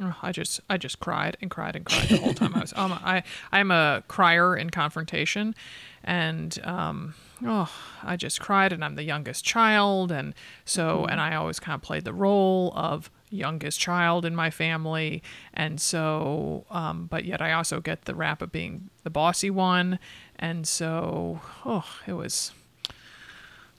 Oh, 0.00 0.16
I 0.22 0.32
just 0.32 0.60
I 0.68 0.78
just 0.78 0.98
cried 0.98 1.36
and 1.40 1.50
cried 1.50 1.76
and 1.76 1.84
cried 1.84 2.08
the 2.08 2.16
whole 2.16 2.34
time 2.34 2.54
I 2.54 2.60
was 2.60 2.72
um 2.74 2.92
I 2.92 3.22
I'm 3.52 3.70
a 3.70 4.02
crier 4.08 4.56
in 4.56 4.70
confrontation 4.70 5.54
and 6.02 6.58
um 6.64 7.14
oh, 7.44 7.70
I 8.02 8.16
just 8.16 8.40
cried, 8.40 8.72
and 8.72 8.84
I'm 8.84 8.94
the 8.94 9.02
youngest 9.02 9.44
child, 9.44 10.12
and 10.12 10.34
so, 10.64 11.06
and 11.06 11.20
I 11.20 11.34
always 11.34 11.58
kind 11.60 11.74
of 11.74 11.82
played 11.82 12.04
the 12.04 12.12
role 12.12 12.72
of 12.76 13.10
youngest 13.30 13.80
child 13.80 14.24
in 14.24 14.36
my 14.36 14.50
family, 14.50 15.22
and 15.54 15.80
so, 15.80 16.66
um, 16.70 17.06
but 17.06 17.24
yet 17.24 17.40
I 17.40 17.52
also 17.52 17.80
get 17.80 18.04
the 18.04 18.14
rap 18.14 18.42
of 18.42 18.52
being 18.52 18.90
the 19.02 19.10
bossy 19.10 19.50
one, 19.50 19.98
and 20.42 20.66
so, 20.66 21.40
oh, 21.64 21.86
it 22.06 22.12
was. 22.12 22.52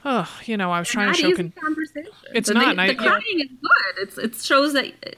Oh, 0.06 0.28
you 0.46 0.58
know, 0.58 0.72
I 0.72 0.80
was 0.80 0.90
trying 0.90 1.14
to 1.14 1.20
show. 1.20 1.34
Con-. 1.36 1.54
It's 2.34 2.50
And 2.50 2.58
not, 2.60 2.70
and 2.72 2.82
I- 2.82 2.88
the 2.88 2.94
yeah. 2.94 3.08
crying 3.10 3.40
is 3.40 3.48
good. 3.62 4.02
It's 4.02 4.18
it 4.18 4.36
shows 4.36 4.74
that 4.74 5.16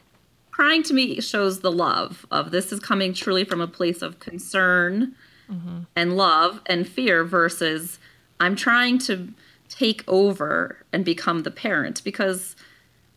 crying 0.52 0.84
to 0.84 0.94
me 0.94 1.20
shows 1.22 1.62
the 1.62 1.72
love 1.72 2.26
of 2.32 2.52
this 2.52 2.72
is 2.72 2.80
coming 2.80 3.14
truly 3.14 3.44
from 3.44 3.62
a 3.62 3.68
place 3.68 4.02
of 4.02 4.20
concern 4.20 5.16
Mm-hmm. 5.52 5.82
and 5.96 6.18
love 6.18 6.60
and 6.66 6.88
fear 6.88 7.24
versus 7.24 8.00
I'm 8.40 8.56
trying 8.56 8.98
to 9.00 9.32
take 9.70 10.04
over 10.08 10.78
and 10.92 11.06
become 11.06 11.44
the 11.44 11.52
parent 11.52 12.04
because 12.04 12.56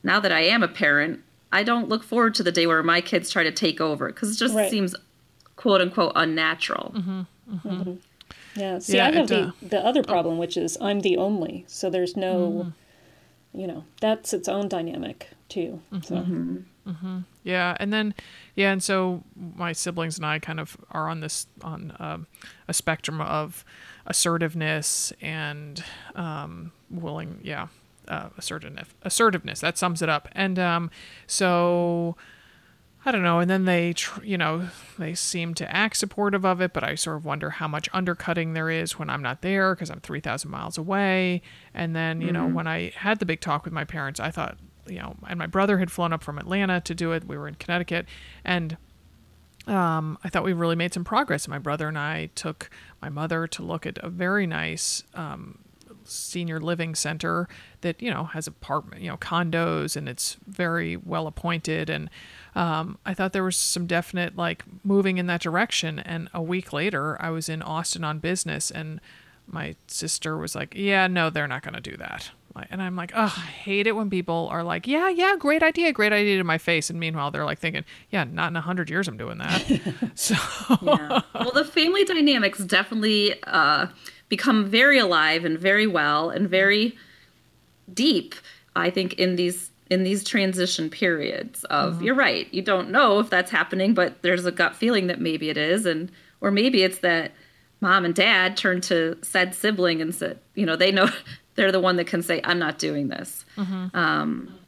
now 0.02 0.20
that 0.20 0.30
I 0.30 0.42
am 0.42 0.62
a 0.62 0.68
parent, 0.68 1.20
I 1.52 1.62
don't 1.62 1.88
look 1.88 2.02
forward 2.04 2.34
to 2.34 2.42
the 2.42 2.52
day 2.52 2.66
where 2.66 2.82
my 2.82 3.00
kids 3.00 3.30
try 3.30 3.44
to 3.44 3.50
take 3.50 3.80
over 3.80 4.08
because 4.08 4.30
it 4.34 4.38
just 4.38 4.54
Right. 4.54 4.70
seems 4.70 4.94
quote 5.56 5.80
unquote 5.80 6.12
unnatural. 6.16 6.92
Mm-hmm. 6.98 7.92
Yeah. 8.58 8.78
See, 8.78 8.96
Yeah, 8.96 9.06
I 9.06 9.12
have 9.12 9.24
it, 9.24 9.28
the, 9.28 9.40
uh, 9.40 9.52
the 9.62 9.84
other 9.84 10.02
problem, 10.02 10.38
which 10.38 10.56
is 10.56 10.76
I'm 10.80 11.00
the 11.00 11.16
only. 11.16 11.64
So 11.68 11.90
there's 11.90 12.16
no, 12.16 12.72
you 13.52 13.66
know, 13.66 13.84
that's 14.00 14.32
its 14.32 14.48
own 14.48 14.68
dynamic 14.68 15.28
too. 15.48 15.80
So 16.02 16.16
Yeah, 17.44 17.76
and 17.80 17.92
then 17.92 18.14
yeah, 18.56 18.72
and 18.72 18.82
so 18.82 19.22
my 19.36 19.72
siblings 19.72 20.16
and 20.16 20.26
I 20.26 20.38
kind 20.38 20.58
of 20.60 20.76
are 20.90 21.08
on 21.08 21.20
this 21.20 21.46
on 21.62 21.94
um, 21.98 22.26
a 22.66 22.74
spectrum 22.74 23.20
of 23.20 23.64
assertiveness 24.06 25.12
and 25.20 25.84
um, 26.14 26.72
willing, 26.90 27.40
yeah, 27.42 27.68
uh, 28.08 28.30
assertiveness. 28.38 28.88
Assertiveness 29.02 29.60
that 29.60 29.78
sums 29.78 30.02
it 30.02 30.08
up. 30.08 30.28
And 30.32 30.58
um, 30.58 30.90
so 31.26 32.16
I 33.04 33.12
don't 33.12 33.22
know. 33.22 33.38
And 33.38 33.48
then 33.48 33.64
they, 33.64 33.92
tr- 33.92 34.24
you 34.24 34.36
know, 34.36 34.68
they 34.98 35.14
seem 35.14 35.54
to 35.54 35.74
act 35.74 35.96
supportive 35.96 36.44
of 36.44 36.60
it, 36.60 36.72
but 36.72 36.82
I 36.82 36.94
sort 36.96 37.16
of 37.16 37.24
wonder 37.24 37.50
how 37.50 37.68
much 37.68 37.88
undercutting 37.92 38.54
there 38.54 38.70
is 38.70 38.98
when 38.98 39.08
I'm 39.08 39.22
not 39.22 39.40
there 39.42 39.74
because 39.74 39.90
I'm 39.90 40.00
3,000 40.00 40.50
miles 40.50 40.76
away. 40.76 41.42
And 41.72 41.94
then, 41.94 42.20
you 42.20 42.32
know, 42.32 42.46
when 42.48 42.66
I 42.66 42.92
had 42.96 43.20
the 43.20 43.26
big 43.26 43.40
talk 43.40 43.64
with 43.64 43.72
my 43.72 43.84
parents, 43.84 44.18
I 44.18 44.30
thought, 44.30 44.58
you 44.88 44.98
know, 44.98 45.16
and 45.28 45.38
my 45.38 45.46
brother 45.46 45.78
had 45.78 45.92
flown 45.92 46.12
up 46.12 46.24
from 46.24 46.38
Atlanta 46.38 46.80
to 46.80 46.94
do 46.94 47.12
it. 47.12 47.24
We 47.26 47.38
were 47.38 47.46
in 47.46 47.54
Connecticut. 47.54 48.06
And 48.44 48.76
um, 49.68 50.18
I 50.24 50.28
thought 50.28 50.44
we 50.44 50.52
really 50.52 50.76
made 50.76 50.92
some 50.92 51.04
progress. 51.04 51.46
My 51.46 51.58
brother 51.58 51.88
and 51.88 51.98
I 51.98 52.30
took 52.34 52.70
my 53.00 53.10
mother 53.10 53.46
to 53.46 53.62
look 53.62 53.86
at 53.86 53.98
a 53.98 54.08
very 54.08 54.46
nice 54.46 55.04
um, 55.14 55.58
senior 56.04 56.58
living 56.58 56.94
center 56.94 57.48
that 57.82 58.00
you 58.00 58.10
know 58.10 58.24
has 58.24 58.46
apartment, 58.46 59.02
you 59.02 59.10
know, 59.10 59.16
condos, 59.18 59.96
and 59.96 60.08
it's 60.08 60.36
very 60.46 60.96
well 60.96 61.26
appointed. 61.26 61.90
And 61.90 62.08
um, 62.54 62.98
I 63.04 63.14
thought 63.14 63.32
there 63.32 63.44
was 63.44 63.56
some 63.56 63.86
definite 63.86 64.36
like 64.36 64.64
moving 64.84 65.18
in 65.18 65.26
that 65.26 65.40
direction. 65.40 65.98
And 65.98 66.28
a 66.34 66.42
week 66.42 66.72
later, 66.72 67.20
I 67.20 67.30
was 67.30 67.48
in 67.48 67.62
Austin 67.62 68.04
on 68.04 68.18
business, 68.18 68.70
and 68.70 69.00
my 69.46 69.76
sister 69.86 70.36
was 70.36 70.54
like, 70.54 70.74
"Yeah, 70.76 71.06
no, 71.06 71.30
they're 71.30 71.48
not 71.48 71.62
going 71.62 71.74
to 71.74 71.80
do 71.80 71.96
that." 71.96 72.30
And 72.70 72.82
I'm 72.82 72.96
like, 72.96 73.12
oh, 73.14 73.34
I 73.36 73.40
hate 73.40 73.86
it 73.86 73.92
when 73.92 74.10
people 74.10 74.48
are 74.50 74.62
like, 74.62 74.86
yeah, 74.86 75.08
yeah, 75.08 75.36
great 75.38 75.62
idea, 75.62 75.92
great 75.92 76.12
idea 76.12 76.38
to 76.38 76.44
my 76.44 76.58
face. 76.58 76.90
And 76.90 76.98
meanwhile, 76.98 77.30
they're 77.30 77.44
like 77.44 77.58
thinking, 77.58 77.84
yeah, 78.10 78.24
not 78.24 78.50
in 78.50 78.56
a 78.56 78.60
hundred 78.60 78.90
years 78.90 79.08
I'm 79.08 79.16
doing 79.16 79.38
that. 79.38 80.10
so, 80.14 80.34
yeah. 80.82 81.20
Well, 81.34 81.52
the 81.52 81.64
family 81.64 82.04
dynamics 82.04 82.58
definitely 82.58 83.40
uh, 83.44 83.86
become 84.28 84.66
very 84.66 84.98
alive 84.98 85.44
and 85.44 85.58
very 85.58 85.86
well 85.86 86.30
and 86.30 86.48
very 86.48 86.96
deep. 87.92 88.34
I 88.76 88.90
think 88.90 89.14
in 89.14 89.36
these 89.36 89.67
in 89.90 90.04
these 90.04 90.22
transition 90.22 90.90
periods 90.90 91.64
of 91.64 92.02
you're 92.02 92.14
right. 92.14 92.52
You 92.52 92.62
don't 92.62 92.90
know 92.90 93.18
if 93.20 93.30
that's 93.30 93.50
happening, 93.50 93.94
but 93.94 94.22
there's 94.22 94.44
a 94.44 94.52
gut 94.52 94.76
feeling 94.76 95.06
that 95.06 95.20
maybe 95.20 95.48
it 95.48 95.56
is, 95.56 95.86
and 95.86 96.10
or 96.40 96.50
maybe 96.50 96.82
it's 96.82 96.98
that 96.98 97.32
mom 97.80 98.04
and 98.04 98.14
dad 98.14 98.56
turn 98.56 98.80
to 98.82 99.16
said 99.22 99.54
sibling 99.54 100.02
and 100.02 100.14
said, 100.14 100.38
you 100.54 100.66
know, 100.66 100.76
they 100.76 100.92
know 100.92 101.08
they're 101.54 101.72
the 101.72 101.80
one 101.80 101.96
that 101.96 102.06
can 102.06 102.22
say, 102.22 102.40
"I'm 102.44 102.58
not 102.58 102.78
doing 102.78 103.08
this." 103.08 103.44
Um, 103.94 104.58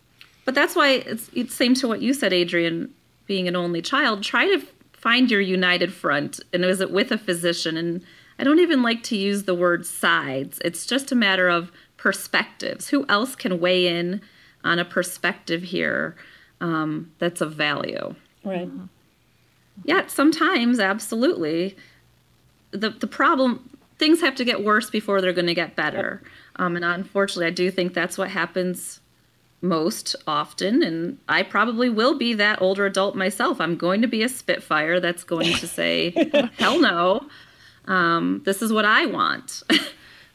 but 0.45 0.55
that's 0.55 0.75
why 0.75 0.89
it's 0.89 1.31
it's 1.35 1.55
same 1.55 1.75
to 1.75 1.89
what 1.89 2.03
you 2.03 2.15
said, 2.15 2.33
Adrienne. 2.33 2.93
Being 3.27 3.47
an 3.47 3.55
only 3.55 3.81
child, 3.81 4.25
try 4.25 4.47
to 4.47 4.67
find 4.93 5.31
your 5.31 5.41
united 5.41 5.93
front, 5.93 6.41
and 6.53 6.65
is 6.65 6.81
it 6.81 6.91
with 6.91 7.13
a 7.13 7.19
physician? 7.19 7.77
And 7.77 8.03
I 8.41 8.45
don't 8.45 8.59
even 8.59 8.83
like 8.83 9.05
to 9.05 9.17
use 9.17 9.45
the 9.45 9.55
word 9.55 9.87
sides. 9.87 10.61
It's 10.65 10.85
just 10.85 11.13
a 11.13 11.15
matter 11.15 11.49
of 11.49 11.71
perspectives. 11.97 12.89
Who 12.89 13.07
else 13.09 13.37
can 13.37 13.61
weigh 13.61 13.87
in 13.87 14.21
on 14.65 14.79
a 14.79 14.85
perspective 14.85 15.63
here 15.63 16.17
um, 16.61 17.11
that's 17.19 17.41
of 17.41 17.55
value? 17.55 18.15
right. 18.45 18.71
Yet 19.85 20.11
sometimes, 20.11 20.79
absolutely, 20.79 21.77
the 22.71 22.91
the 22.91 23.07
problem 23.07 23.71
things 23.99 24.21
have 24.21 24.35
to 24.37 24.45
get 24.45 24.65
worse 24.65 24.91
before 24.91 25.21
they're 25.21 25.33
going 25.33 25.47
to 25.47 25.55
get 25.55 25.77
better. 25.77 26.23
Um, 26.57 26.77
and 26.77 26.85
unfortunately, 26.85 27.47
I 27.47 27.51
do 27.51 27.71
think 27.71 27.95
that's 27.95 28.19
what 28.19 28.31
happens 28.31 29.01
most 29.63 30.17
often. 30.27 30.83
And 30.83 31.19
I 31.29 31.43
probably 31.43 31.89
will 31.91 32.17
be 32.17 32.35
that 32.35 32.61
older 32.63 32.87
adult 32.87 33.15
myself. 33.15 33.61
I'm 33.61 33.77
going 33.77 34.03
to 34.03 34.09
be 34.09 34.23
a 34.23 34.29
spitfire 34.29 35.01
that's 35.01 35.25
going 35.25 35.55
to 35.55 35.67
say, 35.67 36.13
"Hell 36.59 36.81
no, 36.81 37.27
um, 37.87 38.43
this 38.45 38.63
is 38.63 38.73
what 38.73 38.85
I 38.85 39.07
want." 39.07 39.63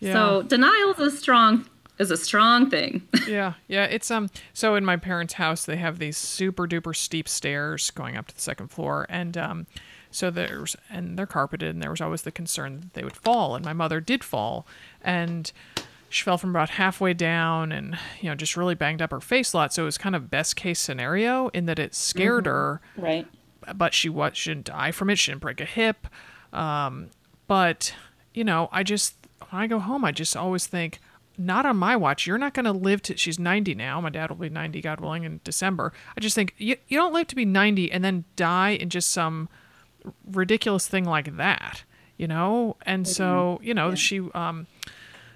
So 0.01 0.43
denial 0.43 0.91
is 0.91 0.99
a 0.99 1.17
strong 1.17 1.65
is 1.99 2.11
a 2.11 2.17
strong 2.17 2.69
thing. 2.69 3.07
yeah, 3.27 3.53
yeah. 3.67 3.85
It's 3.85 4.09
um. 4.11 4.29
So 4.53 4.75
in 4.75 4.83
my 4.85 4.97
parents' 4.97 5.33
house, 5.35 5.65
they 5.65 5.77
have 5.77 5.99
these 5.99 6.17
super 6.17 6.67
duper 6.67 6.95
steep 6.95 7.27
stairs 7.27 7.89
going 7.91 8.17
up 8.17 8.27
to 8.27 8.35
the 8.35 8.41
second 8.41 8.69
floor, 8.69 9.05
and 9.09 9.37
um, 9.37 9.67
so 10.11 10.29
there's 10.31 10.75
and 10.89 11.17
they're 11.17 11.25
carpeted, 11.25 11.69
and 11.73 11.81
there 11.81 11.89
was 11.91 12.01
always 12.01 12.23
the 12.23 12.31
concern 12.31 12.79
that 12.81 12.93
they 12.93 13.03
would 13.03 13.15
fall, 13.15 13.55
and 13.55 13.63
my 13.65 13.73
mother 13.73 13.99
did 14.01 14.23
fall, 14.23 14.65
and 15.01 15.51
she 16.09 16.23
fell 16.23 16.37
from 16.37 16.51
about 16.51 16.71
halfway 16.71 17.13
down, 17.13 17.71
and 17.71 17.97
you 18.21 18.29
know 18.29 18.35
just 18.35 18.55
really 18.57 18.75
banged 18.75 19.01
up 19.01 19.11
her 19.11 19.19
face 19.21 19.53
a 19.53 19.57
lot. 19.57 19.73
So 19.73 19.83
it 19.83 19.85
was 19.85 19.97
kind 19.97 20.15
of 20.15 20.29
best 20.29 20.55
case 20.55 20.79
scenario 20.79 21.47
in 21.49 21.65
that 21.65 21.79
it 21.79 21.95
scared 21.95 22.45
her 22.45 22.81
Right. 22.97 23.25
but 23.75 23.93
she 23.93 24.09
what 24.09 24.35
she 24.37 24.49
didn't 24.51 24.65
die 24.65 24.91
from 24.91 25.09
it. 25.09 25.17
She 25.17 25.31
didn't 25.31 25.41
break 25.41 25.59
a 25.61 25.65
hip. 25.65 26.07
Um, 26.53 27.09
but 27.47 27.93
you 28.33 28.43
know, 28.43 28.69
I 28.71 28.83
just 28.83 29.15
when 29.49 29.61
I 29.61 29.67
go 29.67 29.79
home, 29.79 30.03
I 30.05 30.11
just 30.11 30.35
always 30.37 30.65
think, 30.67 30.99
not 31.37 31.65
on 31.65 31.77
my 31.77 31.95
watch. 31.95 32.25
You're 32.27 32.37
not 32.37 32.53
going 32.53 32.65
to 32.65 32.71
live 32.71 33.01
to. 33.03 33.17
She's 33.17 33.37
90 33.39 33.75
now. 33.75 33.99
My 34.01 34.09
dad 34.09 34.29
will 34.29 34.37
be 34.37 34.49
90, 34.49 34.81
God 34.81 34.99
willing, 34.99 35.23
in 35.23 35.39
December. 35.43 35.93
I 36.17 36.19
just 36.21 36.35
think 36.35 36.53
you 36.57 36.77
you 36.87 36.97
don't 36.97 37.13
live 37.13 37.27
to 37.27 37.35
be 37.35 37.45
90 37.45 37.91
and 37.91 38.03
then 38.03 38.25
die 38.35 38.71
in 38.71 38.89
just 38.89 39.11
some 39.11 39.49
ridiculous 40.31 40.87
thing 40.87 41.05
like 41.05 41.37
that. 41.37 41.83
You 42.17 42.27
know, 42.27 42.77
and 42.85 43.05
so 43.07 43.59
you 43.61 43.73
know 43.73 43.93
she 43.95 44.19
um 44.33 44.67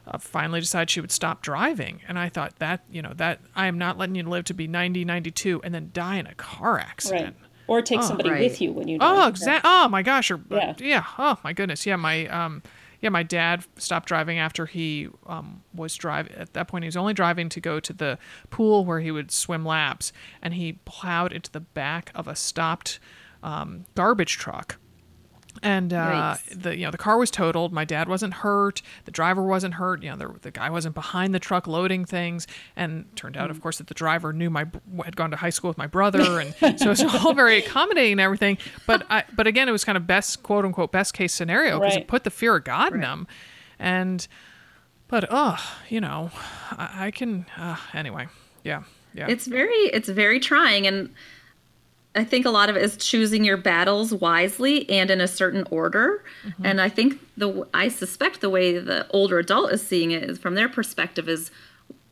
uh, 0.07 0.17
finally 0.17 0.59
decided 0.61 0.89
she 0.89 1.01
would 1.01 1.11
stop 1.11 1.43
driving 1.43 2.01
and 2.07 2.17
i 2.17 2.27
thought 2.29 2.55
that 2.57 2.83
you 2.89 2.99
know 2.99 3.13
that 3.17 3.39
i 3.55 3.67
am 3.67 3.77
not 3.77 3.95
letting 3.95 4.15
you 4.15 4.23
live 4.23 4.43
to 4.45 4.55
be 4.55 4.65
90 4.65 5.05
92 5.05 5.61
and 5.63 5.75
then 5.75 5.91
die 5.93 6.15
in 6.15 6.25
a 6.25 6.33
car 6.33 6.79
accident 6.79 7.35
Right. 7.37 7.45
Or 7.67 7.81
take 7.83 8.01
somebody 8.01 8.31
right. 8.31 8.41
with 8.49 8.59
you 8.59 8.71
when 8.73 8.87
you 8.87 8.97
Oh, 8.99 9.15
die. 9.23 9.27
exactly. 9.29 9.69
Oh 9.71 9.87
my 9.89 10.01
gosh. 10.01 10.31
Or, 10.31 10.39
Yeah. 10.49 10.73
yeah. 10.79 11.03
Oh 11.19 11.37
my 11.43 11.53
goodness. 11.53 11.85
Yeah. 11.85 11.97
My 11.97 12.25
um, 12.25 12.63
yeah. 13.01 13.09
My 13.09 13.23
dad 13.23 13.65
stopped 13.77 14.07
driving 14.07 14.37
after 14.37 14.65
he 14.65 15.09
um 15.25 15.63
was 15.73 15.95
driving. 15.95 16.33
At 16.33 16.53
that 16.53 16.67
point, 16.67 16.83
he 16.83 16.87
was 16.87 16.97
only 16.97 17.13
driving 17.13 17.49
to 17.49 17.59
go 17.61 17.79
to 17.79 17.93
the 17.93 18.17
pool 18.49 18.85
where 18.85 18.99
he 18.99 19.11
would 19.11 19.31
swim 19.31 19.65
laps, 19.65 20.11
and 20.41 20.53
he 20.53 20.73
plowed 20.85 21.33
into 21.33 21.51
the 21.51 21.61
back 21.61 22.11
of 22.15 22.27
a 22.27 22.35
stopped 22.35 22.99
um, 23.43 23.85
garbage 23.95 24.37
truck. 24.37 24.77
And 25.61 25.93
uh, 25.93 26.35
the 26.55 26.77
you 26.77 26.85
know 26.85 26.91
the 26.91 26.97
car 26.97 27.17
was 27.17 27.29
totaled. 27.29 27.73
My 27.73 27.83
dad 27.85 28.07
wasn't 28.07 28.33
hurt. 28.35 28.81
The 29.05 29.11
driver 29.11 29.43
wasn't 29.43 29.73
hurt. 29.73 30.01
You 30.03 30.11
know 30.11 30.15
the, 30.15 30.39
the 30.41 30.51
guy 30.51 30.69
wasn't 30.69 30.95
behind 30.95 31.35
the 31.35 31.39
truck 31.39 31.67
loading 31.67 32.05
things. 32.05 32.47
And 32.75 33.05
turned 33.15 33.35
out, 33.35 33.47
Mm. 33.49 33.51
of 33.51 33.61
course, 33.61 33.77
that 33.79 33.87
the 33.87 33.93
driver 33.93 34.31
knew 34.31 34.49
my 34.49 34.65
had 35.03 35.15
gone 35.15 35.31
to 35.31 35.37
high 35.37 35.49
school 35.49 35.69
with 35.69 35.77
my 35.77 35.87
brother, 35.87 36.39
and 36.39 36.79
so 36.79 36.91
it's 36.91 37.03
all 37.25 37.33
very 37.33 37.57
accommodating 37.59 38.13
and 38.13 38.21
everything. 38.21 38.57
But 38.87 39.05
I, 39.09 39.23
but 39.35 39.47
again, 39.47 39.67
it 39.67 39.71
was 39.71 39.83
kind 39.83 39.97
of 39.97 40.07
best 40.07 40.43
quote 40.43 40.63
unquote 40.65 40.91
best 40.91 41.13
case 41.13 41.33
scenario 41.33 41.79
because 41.79 41.95
Right. 41.95 42.01
it 42.03 42.07
put 42.07 42.23
the 42.23 42.31
fear 42.31 42.55
of 42.55 42.63
God 42.63 42.93
in 42.93 43.01
them. 43.01 43.27
And 43.77 44.27
but 45.07 45.27
oh, 45.29 45.57
you 45.89 45.99
know, 46.01 46.31
I, 46.71 47.07
I 47.07 47.11
can 47.11 47.45
uh, 47.57 47.77
anyway. 47.93 48.27
Yeah, 48.63 48.83
yeah. 49.13 49.27
it's 49.29 49.45
very 49.47 49.73
it's 49.93 50.09
very 50.09 50.39
trying 50.39 50.85
and 50.87 51.09
i 52.15 52.23
think 52.23 52.45
a 52.45 52.49
lot 52.49 52.69
of 52.69 52.75
it 52.75 52.81
is 52.83 52.97
choosing 52.97 53.43
your 53.43 53.57
battles 53.57 54.13
wisely 54.13 54.89
and 54.89 55.09
in 55.11 55.21
a 55.21 55.27
certain 55.27 55.65
order 55.71 56.23
and 56.63 56.81
i 56.81 56.89
think 56.89 57.19
the 57.37 57.67
i 57.73 57.87
suspect 57.87 58.41
the 58.41 58.49
way 58.49 58.77
the 58.77 59.07
older 59.11 59.39
adult 59.39 59.71
is 59.71 59.85
seeing 59.85 60.11
it 60.11 60.23
is 60.23 60.37
from 60.37 60.55
their 60.55 60.69
perspective 60.69 61.29
is 61.29 61.51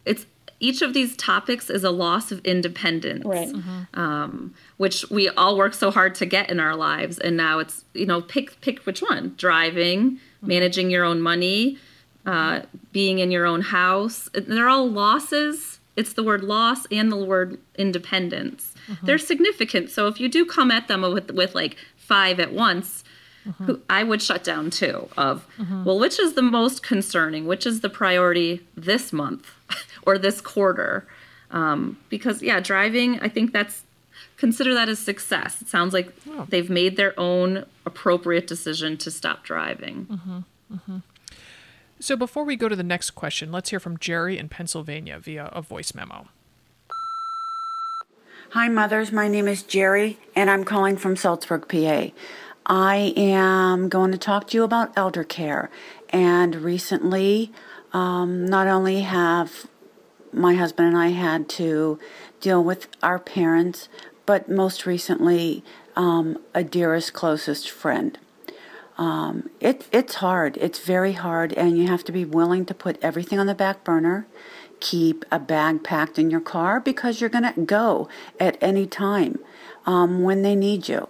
it's 0.06 0.26
each 0.60 0.82
of 0.82 0.94
these 0.96 1.16
topics 1.18 1.70
is 1.70 1.84
a 1.84 1.92
loss 1.92 2.32
of 2.32 2.40
independence 2.46 3.24
Right. 3.26 3.50
um, 3.94 4.54
which 4.78 5.06
we 5.12 5.30
all 5.30 5.56
work 5.58 5.74
so 5.76 5.92
hard 5.92 6.16
to 6.16 6.26
get 6.26 6.50
in 6.50 6.60
our 6.60 6.76
lives 6.76 7.20
and 7.20 7.38
now 7.38 7.60
it's 7.60 7.84
you 7.94 8.06
know 8.06 8.22
pick 8.22 8.60
pick 8.62 8.80
which 8.86 9.00
one 9.02 9.34
driving 9.38 10.20
managing 10.42 10.90
your 10.90 11.04
own 11.04 11.22
money 11.22 11.78
uh, 12.26 12.62
being 12.92 13.20
in 13.20 13.32
your 13.32 13.46
own 13.46 13.62
house. 13.62 14.28
They're 14.34 14.68
all 14.68 14.90
losses. 14.90 15.80
It's 15.96 16.12
the 16.12 16.24
word 16.24 16.44
loss 16.44 16.86
and 16.92 17.10
the 17.10 17.16
word 17.16 17.58
independence. 17.78 18.74
Mm-hmm. 18.88 19.06
They're 19.06 19.18
significant. 19.18 19.90
So 19.90 20.08
if 20.08 20.20
you 20.20 20.30
do 20.30 20.46
come 20.46 20.72
at 20.72 20.88
them 20.88 21.02
with, 21.02 21.32
with 21.32 21.56
like 21.56 21.78
five 21.96 22.40
at 22.40 22.54
once, 22.54 23.04
mm-hmm. 23.48 23.76
I 23.90 24.04
would 24.04 24.22
shut 24.22 24.44
down 24.44 24.70
too. 24.70 25.10
Of, 25.18 25.46
mm-hmm. 25.58 25.84
well, 25.84 26.00
which 26.00 26.20
is 26.20 26.34
the 26.34 26.42
most 26.42 26.84
concerning? 26.84 27.46
Which 27.46 27.66
is 27.66 27.82
the 27.82 27.90
priority 27.90 28.66
this 28.76 29.12
month 29.12 29.52
or 30.04 30.18
this 30.18 30.42
quarter? 30.42 31.08
Um, 31.52 31.98
because, 32.10 32.42
yeah, 32.42 32.60
driving, 32.60 33.20
I 33.22 33.30
think 33.30 33.54
that's 33.54 33.84
consider 34.38 34.74
that 34.74 34.88
as 34.90 35.00
success. 35.00 35.62
It 35.62 35.68
sounds 35.68 35.94
like 35.94 36.14
oh. 36.30 36.46
they've 36.50 36.70
made 36.70 36.96
their 36.96 37.20
own 37.20 37.66
appropriate 37.86 38.48
decision 38.48 38.98
to 38.98 39.12
stop 39.12 39.44
driving. 39.44 40.06
Mm-hmm. 40.06 40.40
Mm-hmm. 40.74 40.98
So 42.00 42.16
before 42.16 42.44
we 42.44 42.56
go 42.56 42.70
to 42.70 42.76
the 42.76 42.84
next 42.84 43.12
question, 43.12 43.52
let's 43.52 43.72
hear 43.72 43.80
from 43.80 43.98
Jerry 43.98 44.38
in 44.38 44.50
Pennsylvania 44.50 45.20
via 45.20 45.46
a 45.46 45.62
voice 45.62 45.96
memo. 45.96 46.28
Hi, 48.52 48.70
mothers. 48.70 49.12
My 49.12 49.28
name 49.28 49.46
is 49.46 49.62
Jerry, 49.62 50.20
and 50.34 50.50
I'm 50.50 50.64
calling 50.64 50.96
from 50.96 51.18
Saltsburg, 51.18 51.68
PA. 51.68 52.12
I 52.66 53.14
am 53.18 53.90
going 53.90 54.14
to 54.14 54.18
talk 54.18 54.48
to 54.48 54.58
you 54.58 54.64
about 54.64 54.94
elder 54.96 55.26
care. 55.26 55.70
And 56.12 56.56
recently, 56.56 57.52
um, 57.92 58.46
not 58.46 58.68
only 58.68 59.02
have 59.02 59.68
my 60.32 60.54
husband 60.54 60.88
and 60.88 60.98
I 60.98 61.10
had 61.10 61.50
to 61.50 62.00
deal 62.40 62.64
with 62.64 62.88
our 63.04 63.20
parents, 63.20 63.90
but 64.26 64.48
most 64.48 64.86
recently, 64.86 65.62
um, 65.98 66.42
a 66.56 66.64
dearest, 66.64 67.12
closest 67.12 67.70
friend. 67.70 68.18
Um, 68.98 69.50
it, 69.60 69.88
it's 69.92 70.16
hard. 70.16 70.56
It's 70.62 70.80
very 70.80 71.14
hard, 71.14 71.52
and 71.52 71.78
you 71.78 71.88
have 71.88 72.06
to 72.06 72.14
be 72.14 72.24
willing 72.24 72.66
to 72.68 72.74
put 72.74 72.98
everything 73.02 73.40
on 73.40 73.48
the 73.48 73.54
back 73.54 73.84
burner. 73.84 74.26
Keep 74.80 75.26
a 75.32 75.40
bag 75.40 75.84
packed 75.84 76.20
in 76.20 76.30
your 76.30 76.42
car 76.42 76.80
because 76.80 77.20
you're 77.20 77.30
going 77.30 77.52
to 77.52 77.62
go 77.62 78.08
at 78.40 78.58
any 78.62 78.86
time 78.86 79.40
um, 79.86 80.24
when 80.24 80.42
they 80.42 80.56
need 80.56 80.88
you. 80.88 81.10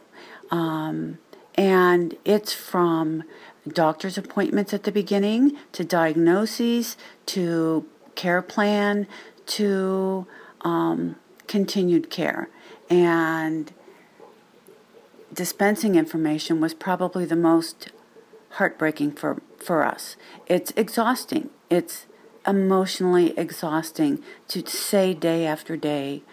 Um, 0.52 1.18
and 1.56 2.16
it's 2.24 2.54
from 2.54 3.24
doctor's 3.68 4.18
appointments 4.18 4.74
at 4.74 4.84
the 4.84 4.92
beginning 4.92 5.58
to 5.74 5.84
diagnoses 5.84 6.96
to 7.26 7.86
care 8.16 8.42
plan 8.42 9.08
to 9.46 10.26
um, 10.62 11.16
continued 11.48 12.10
care 12.10 12.50
and 12.90 13.74
dispensing 15.34 15.96
information 15.96 16.60
was 16.60 16.74
probably 16.74 17.26
the 17.26 17.36
most 17.36 17.90
heartbreaking 18.52 19.12
for, 19.12 19.42
for 19.58 19.84
us. 19.84 20.16
It's 20.48 20.72
exhausting. 20.76 21.50
It's 21.70 22.06
emotionally 22.48 23.38
exhausting 23.38 24.24
to 24.48 24.66
say 24.66 25.14
day 25.14 25.46
after 25.46 25.76
day 25.76 26.24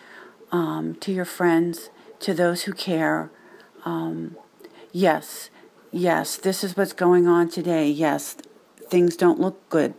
um, 0.52 0.94
to 0.96 1.12
your 1.12 1.24
friends, 1.24 1.90
to 2.20 2.32
those 2.32 2.62
who 2.62 2.72
care, 2.72 3.30
um, 3.84 4.36
yes, 4.92 5.50
yes, 5.90 6.36
this 6.36 6.62
is 6.62 6.76
what's 6.76 6.92
going 6.92 7.26
on 7.26 7.48
today. 7.48 7.88
Yes, 7.88 8.36
things 8.88 9.16
don't 9.16 9.40
look 9.40 9.68
good. 9.68 9.94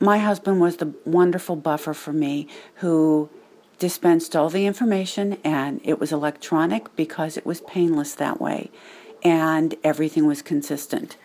My 0.00 0.18
husband 0.18 0.60
was 0.60 0.78
the 0.78 0.92
wonderful 1.04 1.56
buffer 1.56 1.94
for 1.94 2.12
me 2.12 2.48
who 2.76 3.30
dispensed 3.78 4.34
all 4.34 4.50
the 4.50 4.66
information, 4.66 5.38
and 5.44 5.80
it 5.84 6.00
was 6.00 6.12
electronic 6.12 6.94
because 6.96 7.36
it 7.36 7.46
was 7.46 7.60
painless 7.62 8.14
that 8.16 8.40
way, 8.40 8.70
and 9.22 9.74
everything 9.84 10.26
was 10.26 10.42
consistent. 10.42 11.16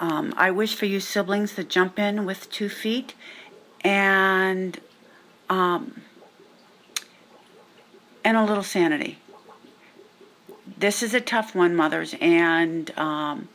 Um, 0.00 0.32
I 0.36 0.50
wish 0.50 0.74
for 0.74 0.86
you 0.86 0.98
siblings 0.98 1.54
to 1.56 1.64
jump 1.64 1.98
in 1.98 2.24
with 2.24 2.50
two 2.50 2.70
feet 2.70 3.14
and 3.82 4.80
um, 5.50 6.00
and 8.24 8.36
a 8.36 8.44
little 8.44 8.62
sanity. 8.62 9.18
This 10.78 11.02
is 11.02 11.12
a 11.12 11.20
tough 11.20 11.54
one, 11.54 11.76
mothers, 11.76 12.14
and 12.20 12.96
um, 12.98 13.48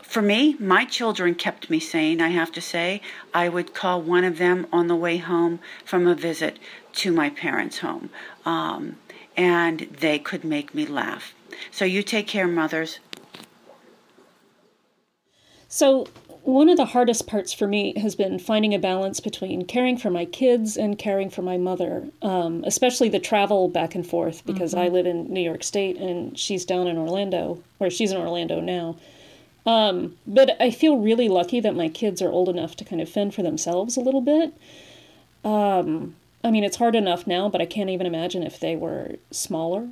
for 0.00 0.22
me, 0.22 0.56
my 0.58 0.84
children 0.86 1.34
kept 1.34 1.68
me 1.68 1.78
sane, 1.80 2.22
I 2.22 2.28
have 2.28 2.52
to 2.52 2.60
say. 2.60 3.02
I 3.34 3.48
would 3.48 3.74
call 3.74 4.00
one 4.00 4.24
of 4.24 4.38
them 4.38 4.66
on 4.72 4.86
the 4.86 4.96
way 4.96 5.18
home 5.18 5.60
from 5.84 6.06
a 6.06 6.14
visit 6.14 6.58
to 6.94 7.12
my 7.12 7.28
parents' 7.28 7.78
home, 7.78 8.08
um, 8.46 8.96
and 9.36 9.80
they 9.80 10.18
could 10.18 10.44
make 10.44 10.74
me 10.74 10.86
laugh. 10.86 11.34
So 11.70 11.84
you 11.84 12.02
take 12.02 12.26
care, 12.26 12.48
mothers. 12.48 12.98
So, 15.72 16.06
one 16.42 16.68
of 16.68 16.76
the 16.76 16.84
hardest 16.84 17.26
parts 17.26 17.54
for 17.54 17.66
me 17.66 17.98
has 17.98 18.14
been 18.14 18.38
finding 18.38 18.74
a 18.74 18.78
balance 18.78 19.20
between 19.20 19.64
caring 19.64 19.96
for 19.96 20.10
my 20.10 20.26
kids 20.26 20.76
and 20.76 20.98
caring 20.98 21.30
for 21.30 21.40
my 21.40 21.56
mother, 21.56 22.06
um, 22.20 22.62
especially 22.66 23.08
the 23.08 23.18
travel 23.18 23.68
back 23.68 23.94
and 23.94 24.06
forth 24.06 24.44
because 24.44 24.74
mm-hmm. 24.74 24.82
I 24.82 24.88
live 24.88 25.06
in 25.06 25.32
New 25.32 25.40
York 25.40 25.62
State 25.62 25.96
and 25.96 26.38
she's 26.38 26.66
down 26.66 26.88
in 26.88 26.98
Orlando, 26.98 27.62
or 27.80 27.88
she's 27.88 28.12
in 28.12 28.18
Orlando 28.18 28.60
now. 28.60 28.98
Um, 29.64 30.14
but 30.26 30.60
I 30.60 30.72
feel 30.72 30.98
really 30.98 31.30
lucky 31.30 31.58
that 31.60 31.74
my 31.74 31.88
kids 31.88 32.20
are 32.20 32.30
old 32.30 32.50
enough 32.50 32.76
to 32.76 32.84
kind 32.84 33.00
of 33.00 33.08
fend 33.08 33.34
for 33.34 33.42
themselves 33.42 33.96
a 33.96 34.00
little 34.00 34.20
bit. 34.20 34.52
Um, 35.42 36.16
I 36.44 36.50
mean, 36.50 36.64
it's 36.64 36.76
hard 36.76 36.94
enough 36.94 37.26
now, 37.26 37.48
but 37.48 37.62
I 37.62 37.66
can't 37.66 37.88
even 37.88 38.04
imagine 38.04 38.42
if 38.42 38.60
they 38.60 38.76
were 38.76 39.12
smaller. 39.30 39.88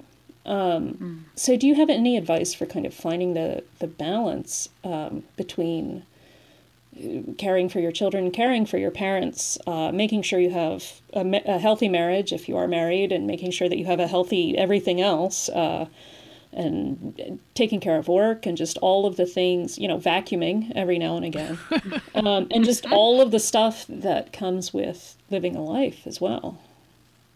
Um, 0.46 0.94
mm. 0.94 1.18
So, 1.34 1.56
do 1.56 1.66
you 1.66 1.74
have 1.74 1.90
any 1.90 2.16
advice 2.16 2.54
for 2.54 2.66
kind 2.66 2.86
of 2.86 2.94
finding 2.94 3.34
the 3.34 3.62
the 3.78 3.86
balance 3.86 4.68
um, 4.84 5.24
between 5.36 6.04
uh, 6.96 7.32
caring 7.36 7.68
for 7.68 7.80
your 7.80 7.92
children, 7.92 8.30
caring 8.30 8.64
for 8.64 8.78
your 8.78 8.90
parents, 8.90 9.58
uh, 9.66 9.92
making 9.92 10.22
sure 10.22 10.40
you 10.40 10.50
have 10.50 11.00
a, 11.12 11.42
a, 11.44 11.58
healthy 11.58 11.88
marriage 11.88 12.32
if 12.32 12.48
you 12.48 12.56
are 12.56 12.66
married, 12.66 13.12
and 13.12 13.26
making 13.26 13.50
sure 13.50 13.68
that 13.68 13.78
you 13.78 13.84
have 13.84 14.00
a 14.00 14.06
healthy 14.06 14.56
everything 14.56 15.00
else? 15.00 15.48
Uh, 15.50 15.86
and 16.52 17.40
taking 17.54 17.78
care 17.78 17.96
of 17.96 18.08
work 18.08 18.44
and 18.44 18.56
just 18.56 18.76
all 18.78 19.06
of 19.06 19.16
the 19.16 19.26
things, 19.26 19.78
you 19.78 19.86
know, 19.86 19.98
vacuuming 19.98 20.72
every 20.74 20.98
now 20.98 21.16
and 21.16 21.24
again, 21.24 21.58
um, 22.14 22.48
and 22.50 22.64
just 22.64 22.86
all 22.90 23.20
of 23.20 23.30
the 23.30 23.38
stuff 23.38 23.86
that 23.88 24.32
comes 24.32 24.74
with 24.74 25.16
living 25.30 25.54
a 25.54 25.62
life 25.62 26.06
as 26.06 26.20
well. 26.20 26.58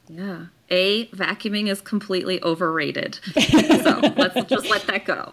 Yeah. 0.08 0.46
A, 0.74 1.06
vacuuming 1.08 1.68
is 1.68 1.80
completely 1.80 2.42
overrated. 2.42 3.14
so 3.34 4.00
let's 4.16 4.48
just 4.48 4.68
let 4.68 4.82
that 4.88 5.04
go. 5.04 5.32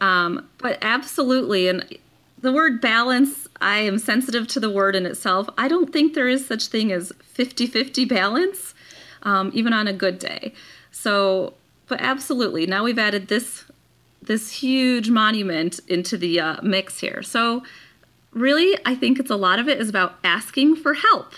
Um, 0.00 0.48
but 0.58 0.78
absolutely. 0.82 1.68
And 1.68 1.98
the 2.40 2.52
word 2.52 2.80
balance, 2.80 3.48
I 3.60 3.78
am 3.78 3.98
sensitive 3.98 4.46
to 4.48 4.60
the 4.60 4.70
word 4.70 4.96
in 4.96 5.06
itself. 5.06 5.48
I 5.58 5.68
don't 5.68 5.92
think 5.92 6.14
there 6.14 6.28
is 6.28 6.46
such 6.46 6.66
thing 6.66 6.92
as 6.92 7.12
50 7.22 7.66
50 7.66 8.04
balance, 8.04 8.74
um, 9.22 9.50
even 9.54 9.72
on 9.72 9.86
a 9.86 9.92
good 9.92 10.18
day. 10.18 10.52
So 10.90 11.54
but 11.92 12.00
absolutely, 12.00 12.64
now 12.64 12.84
we've 12.84 12.98
added 12.98 13.28
this 13.28 13.64
this 14.22 14.50
huge 14.50 15.10
monument 15.10 15.78
into 15.88 16.16
the 16.16 16.40
uh, 16.40 16.62
mix 16.62 17.00
here. 17.00 17.22
So 17.22 17.64
really, 18.32 18.78
I 18.86 18.94
think 18.94 19.18
it's 19.18 19.30
a 19.30 19.36
lot 19.36 19.58
of 19.58 19.68
it 19.68 19.78
is 19.78 19.90
about 19.90 20.14
asking 20.24 20.76
for 20.76 20.94
help 20.94 21.34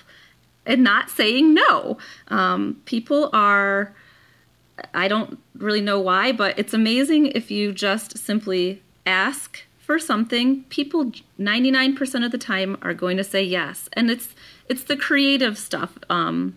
and 0.67 0.83
not 0.83 1.11
saying 1.11 1.55
no. 1.55 1.99
Um, 2.29 2.81
people 2.85 3.31
are. 3.33 3.95
I 4.93 5.07
don't 5.07 5.39
really 5.57 5.81
know 5.81 6.01
why, 6.01 6.33
but 6.33 6.59
it's 6.59 6.75
amazing 6.75 7.27
if 7.27 7.51
you 7.51 7.73
just 7.73 8.19
simply 8.19 8.83
ask 9.07 9.63
for 9.79 9.99
something, 9.99 10.65
people 10.65 11.13
99% 11.39 12.25
of 12.25 12.33
the 12.33 12.39
time 12.39 12.77
are 12.83 12.95
going 12.95 13.17
to 13.19 13.25
say 13.25 13.43
yes. 13.43 13.89
And 13.93 14.11
it's 14.11 14.35
it's 14.69 14.85
the 14.85 14.97
creative 14.97 15.59
stuff. 15.59 15.99
Um, 16.09 16.57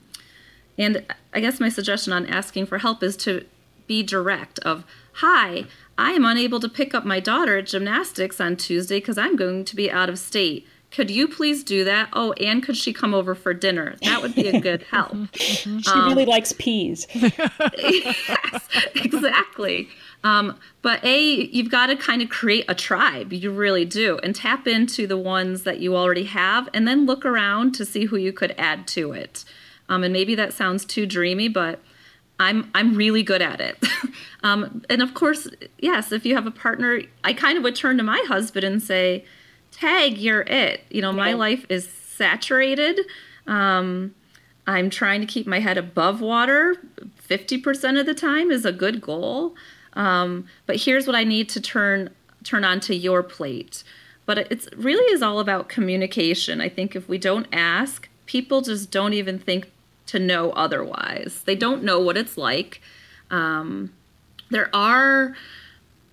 and 0.78 1.06
I 1.34 1.42
guess 1.42 1.60
my 1.60 1.70
suggestion 1.70 2.14
on 2.14 2.26
asking 2.26 2.68
for 2.68 2.78
help 2.78 3.04
is 3.04 3.18
to 3.18 3.46
be 3.86 4.02
direct 4.02 4.60
of, 4.60 4.86
hi, 5.14 5.66
I 5.98 6.12
am 6.12 6.26
unable 6.26 6.60
to 6.60 6.70
pick 6.70 6.94
up 6.94 7.06
my 7.06 7.20
daughter 7.20 7.58
at 7.58 7.68
gymnastics 7.68 8.40
on 8.40 8.56
Tuesday 8.56 9.00
because 9.00 9.18
I'm 9.18 9.36
going 9.36 9.66
to 9.66 9.76
be 9.76 9.92
out 9.92 10.10
of 10.10 10.20
state. 10.20 10.66
Could 10.98 11.12
you 11.12 11.28
please 11.28 11.64
do 11.64 11.84
that? 11.84 12.10
Oh, 12.14 12.32
and 12.42 12.64
could 12.64 12.76
she 12.76 12.92
come 12.92 13.14
over 13.14 13.36
for 13.36 13.54
dinner? 13.54 13.96
That 14.02 14.20
would 14.20 14.34
be 14.34 14.48
a 14.48 14.60
good 14.60 14.82
help. 14.90 15.16
she 15.36 15.70
um, 15.92 16.08
really 16.08 16.26
likes 16.26 16.54
peas. 16.54 17.06
yes, 17.14 18.68
exactly. 18.96 19.90
Um, 20.24 20.58
but 20.82 21.06
A, 21.06 21.46
you've 21.52 21.70
got 21.70 21.86
to 21.88 21.98
kind 21.98 22.24
of 22.24 22.30
create 22.30 22.66
a 22.68 22.74
tribe. 22.74 23.32
You 23.32 23.52
really 23.52 23.86
do. 23.86 24.18
And 24.24 24.36
tap 24.36 24.66
into 24.66 25.06
the 25.06 25.20
ones 25.20 25.62
that 25.66 25.80
you 25.80 25.96
already 25.96 26.24
have 26.24 26.68
and 26.74 26.88
then 26.88 27.06
look 27.06 27.28
around 27.28 27.76
to 27.76 27.86
see 27.86 28.06
who 28.06 28.18
you 28.18 28.34
could 28.34 28.56
add 28.58 28.88
to 28.88 29.12
it. 29.12 29.46
Um, 29.90 30.04
and 30.04 30.12
maybe 30.12 30.34
that 30.34 30.52
sounds 30.52 30.84
too 30.84 31.06
dreamy, 31.06 31.48
but 31.48 31.80
I'm 32.40 32.72
I'm 32.74 32.96
really 32.96 33.22
good 33.22 33.44
at 33.44 33.62
it. 33.62 33.78
um, 34.42 34.84
and 34.90 35.04
of 35.04 35.14
course, 35.14 35.48
yes, 35.78 36.12
if 36.12 36.26
you 36.26 36.34
have 36.34 36.48
a 36.48 36.52
partner, 36.52 37.02
I 37.24 37.34
kind 37.34 37.56
of 37.56 37.64
would 37.64 37.76
turn 37.76 37.98
to 37.98 38.04
my 38.04 38.26
husband 38.28 38.66
and 38.66 38.82
say, 38.82 39.26
"Tag, 39.80 40.18
you're 40.18 40.42
it." 40.42 40.84
You 40.90 41.02
know, 41.02 41.12
my 41.12 41.34
life 41.34 41.66
is 41.70 41.88
saturated. 41.90 43.00
Um, 43.46 44.14
I'm 44.66 44.90
trying 44.90 45.22
to 45.22 45.28
keep 45.28 45.48
my 45.48 45.60
head 45.60 45.78
above 45.78 46.20
water. 46.22 46.76
Fifty 47.16 47.58
percent 47.58 47.98
of 47.98 48.06
the 48.06 48.14
time 48.14 48.52
is 48.52 48.66
a 48.66 48.72
good 48.72 49.02
goal. 49.02 49.56
Um, 49.94 50.46
but 50.66 50.76
here's 50.78 51.08
what 51.08 51.16
I 51.16 51.24
need 51.24 51.50
to 51.50 51.62
turn 51.62 52.10
turn 52.44 52.64
onto 52.64 52.94
your 52.94 53.24
plate. 53.24 53.84
but 54.26 54.40
it's 54.52 54.68
really 54.76 55.06
is 55.14 55.22
all 55.22 55.40
about 55.40 55.70
communication. 55.70 56.60
I 56.62 56.70
think 56.70 56.96
if 56.96 57.08
we 57.08 57.18
don't 57.18 57.48
ask, 57.52 58.10
people 58.26 58.62
just 58.62 58.92
don't 58.92 59.14
even 59.14 59.40
think 59.40 59.72
to 60.08 60.20
know 60.20 60.52
otherwise. 60.52 61.42
They 61.46 61.56
don't 61.56 61.82
know 61.84 62.00
what 62.00 62.18
it's 62.18 62.38
like. 62.38 62.82
Um, 63.32 63.94
there 64.50 64.70
are 64.76 65.36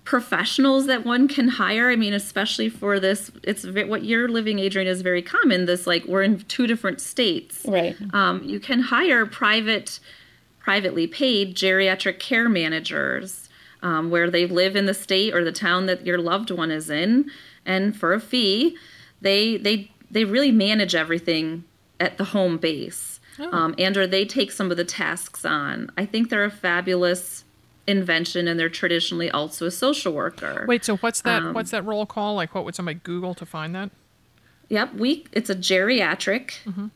professionals 0.05 0.85
that 0.85 1.03
one 1.03 1.27
can 1.27 1.47
hire. 1.47 1.89
I 1.89 1.95
mean, 1.95 2.13
especially 2.13 2.69
for 2.69 2.99
this, 2.99 3.31
it's 3.43 3.65
what 3.65 4.05
you're 4.05 4.29
living, 4.29 4.59
Adrienne, 4.59 4.87
is 4.87 5.01
very 5.01 5.21
common. 5.21 5.65
This 5.65 5.85
like 5.85 6.05
we're 6.05 6.23
in 6.23 6.39
two 6.41 6.67
different 6.67 7.01
states. 7.01 7.65
Right. 7.67 7.97
Um, 8.13 8.43
you 8.43 8.59
can 8.59 8.81
hire 8.81 9.25
private, 9.25 9.99
privately 10.59 11.07
paid 11.07 11.55
geriatric 11.55 12.19
care 12.19 12.47
managers 12.47 13.49
um, 13.81 14.11
where 14.11 14.29
they 14.29 14.45
live 14.45 14.75
in 14.75 14.85
the 14.85 14.93
state 14.93 15.33
or 15.33 15.43
the 15.43 15.51
town 15.51 15.87
that 15.87 16.05
your 16.05 16.19
loved 16.19 16.51
one 16.51 16.71
is 16.71 16.89
in, 16.89 17.29
and 17.65 17.97
for 17.97 18.13
a 18.13 18.19
fee, 18.19 18.77
they 19.21 19.57
they 19.57 19.91
they 20.11 20.23
really 20.23 20.51
manage 20.51 20.93
everything 20.93 21.63
at 21.99 22.17
the 22.17 22.25
home 22.25 22.57
base. 22.57 23.19
Oh. 23.39 23.51
Um, 23.51 23.75
and 23.77 23.97
or 23.97 24.07
they 24.07 24.23
take 24.23 24.51
some 24.51 24.71
of 24.71 24.77
the 24.77 24.85
tasks 24.85 25.43
on. 25.43 25.91
I 25.97 26.05
think 26.05 26.29
they're 26.29 26.45
a 26.45 26.51
fabulous 26.51 27.44
invention 27.87 28.47
and 28.47 28.59
they're 28.59 28.69
traditionally 28.69 29.29
also 29.29 29.65
a 29.65 29.71
social 29.71 30.13
worker. 30.13 30.65
Wait, 30.67 30.83
so 30.83 30.97
what's 30.97 31.21
that 31.21 31.43
um, 31.43 31.53
what's 31.53 31.71
that 31.71 31.85
roll 31.85 32.05
call? 32.05 32.35
Like 32.35 32.55
what 32.55 32.65
would 32.65 32.75
somebody 32.75 32.99
Google 33.03 33.33
to 33.35 33.45
find 33.45 33.75
that? 33.75 33.91
Yep, 34.69 34.95
we 34.95 35.25
it's 35.31 35.49
a 35.49 35.55
geriatric 35.55 36.63
mm-hmm. 36.65 36.87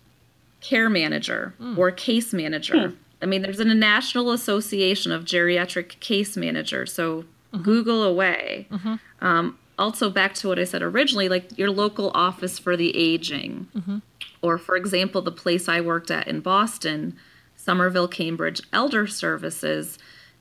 care 0.62 0.90
manager 0.90 1.54
mm. 1.60 1.78
or 1.78 1.92
case 1.92 2.34
manager. 2.34 2.90
Hmm. 2.90 2.96
I 3.22 3.26
mean, 3.26 3.42
there's 3.42 3.60
a 3.60 3.66
national 3.66 4.32
association 4.32 5.12
of 5.12 5.26
geriatric 5.26 6.00
case 6.00 6.38
managers, 6.38 6.94
so 6.94 7.24
mm-hmm. 7.54 7.64
Google 7.64 8.04
away. 8.04 8.68
Mm-hmm. 8.72 8.96
Um, 9.20 9.60
also, 9.78 10.10
back 10.10 10.34
to 10.36 10.48
what 10.48 10.60
I 10.60 10.64
said 10.64 10.82
originally, 10.82 11.30
like 11.30 11.58
your 11.58 11.70
local 11.70 12.12
office 12.14 12.58
for 12.58 12.76
the 12.76 12.96
aging, 12.96 13.68
mm-hmm. 13.76 13.98
or 14.42 14.58
for 14.58 14.76
example, 14.76 15.22
the 15.22 15.32
place 15.32 15.70
I 15.70 15.82
worked 15.82 16.12
at 16.12 16.28
in 16.28 16.40
Boston, 16.40 17.18
Somerville 17.56 18.08
Cambridge 18.08 18.62
Elder 18.74 19.06
Services 19.06 19.98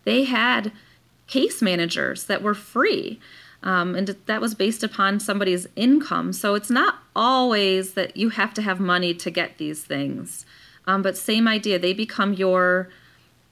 they 0.09 0.25
had 0.25 0.73
case 1.27 1.61
managers 1.61 2.25
that 2.25 2.43
were 2.43 2.55
free. 2.55 3.21
Um, 3.63 3.95
and 3.95 4.17
that 4.27 4.41
was 4.41 4.55
based 4.55 4.83
upon 4.83 5.21
somebody's 5.21 5.67
income. 5.77 6.33
So 6.33 6.55
it's 6.55 6.71
not 6.71 7.01
always 7.15 7.95
that 7.95 8.17
you 8.17 8.31
have 8.31 8.55
to 8.55 8.63
have 8.63 8.81
money 8.81 9.13
to 9.15 9.31
get 9.31 9.59
these 9.59 9.85
things. 9.85 10.47
Um, 10.87 11.03
but 11.03 11.19
same 11.19 11.47
idea, 11.47 11.79
they 11.79 11.93
become 11.93 12.33
your 12.33 12.89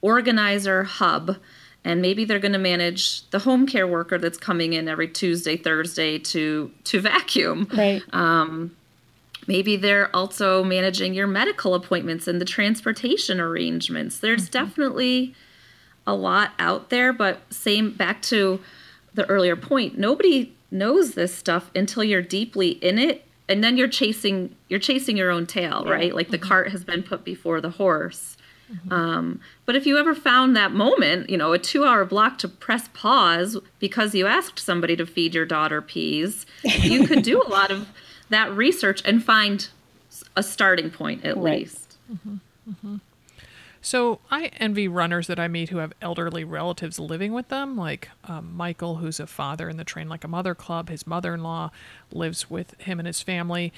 organizer 0.01 0.83
hub, 0.83 1.37
and 1.83 2.01
maybe 2.01 2.25
they're 2.25 2.39
going 2.39 2.53
to 2.53 2.59
manage 2.59 3.29
the 3.29 3.39
home 3.39 3.67
care 3.67 3.87
worker 3.87 4.17
that's 4.17 4.37
coming 4.37 4.73
in 4.73 4.87
every 4.87 5.07
Tuesday, 5.07 5.57
Thursday 5.57 6.17
to 6.19 6.71
to 6.85 6.99
vacuum. 6.99 7.67
Right. 7.77 8.01
Um, 8.11 8.75
maybe 9.45 9.77
they're 9.77 10.13
also 10.15 10.63
managing 10.63 11.13
your 11.13 11.27
medical 11.27 11.75
appointments 11.75 12.27
and 12.27 12.41
the 12.41 12.45
transportation 12.45 13.39
arrangements. 13.39 14.19
There's 14.19 14.49
mm-hmm. 14.49 14.65
definitely 14.65 15.35
a 16.07 16.15
lot 16.15 16.51
out 16.57 16.89
there, 16.89 17.13
but 17.13 17.41
same 17.53 17.91
back 17.91 18.21
to 18.23 18.59
the 19.13 19.25
earlier 19.25 19.55
point, 19.55 19.97
nobody 19.97 20.53
knows 20.71 21.11
this 21.11 21.33
stuff 21.35 21.69
until 21.75 22.03
you're 22.03 22.21
deeply 22.21 22.69
in 22.69 22.97
it 22.97 23.25
and 23.49 23.63
then 23.63 23.77
you're 23.77 23.87
chasing 23.87 24.55
you're 24.67 24.79
chasing 24.79 25.15
your 25.15 25.31
own 25.31 25.45
tail, 25.45 25.85
right? 25.85 26.13
Like 26.13 26.29
the 26.29 26.37
mm-hmm. 26.37 26.47
cart 26.47 26.71
has 26.71 26.83
been 26.83 27.03
put 27.03 27.23
before 27.23 27.61
the 27.61 27.71
horse. 27.71 28.37
Mm-hmm. 28.71 28.91
Um, 28.91 29.39
but 29.65 29.77
if 29.77 29.85
you 29.85 29.97
ever 29.97 30.13
found 30.13 30.55
that 30.57 30.73
moment, 30.73 31.29
you 31.29 31.37
know, 31.37 31.53
a 31.53 31.59
two 31.59 31.85
hour 31.85 32.03
block 32.03 32.37
to 32.39 32.49
press 32.49 32.89
pause 32.93 33.57
because 33.79 34.13
you 34.13 34.27
asked 34.27 34.59
somebody 34.59 34.95
to 34.97 35.05
feed 35.05 35.33
your 35.33 35.45
daughter 35.45 35.81
peas, 35.81 36.45
you 36.63 37.07
could 37.07 37.23
do 37.23 37.41
a 37.41 37.47
lot 37.49 37.71
of 37.71 37.87
that 38.29 38.51
research 38.51 39.01
and 39.05 39.23
find 39.23 39.69
a 40.35 40.43
starting 40.43 40.89
point 40.89 41.23
at 41.23 41.37
right. 41.37 41.59
least. 41.59 41.97
Mm-hmm. 42.11 42.35
mm-hmm. 42.69 42.95
So 43.81 44.19
I 44.29 44.47
envy 44.57 44.87
runners 44.87 45.27
that 45.27 45.39
I 45.39 45.47
meet 45.47 45.69
who 45.69 45.77
have 45.77 45.93
elderly 46.01 46.43
relatives 46.43 46.99
living 46.99 47.33
with 47.33 47.49
them, 47.49 47.77
like 47.77 48.09
um, 48.25 48.53
Michael, 48.55 48.95
who's 48.95 49.19
a 49.19 49.27
father 49.27 49.69
in 49.69 49.77
the 49.77 49.83
Train 49.83 50.09
Like 50.09 50.23
a 50.23 50.27
Mother 50.27 50.55
Club. 50.55 50.89
His 50.89 51.07
mother 51.07 51.33
in 51.33 51.43
law 51.43 51.71
lives 52.11 52.49
with 52.49 52.79
him 52.81 52.99
and 52.99 53.07
his 53.07 53.21
family. 53.21 53.71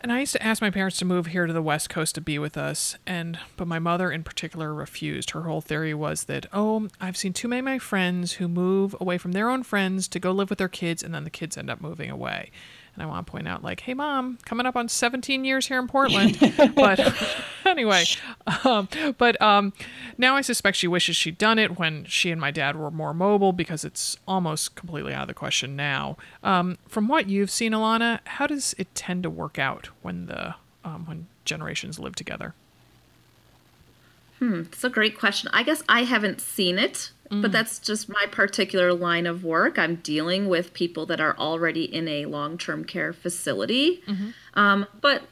And 0.00 0.12
I 0.12 0.20
used 0.20 0.32
to 0.32 0.42
ask 0.42 0.60
my 0.60 0.68
parents 0.68 0.98
to 0.98 1.06
move 1.06 1.28
here 1.28 1.46
to 1.46 1.52
the 1.54 1.62
West 1.62 1.88
Coast 1.88 2.14
to 2.16 2.20
be 2.20 2.38
with 2.38 2.58
us, 2.58 2.98
and 3.06 3.38
but 3.56 3.66
my 3.66 3.78
mother 3.78 4.12
in 4.12 4.22
particular 4.22 4.74
refused. 4.74 5.30
Her 5.30 5.44
whole 5.44 5.62
theory 5.62 5.94
was 5.94 6.24
that, 6.24 6.44
oh, 6.52 6.88
I've 7.00 7.16
seen 7.16 7.32
too 7.32 7.48
many 7.48 7.60
of 7.60 7.64
my 7.64 7.78
friends 7.78 8.32
who 8.32 8.46
move 8.46 8.94
away 9.00 9.16
from 9.16 9.32
their 9.32 9.48
own 9.48 9.62
friends 9.62 10.06
to 10.08 10.20
go 10.20 10.30
live 10.30 10.50
with 10.50 10.58
their 10.58 10.68
kids, 10.68 11.02
and 11.02 11.14
then 11.14 11.24
the 11.24 11.30
kids 11.30 11.56
end 11.56 11.70
up 11.70 11.80
moving 11.80 12.10
away. 12.10 12.50
And 12.94 13.02
I 13.02 13.06
want 13.06 13.26
to 13.26 13.30
point 13.30 13.48
out, 13.48 13.64
like, 13.64 13.80
hey, 13.80 13.94
mom, 13.94 14.38
coming 14.44 14.66
up 14.66 14.76
on 14.76 14.88
17 14.88 15.44
years 15.44 15.66
here 15.66 15.80
in 15.80 15.88
Portland. 15.88 16.38
but 16.76 17.00
anyway, 17.66 18.04
um, 18.64 18.88
but 19.18 19.40
um, 19.42 19.72
now 20.16 20.36
I 20.36 20.42
suspect 20.42 20.76
she 20.76 20.86
wishes 20.86 21.16
she'd 21.16 21.38
done 21.38 21.58
it 21.58 21.78
when 21.78 22.04
she 22.04 22.30
and 22.30 22.40
my 22.40 22.52
dad 22.52 22.76
were 22.76 22.90
more 22.90 23.12
mobile 23.12 23.52
because 23.52 23.84
it's 23.84 24.16
almost 24.28 24.76
completely 24.76 25.12
out 25.12 25.22
of 25.22 25.28
the 25.28 25.34
question 25.34 25.74
now. 25.74 26.16
Um, 26.44 26.78
from 26.86 27.08
what 27.08 27.28
you've 27.28 27.50
seen, 27.50 27.72
Alana, 27.72 28.20
how 28.24 28.46
does 28.46 28.74
it 28.78 28.94
tend 28.94 29.24
to 29.24 29.30
work 29.30 29.58
out 29.58 29.88
when 30.02 30.26
the 30.26 30.54
um, 30.84 31.06
when 31.06 31.26
generations 31.44 31.98
live 31.98 32.14
together? 32.14 32.54
Hmm, 34.38 34.64
that's 34.64 34.84
a 34.84 34.90
great 34.90 35.18
question. 35.18 35.50
I 35.52 35.62
guess 35.62 35.82
I 35.88 36.04
haven't 36.04 36.40
seen 36.40 36.78
it 36.78 37.10
Mm. 37.34 37.42
But 37.42 37.52
that's 37.52 37.78
just 37.78 38.08
my 38.08 38.26
particular 38.30 38.92
line 38.92 39.26
of 39.26 39.44
work. 39.44 39.78
I'm 39.78 39.96
dealing 39.96 40.48
with 40.48 40.72
people 40.72 41.06
that 41.06 41.20
are 41.20 41.36
already 41.36 41.84
in 41.84 42.08
a 42.08 42.26
long 42.26 42.58
term 42.58 42.84
care 42.84 43.12
facility. 43.12 44.02
Mm-hmm. 44.06 44.30
Um, 44.54 44.86
but 45.00 45.22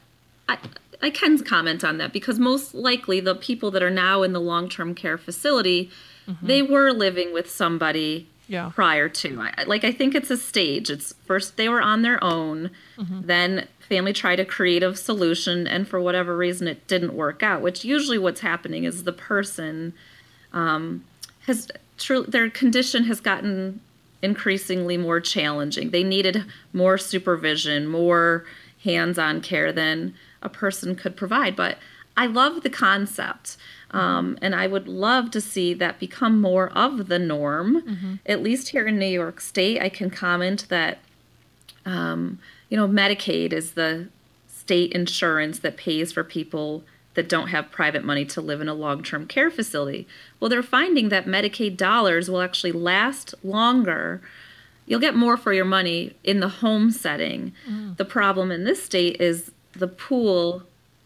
I, 0.49 0.57
I 1.01 1.09
can 1.09 1.41
comment 1.43 1.83
on 1.83 1.97
that 1.97 2.13
because 2.13 2.39
most 2.39 2.73
likely 2.73 3.19
the 3.19 3.35
people 3.35 3.71
that 3.71 3.83
are 3.83 3.89
now 3.89 4.23
in 4.23 4.33
the 4.33 4.41
long 4.41 4.69
term 4.69 4.95
care 4.95 5.17
facility, 5.17 5.89
mm-hmm. 6.27 6.45
they 6.45 6.61
were 6.61 6.91
living 6.91 7.33
with 7.33 7.49
somebody 7.49 8.27
yeah. 8.47 8.71
prior 8.73 9.09
to. 9.09 9.41
I, 9.41 9.63
like 9.63 9.83
I 9.83 9.91
think 9.91 10.15
it's 10.15 10.31
a 10.31 10.37
stage. 10.37 10.89
It's 10.89 11.13
first 11.25 11.57
they 11.57 11.69
were 11.69 11.81
on 11.81 12.01
their 12.01 12.23
own, 12.23 12.71
mm-hmm. 12.97 13.21
then 13.25 13.67
family 13.87 14.13
tried 14.13 14.39
a 14.39 14.45
creative 14.45 14.97
solution, 14.97 15.67
and 15.67 15.87
for 15.87 15.99
whatever 15.99 16.35
reason 16.35 16.67
it 16.67 16.87
didn't 16.87 17.13
work 17.13 17.43
out. 17.43 17.61
Which 17.61 17.85
usually 17.85 18.17
what's 18.17 18.41
happening 18.41 18.83
is 18.83 19.03
the 19.03 19.13
person 19.13 19.93
um, 20.51 21.03
has 21.47 21.69
true 21.97 22.23
their 22.23 22.49
condition 22.49 23.05
has 23.05 23.19
gotten 23.19 23.81
increasingly 24.21 24.97
more 24.97 25.19
challenging. 25.19 25.91
They 25.91 26.03
needed 26.03 26.45
more 26.71 26.97
supervision, 26.97 27.87
more 27.87 28.45
hands-on 28.83 29.41
care 29.41 29.71
than 29.71 30.13
a 30.41 30.49
person 30.49 30.95
could 30.95 31.15
provide. 31.15 31.55
But 31.55 31.77
I 32.15 32.27
love 32.27 32.63
the 32.63 32.69
concept. 32.69 33.57
Um, 33.91 34.39
and 34.41 34.55
I 34.55 34.65
would 34.65 34.87
love 34.87 35.29
to 35.31 35.41
see 35.41 35.73
that 35.75 35.99
become 35.99 36.41
more 36.41 36.69
of 36.69 37.07
the 37.07 37.19
norm. 37.19 37.81
Mm-hmm. 37.81 38.15
At 38.25 38.41
least 38.41 38.69
here 38.69 38.87
in 38.87 38.97
New 38.97 39.05
York 39.05 39.39
State, 39.39 39.81
I 39.81 39.89
can 39.89 40.09
comment 40.09 40.67
that, 40.69 40.97
um, 41.85 42.39
you 42.69 42.77
know, 42.77 42.87
Medicaid 42.87 43.53
is 43.53 43.73
the 43.73 44.07
state 44.47 44.93
insurance 44.93 45.59
that 45.59 45.77
pays 45.77 46.11
for 46.11 46.23
people 46.23 46.83
that 47.15 47.29
don't 47.29 47.47
have 47.47 47.71
private 47.71 48.03
money 48.03 48.25
to 48.25 48.41
live 48.41 48.61
in 48.61 48.67
a 48.67 48.73
long 48.73 49.03
term 49.03 49.27
care 49.27 49.51
facility. 49.51 50.07
Well, 50.39 50.49
they're 50.49 50.63
finding 50.63 51.09
that 51.09 51.25
Medicaid 51.25 51.77
dollars 51.77 52.29
will 52.29 52.41
actually 52.41 52.71
last 52.71 53.35
longer. 53.43 54.21
You'll 54.85 54.99
get 54.99 55.15
more 55.15 55.37
for 55.37 55.53
your 55.53 55.65
money 55.65 56.15
in 56.23 56.39
the 56.39 56.49
home 56.49 56.91
setting. 56.91 57.53
Mm. 57.69 57.97
The 57.97 58.05
problem 58.05 58.51
in 58.51 58.63
this 58.63 58.83
state 58.83 59.21
is 59.21 59.51
the 59.73 59.87
pool 59.87 60.63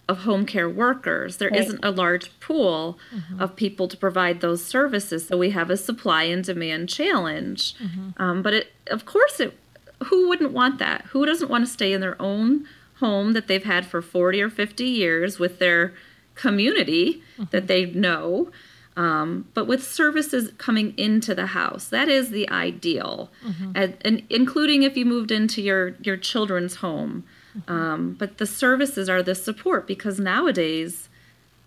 of 0.08 0.20
home 0.20 0.46
care 0.46 0.70
workers. 0.70 1.38
There 1.38 1.50
right. 1.50 1.68
not 1.68 1.80
a 1.84 1.92
large 1.92 2.38
pool 2.40 2.98
mm-hmm. 3.14 3.42
of 3.42 3.56
people 3.56 3.88
to 3.88 3.98
provide 3.98 4.42
those 4.42 4.64
services, 4.64 5.28
so 5.28 5.38
we 5.38 5.52
have 5.52 5.70
a 5.70 5.78
supply 5.78 6.24
and 6.24 6.44
demand 6.44 6.90
challenge. 6.90 7.76
Mm-hmm. 7.76 8.22
Um, 8.22 8.42
but 8.42 8.54
it, 8.54 8.72
of 8.88 9.06
course, 9.06 9.40
it. 9.40 9.58
Who 10.06 10.30
wouldn't 10.30 10.52
want 10.52 10.78
that? 10.78 11.06
Who 11.08 11.26
doesn't 11.26 11.50
want 11.50 11.66
to 11.66 11.72
stay 11.72 11.92
in 11.92 12.02
their 12.02 12.22
own 12.22 12.68
home 13.00 13.34
that 13.34 13.48
they've 13.48 13.64
had 13.64 13.86
for 13.86 14.02
40 14.02 14.42
or 14.42 14.50
50 14.50 14.84
years 14.84 15.40
with 15.40 15.60
their 15.60 15.94
community 16.36 17.22
mm-hmm. 17.34 17.46
that 17.52 17.68
they 17.68 17.86
know, 17.86 18.52
um, 18.96 19.48
but 19.54 19.66
with 19.66 19.84
services 19.84 20.52
coming 20.58 20.98
into 20.98 21.36
the 21.36 21.48
house. 21.48 21.88
That 21.88 22.10
is 22.10 22.30
the 22.32 22.50
ideal, 22.50 23.30
mm-hmm. 23.46 23.72
and, 23.76 23.98
and, 24.02 24.24
including 24.30 24.84
if 24.84 24.98
you 24.98 25.06
moved 25.06 25.32
into 25.32 25.62
your, 25.62 25.96
your 26.02 26.18
children's 26.18 26.76
home. 26.78 27.24
Mm-hmm. 27.58 27.72
Um, 27.72 28.16
but 28.18 28.38
the 28.38 28.46
services 28.46 29.10
are 29.10 29.22
the 29.22 29.36
support 29.36 29.88
because 29.88 30.20
nowadays, 30.20 31.10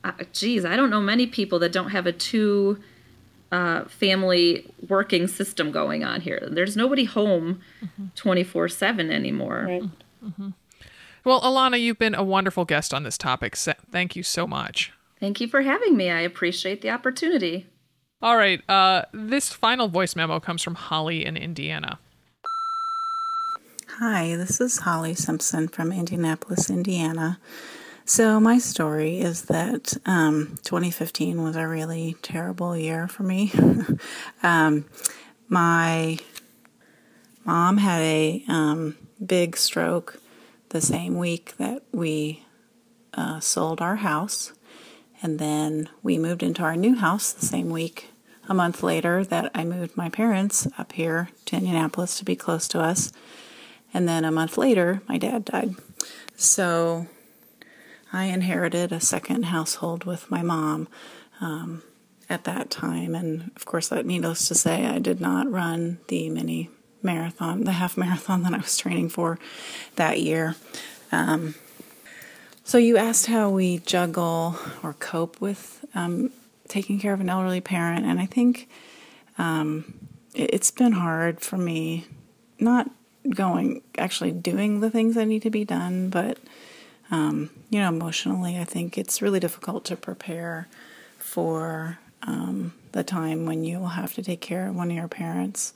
uh, 0.04 0.12
geez, 0.32 0.64
I 0.64 0.76
don't 0.76 0.90
know 0.90 1.00
many 1.00 1.26
people 1.26 1.58
that 1.60 1.72
don't 1.72 1.90
have 1.90 2.06
a 2.06 2.12
two 2.12 2.80
uh, 3.52 3.84
family 3.84 4.72
working 4.88 5.26
system 5.26 5.72
going 5.72 6.04
on 6.04 6.20
here. 6.20 6.48
There's 6.50 6.76
nobody 6.76 7.04
home 7.04 7.60
mm-hmm. 7.84 8.06
24 8.14 8.68
7 8.68 9.10
anymore. 9.10 9.66
Right. 9.68 10.52
Well, 11.24 11.40
Alana, 11.42 11.80
you've 11.80 11.98
been 11.98 12.14
a 12.14 12.24
wonderful 12.24 12.64
guest 12.64 12.94
on 12.94 13.02
this 13.02 13.18
topic. 13.18 13.56
Thank 13.56 14.16
you 14.16 14.22
so 14.22 14.46
much. 14.46 14.92
Thank 15.18 15.40
you 15.40 15.48
for 15.48 15.62
having 15.62 15.96
me. 15.96 16.10
I 16.10 16.20
appreciate 16.20 16.80
the 16.80 16.90
opportunity. 16.90 17.66
All 18.22 18.36
right. 18.36 18.68
Uh, 18.68 19.02
this 19.12 19.50
final 19.50 19.88
voice 19.88 20.16
memo 20.16 20.40
comes 20.40 20.62
from 20.62 20.74
Holly 20.74 21.24
in 21.24 21.36
Indiana. 21.36 21.98
Hi, 23.98 24.36
this 24.36 24.60
is 24.60 24.78
Holly 24.78 25.14
Simpson 25.14 25.68
from 25.68 25.92
Indianapolis, 25.92 26.70
Indiana. 26.70 27.38
So, 28.04 28.40
my 28.40 28.58
story 28.58 29.20
is 29.20 29.42
that 29.42 29.96
um, 30.06 30.58
2015 30.64 31.42
was 31.42 31.56
a 31.56 31.66
really 31.66 32.16
terrible 32.22 32.76
year 32.76 33.08
for 33.08 33.24
me. 33.24 33.52
um, 34.42 34.86
my 35.48 36.18
mom 37.44 37.76
had 37.76 38.00
a 38.00 38.44
um, 38.48 38.96
big 39.24 39.56
stroke 39.56 40.19
the 40.70 40.80
same 40.80 41.18
week 41.18 41.56
that 41.58 41.82
we 41.92 42.44
uh, 43.14 43.40
sold 43.40 43.80
our 43.80 43.96
house. 43.96 44.52
And 45.22 45.38
then 45.38 45.88
we 46.02 46.16
moved 46.16 46.42
into 46.42 46.62
our 46.62 46.76
new 46.76 46.96
house 46.96 47.32
the 47.32 47.44
same 47.44 47.68
week, 47.68 48.08
a 48.48 48.54
month 48.54 48.82
later, 48.82 49.24
that 49.24 49.50
I 49.54 49.64
moved 49.64 49.96
my 49.96 50.08
parents 50.08 50.66
up 50.78 50.92
here 50.92 51.28
to 51.46 51.56
Indianapolis 51.56 52.18
to 52.18 52.24
be 52.24 52.36
close 52.36 52.66
to 52.68 52.80
us. 52.80 53.12
And 53.92 54.08
then 54.08 54.24
a 54.24 54.32
month 54.32 54.56
later, 54.56 55.02
my 55.08 55.18
dad 55.18 55.44
died. 55.44 55.74
So 56.36 57.06
I 58.12 58.24
inherited 58.26 58.92
a 58.92 59.00
second 59.00 59.44
household 59.46 60.04
with 60.04 60.30
my 60.30 60.42
mom 60.42 60.88
um, 61.40 61.82
at 62.28 62.44
that 62.44 62.70
time. 62.70 63.14
And 63.14 63.50
of 63.56 63.66
course, 63.66 63.88
that 63.88 64.06
needless 64.06 64.48
to 64.48 64.54
say, 64.54 64.86
I 64.86 65.00
did 65.00 65.20
not 65.20 65.50
run 65.50 65.98
the 66.08 66.30
mini 66.30 66.70
marathon, 67.02 67.64
the 67.64 67.72
half 67.72 67.96
marathon 67.96 68.42
that 68.44 68.54
I 68.54 68.58
was 68.58 68.76
training 68.76 69.08
for 69.08 69.38
that 69.96 70.20
year. 70.20 70.56
Um, 71.12 71.54
so 72.64 72.78
you 72.78 72.96
asked 72.96 73.26
how 73.26 73.50
we 73.50 73.78
juggle 73.78 74.56
or 74.82 74.92
cope 74.94 75.40
with 75.40 75.84
um, 75.94 76.30
taking 76.68 77.00
care 77.00 77.12
of 77.12 77.20
an 77.20 77.28
elderly 77.28 77.60
parent, 77.60 78.06
and 78.06 78.20
I 78.20 78.26
think 78.26 78.68
um, 79.38 79.94
it's 80.34 80.70
been 80.70 80.92
hard 80.92 81.40
for 81.40 81.56
me, 81.56 82.06
not 82.60 82.88
going 83.28 83.82
actually 83.98 84.32
doing 84.32 84.80
the 84.80 84.90
things 84.90 85.14
that 85.16 85.26
need 85.26 85.42
to 85.42 85.50
be 85.50 85.64
done, 85.64 86.10
but 86.10 86.38
um, 87.10 87.50
you 87.70 87.80
know, 87.80 87.88
emotionally, 87.88 88.58
I 88.58 88.64
think 88.64 88.96
it's 88.96 89.20
really 89.20 89.40
difficult 89.40 89.84
to 89.86 89.96
prepare 89.96 90.68
for 91.18 91.98
um, 92.22 92.72
the 92.92 93.02
time 93.02 93.46
when 93.46 93.64
you 93.64 93.78
will 93.78 93.88
have 93.88 94.14
to 94.14 94.22
take 94.22 94.40
care 94.40 94.68
of 94.68 94.76
one 94.76 94.90
of 94.90 94.96
your 94.96 95.08
parents. 95.08 95.72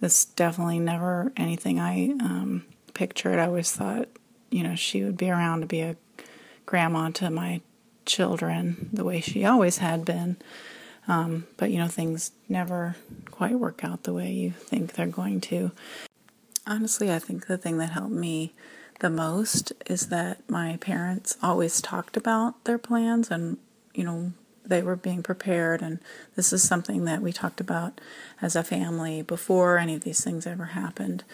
This 0.00 0.24
definitely 0.24 0.80
never 0.80 1.32
anything 1.36 1.80
I 1.80 2.10
um, 2.20 2.64
pictured. 2.92 3.38
I 3.38 3.46
always 3.46 3.72
thought, 3.72 4.08
you 4.50 4.62
know, 4.62 4.74
she 4.74 5.02
would 5.02 5.16
be 5.16 5.30
around 5.30 5.60
to 5.60 5.66
be 5.66 5.80
a 5.80 5.96
grandma 6.66 7.10
to 7.10 7.30
my 7.30 7.60
children 8.06 8.90
the 8.92 9.04
way 9.04 9.20
she 9.20 9.44
always 9.44 9.78
had 9.78 10.04
been. 10.04 10.36
Um, 11.06 11.46
but 11.56 11.70
you 11.70 11.78
know, 11.78 11.88
things 11.88 12.32
never 12.48 12.96
quite 13.30 13.58
work 13.58 13.84
out 13.84 14.04
the 14.04 14.12
way 14.12 14.30
you 14.30 14.50
think 14.52 14.92
they're 14.92 15.06
going 15.06 15.40
to. 15.42 15.70
Honestly, 16.66 17.12
I 17.12 17.18
think 17.18 17.46
the 17.46 17.58
thing 17.58 17.78
that 17.78 17.90
helped 17.90 18.14
me 18.14 18.54
the 19.00 19.10
most 19.10 19.72
is 19.86 20.08
that 20.08 20.48
my 20.48 20.78
parents 20.78 21.36
always 21.42 21.80
talked 21.80 22.16
about 22.16 22.64
their 22.64 22.78
plans 22.78 23.30
and, 23.30 23.58
you 23.92 24.04
know, 24.04 24.32
they 24.64 24.82
were 24.82 24.96
being 24.96 25.22
prepared. 25.22 25.82
And 25.82 25.98
this 26.36 26.52
is 26.52 26.62
something 26.62 27.04
that 27.04 27.22
we 27.22 27.32
talked 27.32 27.60
about 27.60 28.00
as 28.40 28.56
a 28.56 28.64
family 28.64 29.22
before 29.22 29.78
any 29.78 29.94
of 29.94 30.02
these 30.02 30.22
things 30.22 30.46
ever 30.46 30.66
happened. 30.66 31.24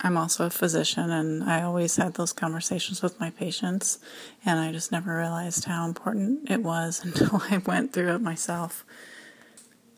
I'm 0.00 0.18
also 0.18 0.44
a 0.44 0.50
physician, 0.50 1.10
and 1.10 1.42
I 1.42 1.62
always 1.62 1.96
had 1.96 2.14
those 2.14 2.34
conversations 2.34 3.00
with 3.00 3.18
my 3.18 3.30
patients, 3.30 3.98
and 4.44 4.60
I 4.60 4.70
just 4.70 4.92
never 4.92 5.16
realized 5.16 5.64
how 5.64 5.86
important 5.86 6.50
it 6.50 6.62
was 6.62 7.02
until 7.04 7.42
I 7.50 7.58
went 7.58 7.94
through 7.94 8.14
it 8.14 8.20
myself. 8.20 8.84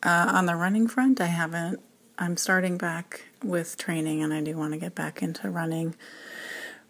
Uh, 0.01 0.31
on 0.33 0.45
the 0.45 0.55
running 0.55 0.87
front, 0.87 1.19
I 1.19 1.25
haven't. 1.25 1.81
I'm 2.17 2.37
starting 2.37 2.77
back 2.77 3.25
with 3.43 3.77
training, 3.77 4.23
and 4.23 4.33
I 4.33 4.41
do 4.41 4.55
want 4.55 4.71
to 4.73 4.79
get 4.79 4.95
back 4.95 5.21
into 5.21 5.49
running 5.49 5.93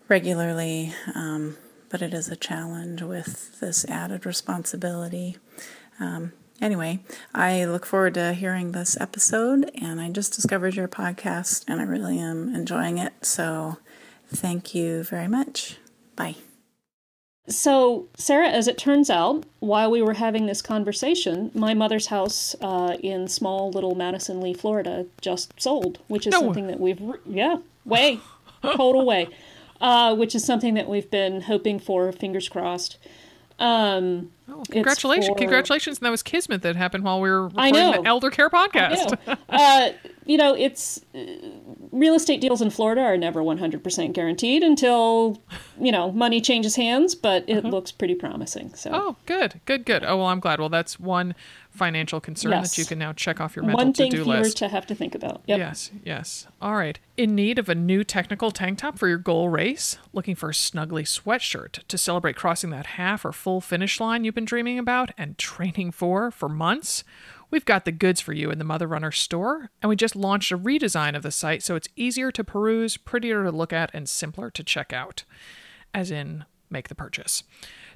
regularly, 0.07 0.93
um, 1.15 1.57
but 1.89 2.03
it 2.03 2.13
is 2.13 2.29
a 2.29 2.35
challenge 2.35 3.01
with 3.01 3.59
this 3.59 3.83
added 3.85 4.27
responsibility. 4.27 5.37
Um, 5.99 6.31
anyway, 6.61 6.99
I 7.33 7.65
look 7.65 7.85
forward 7.85 8.13
to 8.15 8.33
hearing 8.33 8.71
this 8.71 8.97
episode, 8.99 9.71
and 9.81 9.99
I 9.99 10.09
just 10.09 10.33
discovered 10.33 10.75
your 10.75 10.87
podcast, 10.87 11.63
and 11.67 11.79
I 11.79 11.83
really 11.83 12.19
am 12.19 12.53
enjoying 12.55 12.97
it. 12.97 13.13
So, 13.23 13.77
thank 14.33 14.75
you 14.75 15.03
very 15.03 15.27
much. 15.27 15.77
Bye. 16.15 16.35
So, 17.49 18.07
Sarah, 18.17 18.49
as 18.49 18.67
it 18.67 18.77
turns 18.77 19.09
out, 19.09 19.45
while 19.59 19.89
we 19.89 20.01
were 20.01 20.15
having 20.15 20.47
this 20.47 20.61
conversation, 20.61 21.49
my 21.53 21.73
mother's 21.73 22.07
house 22.07 22.55
uh, 22.61 22.97
in 23.01 23.29
small 23.29 23.71
little 23.71 23.95
Madison 23.95 24.41
Lee, 24.41 24.53
Florida, 24.53 25.05
just 25.21 25.53
sold, 25.59 25.99
which 26.09 26.27
is 26.27 26.33
No. 26.33 26.41
something 26.41 26.67
that 26.67 26.79
we've, 26.79 26.99
re- 26.99 27.19
yeah, 27.25 27.57
way, 27.85 28.19
total 28.61 29.05
way, 29.05 29.29
uh, 29.81 30.13
which 30.13 30.35
is 30.35 30.43
something 30.43 30.73
that 30.73 30.89
we've 30.89 31.09
been 31.09 31.39
hoping 31.41 31.79
for, 31.79 32.11
fingers 32.11 32.49
crossed. 32.49 32.97
Um, 33.59 34.31
Oh, 34.49 34.63
congratulations! 34.71 35.27
for- 35.27 35.35
Congratulations! 35.35 35.97
And 35.97 36.05
that 36.05 36.09
was 36.11 36.23
kismet 36.23 36.61
that 36.61 36.75
happened 36.77 37.03
while 37.03 37.19
we 37.19 37.29
were 37.29 37.49
I 37.57 37.67
recording 37.67 37.73
know. 37.73 38.01
the 38.01 38.07
Elder 38.07 38.29
Care 38.31 38.49
podcast. 38.49 39.17
Yeah. 39.27 39.35
uh, 39.49 39.89
you 40.25 40.37
know, 40.37 40.55
it's 40.55 41.01
uh, 41.13 41.19
real 41.91 42.13
estate 42.15 42.39
deals 42.39 42.61
in 42.61 42.69
Florida 42.69 43.01
are 43.01 43.17
never 43.17 43.41
100% 43.41 44.13
guaranteed 44.13 44.63
until, 44.63 45.41
you 45.79 45.91
know, 45.91 46.11
money 46.13 46.39
changes 46.39 46.75
hands, 46.77 47.13
but 47.13 47.43
it 47.47 47.65
looks 47.65 47.91
pretty 47.91 48.15
promising. 48.15 48.73
So, 48.73 48.91
Oh, 48.93 49.15
good, 49.25 49.59
good, 49.65 49.85
good. 49.85 50.03
Oh 50.05 50.15
well, 50.17 50.27
I'm 50.27 50.39
glad. 50.39 50.59
Well, 50.59 50.69
that's 50.69 50.97
one 50.99 51.35
financial 51.77 52.19
concern 52.19 52.51
Yes. 52.51 52.71
that 52.75 52.77
you 52.81 52.85
can 52.85 52.99
now 52.99 53.13
check 53.13 53.39
off 53.39 53.55
your 53.55 53.63
mental 53.63 53.85
one 53.85 53.93
thing 53.93 54.11
to-do 54.11 54.23
fewer 54.23 54.37
list. 54.39 54.57
to 54.57 54.67
have 54.67 54.85
to 54.87 54.95
think 54.95 55.15
about. 55.15 55.41
Yep. 55.45 55.59
Yes, 55.59 55.91
yes. 56.03 56.47
All 56.61 56.75
right. 56.75 56.99
In 57.15 57.35
need 57.35 57.57
of 57.59 57.69
a 57.69 57.75
new 57.75 58.03
technical 58.03 58.51
tank 58.51 58.79
top 58.79 58.97
for 58.97 59.07
your 59.07 59.17
goal 59.17 59.47
race? 59.49 59.97
Looking 60.13 60.35
for 60.35 60.49
a 60.49 60.53
snuggly 60.53 61.03
sweatshirt 61.03 61.83
to 61.87 61.97
celebrate 61.97 62.35
crossing 62.35 62.71
that 62.71 62.85
half 62.85 63.23
or 63.23 63.31
full 63.31 63.61
finish 63.61 63.99
line 63.99 64.23
you've 64.23 64.35
been 64.35 64.45
dreaming 64.45 64.77
about 64.79 65.11
and 65.17 65.37
training 65.37 65.91
for 65.91 66.31
for 66.31 66.49
months? 66.49 67.03
We've 67.49 67.63
got 67.65 67.85
the 67.85 67.93
goods 67.93 68.19
for 68.19 68.33
you 68.33 68.51
in 68.51 68.57
the 68.57 68.65
Mother 68.65 68.87
Runner 68.87 69.11
store, 69.11 69.69
and 69.81 69.87
we 69.87 69.95
just 69.95 70.17
launched 70.17 70.51
a 70.51 70.57
redesign 70.57 71.15
of 71.15 71.23
the 71.23 71.31
site 71.31 71.63
so 71.63 71.75
it's 71.75 71.87
easier 71.95 72.29
to 72.31 72.43
peruse, 72.43 72.97
prettier 72.97 73.43
to 73.45 73.51
look 73.51 73.71
at, 73.71 73.89
and 73.93 74.09
simpler 74.09 74.49
to 74.51 74.63
check 74.65 74.91
out. 74.91 75.23
As 75.93 76.11
in, 76.11 76.43
make 76.69 76.89
the 76.89 76.95
purchase. 76.95 77.43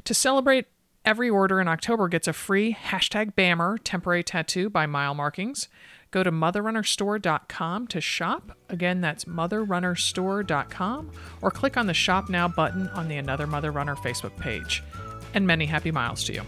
To 0.05 0.13
celebrate, 0.13 0.67
every 1.05 1.29
order 1.29 1.59
in 1.59 1.67
October 1.67 2.07
gets 2.07 2.27
a 2.27 2.33
free 2.33 2.73
hashtag 2.73 3.33
BAMR 3.33 3.77
temporary 3.83 4.23
tattoo 4.23 4.69
by 4.69 4.85
Mile 4.85 5.13
Markings. 5.13 5.67
Go 6.11 6.23
to 6.23 6.31
motherrunnerstore.com 6.31 7.87
to 7.87 8.01
shop. 8.01 8.57
Again, 8.69 8.99
that's 9.01 9.25
motherrunnerstore.com, 9.25 11.11
or 11.41 11.51
click 11.51 11.77
on 11.77 11.87
the 11.87 11.93
Shop 11.93 12.29
Now 12.29 12.47
button 12.49 12.89
on 12.89 13.07
the 13.07 13.15
Another 13.15 13.47
Mother 13.47 13.71
Runner 13.71 13.95
Facebook 13.95 14.37
page. 14.37 14.83
And 15.33 15.47
many 15.47 15.65
happy 15.65 15.91
miles 15.91 16.25
to 16.25 16.33
you. 16.33 16.41